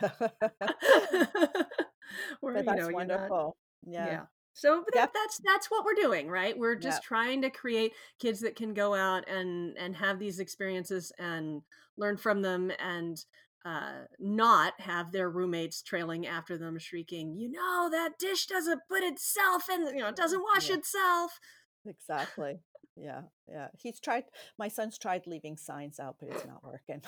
Where, 2.40 2.54
but 2.54 2.64
that's 2.66 2.80
you 2.80 2.88
know, 2.88 2.94
wonderful 2.94 3.56
not, 3.84 3.92
yeah. 3.92 4.06
yeah 4.06 4.22
so 4.54 4.84
that, 4.92 4.94
yep. 4.94 5.12
that's 5.14 5.40
that's 5.44 5.70
what 5.70 5.84
we're 5.84 5.94
doing, 5.94 6.28
right? 6.28 6.56
We're 6.56 6.76
just 6.76 6.96
yep. 6.96 7.02
trying 7.02 7.42
to 7.42 7.50
create 7.50 7.92
kids 8.20 8.40
that 8.40 8.56
can 8.56 8.74
go 8.74 8.94
out 8.94 9.28
and 9.28 9.76
and 9.78 9.96
have 9.96 10.18
these 10.18 10.38
experiences 10.38 11.12
and 11.18 11.62
learn 11.96 12.16
from 12.16 12.42
them 12.42 12.70
and 12.78 13.24
uh, 13.64 14.04
not 14.18 14.74
have 14.80 15.12
their 15.12 15.30
roommates 15.30 15.82
trailing 15.82 16.26
after 16.26 16.58
them 16.58 16.78
shrieking, 16.78 17.36
you 17.36 17.50
know, 17.50 17.88
that 17.90 18.18
dish 18.18 18.46
doesn't 18.46 18.80
put 18.90 19.04
itself 19.04 19.68
in, 19.72 19.86
you 19.86 20.00
know, 20.02 20.08
it 20.08 20.16
doesn't 20.16 20.42
wash 20.42 20.68
yeah. 20.68 20.76
itself. 20.76 21.38
Exactly. 21.86 22.60
Yeah, 23.02 23.22
yeah. 23.50 23.68
He's 23.76 23.98
tried. 23.98 24.24
My 24.60 24.68
son's 24.68 24.96
tried 24.96 25.26
leaving 25.26 25.56
signs 25.56 25.98
out, 25.98 26.16
but 26.20 26.28
it's 26.28 26.46
not 26.46 26.62
working. 26.62 27.02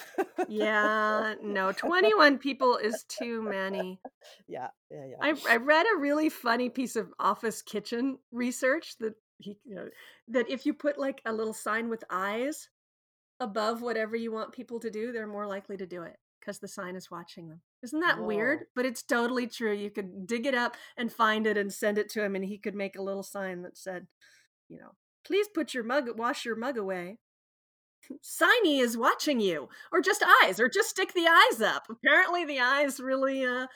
yeah, 0.49 1.35
no. 1.41 1.71
Twenty-one 1.77 2.39
people 2.39 2.77
is 2.79 3.05
too 3.05 3.43
many. 3.43 4.01
Yeah, 4.49 4.69
yeah, 4.91 5.07
yeah. 5.11 5.17
I 5.21 5.35
I 5.49 5.57
read 5.59 5.87
a 5.87 6.01
really 6.01 6.31
funny 6.31 6.69
piece 6.69 6.97
of 6.97 7.13
office 7.21 7.63
kitchen 7.63 8.19
research 8.33 8.97
that 8.99 9.15
he 9.39 9.57
you 9.65 9.77
know 9.77 9.89
that 10.29 10.51
if 10.51 10.67
you 10.67 10.75
put 10.75 10.99
like 10.99 11.23
a 11.27 11.33
little 11.33 11.55
sign 11.55 11.89
with 11.89 12.03
eyes 12.11 12.69
above 13.39 13.81
whatever 13.81 14.17
you 14.17 14.33
want 14.33 14.53
people 14.53 14.81
to 14.81 14.91
do, 14.91 15.13
they're 15.13 15.29
more 15.29 15.47
likely 15.47 15.77
to 15.77 15.87
do 15.87 16.03
it 16.03 16.17
because 16.41 16.59
the 16.59 16.69
sign 16.69 16.97
is 16.97 17.11
watching 17.11 17.49
them. 17.49 17.61
Isn't 17.85 18.01
that 18.01 18.19
Whoa. 18.19 18.27
weird? 18.27 18.65
But 18.75 18.85
it's 18.85 19.03
totally 19.05 19.47
true. 19.47 19.73
You 19.73 19.91
could 19.91 20.27
dig 20.27 20.45
it 20.45 20.57
up 20.57 20.77
and 20.97 21.13
find 21.13 21.47
it 21.47 21.57
and 21.57 21.73
send 21.73 21.99
it 21.99 22.09
to 22.11 22.25
him, 22.25 22.35
and 22.35 22.45
he 22.45 22.59
could 22.59 22.75
make 22.75 22.97
a 22.97 23.03
little 23.03 23.23
sign 23.23 23.63
that 23.63 23.79
said, 23.79 24.09
you 24.69 24.79
know, 24.79 24.91
please 25.25 25.49
put 25.49 25.75
your 25.75 25.85
mug, 25.85 26.19
wash 26.19 26.45
your 26.45 26.57
mug 26.57 26.77
away. 26.79 27.19
Signy 28.21 28.79
is 28.79 28.97
watching 28.97 29.41
you, 29.41 29.69
or 29.93 30.01
just 30.01 30.25
eyes, 30.43 30.61
or 30.61 30.69
just 30.69 30.91
stick 30.91 31.13
the 31.15 31.27
eyes 31.27 31.61
up. 31.61 31.87
Apparently, 31.91 32.45
the 32.45 32.61
eyes 32.61 33.01
really, 33.01 33.45
uh, 33.45 33.67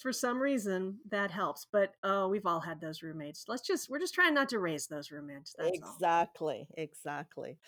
for 0.00 0.12
some 0.12 0.40
reason, 0.40 0.98
that 1.10 1.30
helps. 1.30 1.66
But 1.70 1.94
oh, 2.02 2.28
we've 2.28 2.46
all 2.46 2.60
had 2.60 2.80
those 2.80 3.02
roommates. 3.02 3.44
Let's 3.48 3.66
just, 3.66 3.88
we're 3.88 4.00
just 4.00 4.14
trying 4.14 4.34
not 4.34 4.48
to 4.50 4.58
raise 4.58 4.86
those 4.86 5.10
roommates. 5.10 5.54
exactly, 5.58 6.66
all. 6.70 6.82
exactly. 6.82 7.58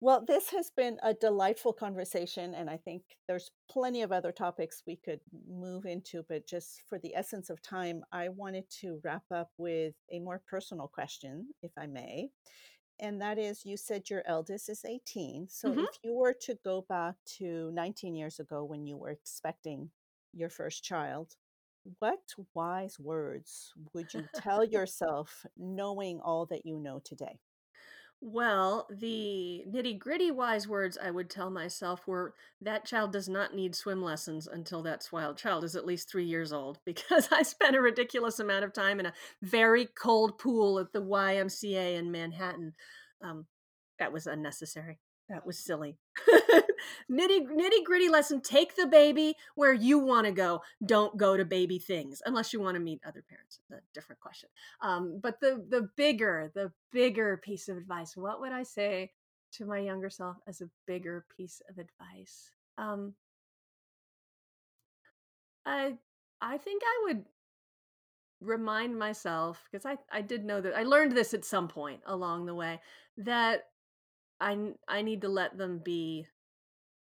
Well, 0.00 0.24
this 0.24 0.50
has 0.50 0.70
been 0.76 0.96
a 1.02 1.12
delightful 1.12 1.72
conversation, 1.72 2.54
and 2.54 2.70
I 2.70 2.76
think 2.76 3.02
there's 3.26 3.50
plenty 3.68 4.02
of 4.02 4.12
other 4.12 4.30
topics 4.30 4.84
we 4.86 4.94
could 4.94 5.20
move 5.48 5.86
into, 5.86 6.24
but 6.28 6.46
just 6.46 6.82
for 6.88 7.00
the 7.00 7.16
essence 7.16 7.50
of 7.50 7.60
time, 7.62 8.04
I 8.12 8.28
wanted 8.28 8.70
to 8.80 9.00
wrap 9.02 9.24
up 9.32 9.50
with 9.58 9.94
a 10.12 10.20
more 10.20 10.40
personal 10.48 10.86
question, 10.86 11.48
if 11.62 11.72
I 11.76 11.88
may. 11.88 12.30
And 13.00 13.20
that 13.20 13.38
is 13.38 13.64
you 13.64 13.76
said 13.76 14.08
your 14.08 14.22
eldest 14.26 14.68
is 14.68 14.84
18. 14.84 15.48
So 15.48 15.70
mm-hmm. 15.70 15.80
if 15.80 15.98
you 16.04 16.14
were 16.14 16.34
to 16.42 16.58
go 16.64 16.84
back 16.88 17.14
to 17.38 17.70
19 17.72 18.14
years 18.14 18.38
ago 18.38 18.64
when 18.64 18.86
you 18.86 18.96
were 18.96 19.10
expecting 19.10 19.90
your 20.32 20.48
first 20.48 20.84
child, 20.84 21.34
what 21.98 22.20
wise 22.54 22.98
words 23.00 23.72
would 23.94 24.12
you 24.14 24.24
tell 24.34 24.64
yourself 24.76 25.44
knowing 25.56 26.20
all 26.20 26.46
that 26.46 26.66
you 26.66 26.78
know 26.78 27.00
today? 27.04 27.38
Well, 28.20 28.88
the 28.90 29.64
nitty 29.68 29.96
gritty 29.98 30.32
wise 30.32 30.66
words 30.66 30.98
I 31.00 31.10
would 31.10 31.30
tell 31.30 31.50
myself 31.50 32.06
were 32.06 32.34
that 32.60 32.84
child 32.84 33.12
does 33.12 33.28
not 33.28 33.54
need 33.54 33.76
swim 33.76 34.02
lessons 34.02 34.48
until 34.48 34.82
that 34.82 35.08
wild 35.12 35.36
child 35.36 35.62
is 35.62 35.76
at 35.76 35.86
least 35.86 36.10
three 36.10 36.24
years 36.24 36.52
old 36.52 36.80
because 36.84 37.28
I 37.30 37.42
spent 37.42 37.76
a 37.76 37.80
ridiculous 37.80 38.40
amount 38.40 38.64
of 38.64 38.72
time 38.72 38.98
in 38.98 39.06
a 39.06 39.14
very 39.42 39.86
cold 39.86 40.36
pool 40.38 40.80
at 40.80 40.92
the 40.92 41.02
YMCA 41.02 41.96
in 41.96 42.10
Manhattan. 42.10 42.74
Um, 43.22 43.46
that 44.00 44.12
was 44.12 44.26
unnecessary. 44.26 44.98
That 45.28 45.46
was 45.46 45.58
silly. 45.58 45.98
nitty 47.10 47.46
nitty 47.46 47.84
gritty 47.84 48.08
lesson. 48.08 48.40
Take 48.40 48.76
the 48.76 48.86
baby 48.86 49.34
where 49.54 49.72
you 49.72 49.98
want 49.98 50.26
to 50.26 50.32
go. 50.32 50.62
Don't 50.84 51.16
go 51.16 51.36
to 51.36 51.44
baby 51.44 51.78
things 51.78 52.22
unless 52.24 52.52
you 52.52 52.60
want 52.60 52.76
to 52.76 52.80
meet 52.80 53.00
other 53.06 53.24
parents. 53.28 53.60
A 53.72 53.76
different 53.94 54.20
question. 54.20 54.48
Um, 54.80 55.20
but 55.22 55.40
the 55.40 55.64
the 55.68 55.88
bigger 55.96 56.50
the 56.54 56.72
bigger 56.92 57.36
piece 57.36 57.68
of 57.68 57.76
advice. 57.76 58.16
What 58.16 58.40
would 58.40 58.52
I 58.52 58.62
say 58.62 59.12
to 59.52 59.66
my 59.66 59.78
younger 59.78 60.10
self 60.10 60.36
as 60.46 60.60
a 60.60 60.70
bigger 60.86 61.26
piece 61.36 61.60
of 61.68 61.78
advice? 61.78 62.50
Um, 62.78 63.14
I 65.66 65.94
I 66.40 66.58
think 66.58 66.82
I 66.84 67.04
would 67.06 67.24
remind 68.40 68.98
myself 68.98 69.62
because 69.70 69.84
I 69.84 69.98
I 70.10 70.22
did 70.22 70.44
know 70.44 70.60
that 70.60 70.76
I 70.76 70.84
learned 70.84 71.12
this 71.12 71.34
at 71.34 71.44
some 71.44 71.68
point 71.68 72.00
along 72.06 72.46
the 72.46 72.54
way 72.54 72.80
that 73.18 73.64
I 74.40 74.56
I 74.86 75.02
need 75.02 75.22
to 75.22 75.28
let 75.28 75.56
them 75.58 75.80
be 75.84 76.26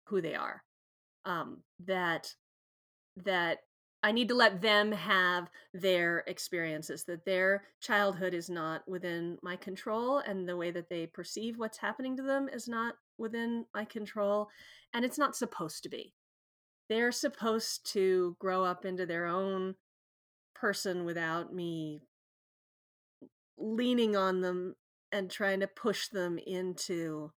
who 0.07 0.21
they 0.21 0.35
are. 0.35 0.63
Um, 1.25 1.59
that 1.87 2.35
that 3.25 3.59
I 4.03 4.13
need 4.13 4.29
to 4.29 4.35
let 4.35 4.63
them 4.63 4.93
have 4.93 5.51
their 5.75 6.21
experiences, 6.29 7.05
that 7.05 7.25
their 7.25 7.65
childhood 7.81 8.33
is 8.33 8.49
not 8.49 8.87
within 8.87 9.39
my 9.43 9.57
control, 9.57 10.19
and 10.19 10.49
the 10.49 10.57
way 10.57 10.71
that 10.71 10.89
they 10.89 11.07
perceive 11.07 11.59
what's 11.59 11.79
happening 11.79 12.17
to 12.17 12.23
them 12.23 12.49
is 12.49 12.69
not 12.69 12.95
within 13.19 13.67
my 13.75 13.85
control, 13.85 14.49
and 14.95 15.05
it's 15.05 15.19
not 15.19 15.37
supposed 15.37 15.83
to 15.83 15.89
be. 15.89 16.15
They're 16.89 17.13
supposed 17.13 17.91
to 17.93 18.37
grow 18.39 18.65
up 18.65 18.85
into 18.85 19.05
their 19.05 19.27
own 19.27 19.75
person 20.55 21.05
without 21.05 21.53
me 21.53 22.01
leaning 23.59 24.17
on 24.17 24.41
them 24.41 24.77
and 25.13 25.31
trying 25.31 25.61
to 25.61 25.67
push 25.67 26.09
them 26.09 26.39
into 26.39 27.31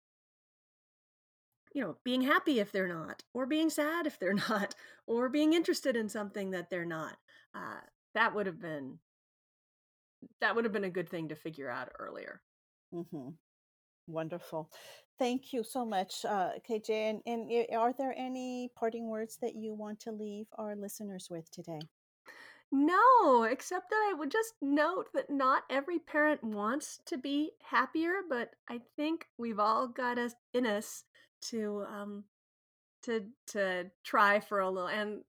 you 1.74 1.82
know 1.82 1.96
being 2.04 2.22
happy 2.22 2.60
if 2.60 2.72
they're 2.72 2.88
not 2.88 3.24
or 3.34 3.46
being 3.46 3.70
sad 3.70 4.06
if 4.06 4.20
they're 4.20 4.34
not 4.50 4.76
or 5.08 5.30
being 5.30 5.54
interested 5.54 5.96
in 5.96 6.10
something 6.10 6.52
that 6.52 6.70
they're 6.70 6.86
not 6.86 7.18
uh, 7.56 7.80
that 8.14 8.34
would 8.34 8.46
have 8.46 8.62
been 8.62 8.98
that 10.40 10.56
would 10.56 10.66
have 10.66 10.74
been 10.74 10.84
a 10.84 10.90
good 10.90 11.10
thing 11.10 11.30
to 11.30 11.36
figure 11.36 11.70
out 11.70 11.90
earlier. 11.98 12.42
Mm-hmm. 12.94 13.30
wonderful. 14.08 14.70
Thank 15.18 15.54
you 15.54 15.64
so 15.64 15.86
much 15.86 16.26
uh, 16.26 16.52
kj 16.70 16.90
and, 16.90 17.22
and 17.26 17.52
are 17.76 17.94
there 17.98 18.14
any 18.18 18.70
parting 18.76 19.08
words 19.08 19.38
that 19.42 19.56
you 19.56 19.74
want 19.74 20.00
to 20.02 20.12
leave 20.12 20.48
our 20.58 20.76
listeners 20.76 21.28
with 21.30 21.50
today 21.52 21.80
no, 22.72 23.44
except 23.44 23.90
that 23.90 24.10
I 24.10 24.14
would 24.18 24.32
just 24.32 24.54
note 24.62 25.08
that 25.14 25.30
not 25.30 25.64
every 25.70 26.00
parent 26.00 26.44
wants 26.44 27.00
to 27.08 27.18
be 27.18 27.52
happier, 27.64 28.22
but 28.30 28.52
I 28.70 28.80
think 28.96 29.26
we've 29.38 29.60
all 29.60 29.88
got 29.88 30.18
us 30.18 30.34
in 30.54 30.66
us 30.66 31.04
to 31.50 31.86
um 31.92 32.24
to 33.04 33.26
to 33.48 33.92
try 34.04 34.40
for 34.40 34.60
a 34.60 34.70
little 34.70 34.88
and 34.88 35.22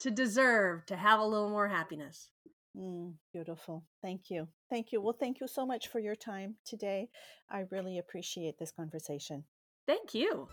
to 0.00 0.10
deserve 0.10 0.84
to 0.86 0.96
have 0.96 1.20
a 1.20 1.24
little 1.24 1.50
more 1.50 1.68
happiness. 1.68 2.30
Mm, 2.76 3.14
beautiful. 3.32 3.84
Thank 4.02 4.30
you. 4.30 4.48
Thank 4.68 4.92
you. 4.92 5.00
Well, 5.00 5.16
thank 5.18 5.40
you 5.40 5.48
so 5.48 5.66
much 5.66 5.88
for 5.88 5.98
your 5.98 6.14
time 6.14 6.56
today. 6.64 7.08
I 7.50 7.64
really 7.70 7.98
appreciate 7.98 8.58
this 8.58 8.70
conversation. 8.70 9.44
Thank 9.86 10.14
you. 10.14 10.48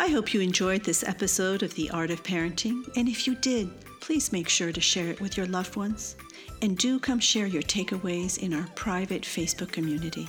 I 0.00 0.08
hope 0.08 0.32
you 0.32 0.40
enjoyed 0.40 0.82
this 0.82 1.04
episode 1.04 1.62
of 1.62 1.74
The 1.74 1.90
Art 1.90 2.10
of 2.10 2.22
Parenting, 2.22 2.90
and 2.96 3.06
if 3.06 3.26
you 3.26 3.34
did, 3.34 3.68
please 4.00 4.32
make 4.32 4.48
sure 4.48 4.72
to 4.72 4.80
share 4.80 5.08
it 5.08 5.20
with 5.20 5.36
your 5.36 5.44
loved 5.44 5.76
ones. 5.76 6.16
And 6.62 6.78
do 6.78 6.98
come 6.98 7.20
share 7.20 7.44
your 7.44 7.60
takeaways 7.60 8.38
in 8.38 8.54
our 8.54 8.66
private 8.74 9.24
Facebook 9.24 9.72
community. 9.72 10.26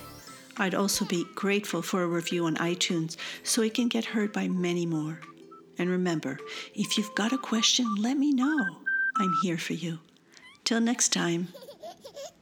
I'd 0.58 0.76
also 0.76 1.06
be 1.06 1.26
grateful 1.36 1.82
for 1.82 2.04
a 2.04 2.08
review 2.08 2.48
on 2.48 2.58
iTunes 2.58 3.16
so 3.44 3.62
it 3.62 3.74
can 3.74 3.88
get 3.88 4.04
heard 4.04 4.34
by 4.34 4.50
many 4.50 4.86
more. 4.86 5.22
And 5.78 5.90
remember, 5.90 6.38
if 6.76 6.98
you've 6.98 7.16
got 7.16 7.32
a 7.32 7.38
question, 7.38 7.88
let 7.98 8.18
me 8.18 8.34
know. 8.34 8.76
I'm 9.20 9.34
here 9.42 9.58
for 9.58 9.72
you. 9.72 10.00
Till 10.66 10.82
next 10.82 11.14
time. 11.14 11.48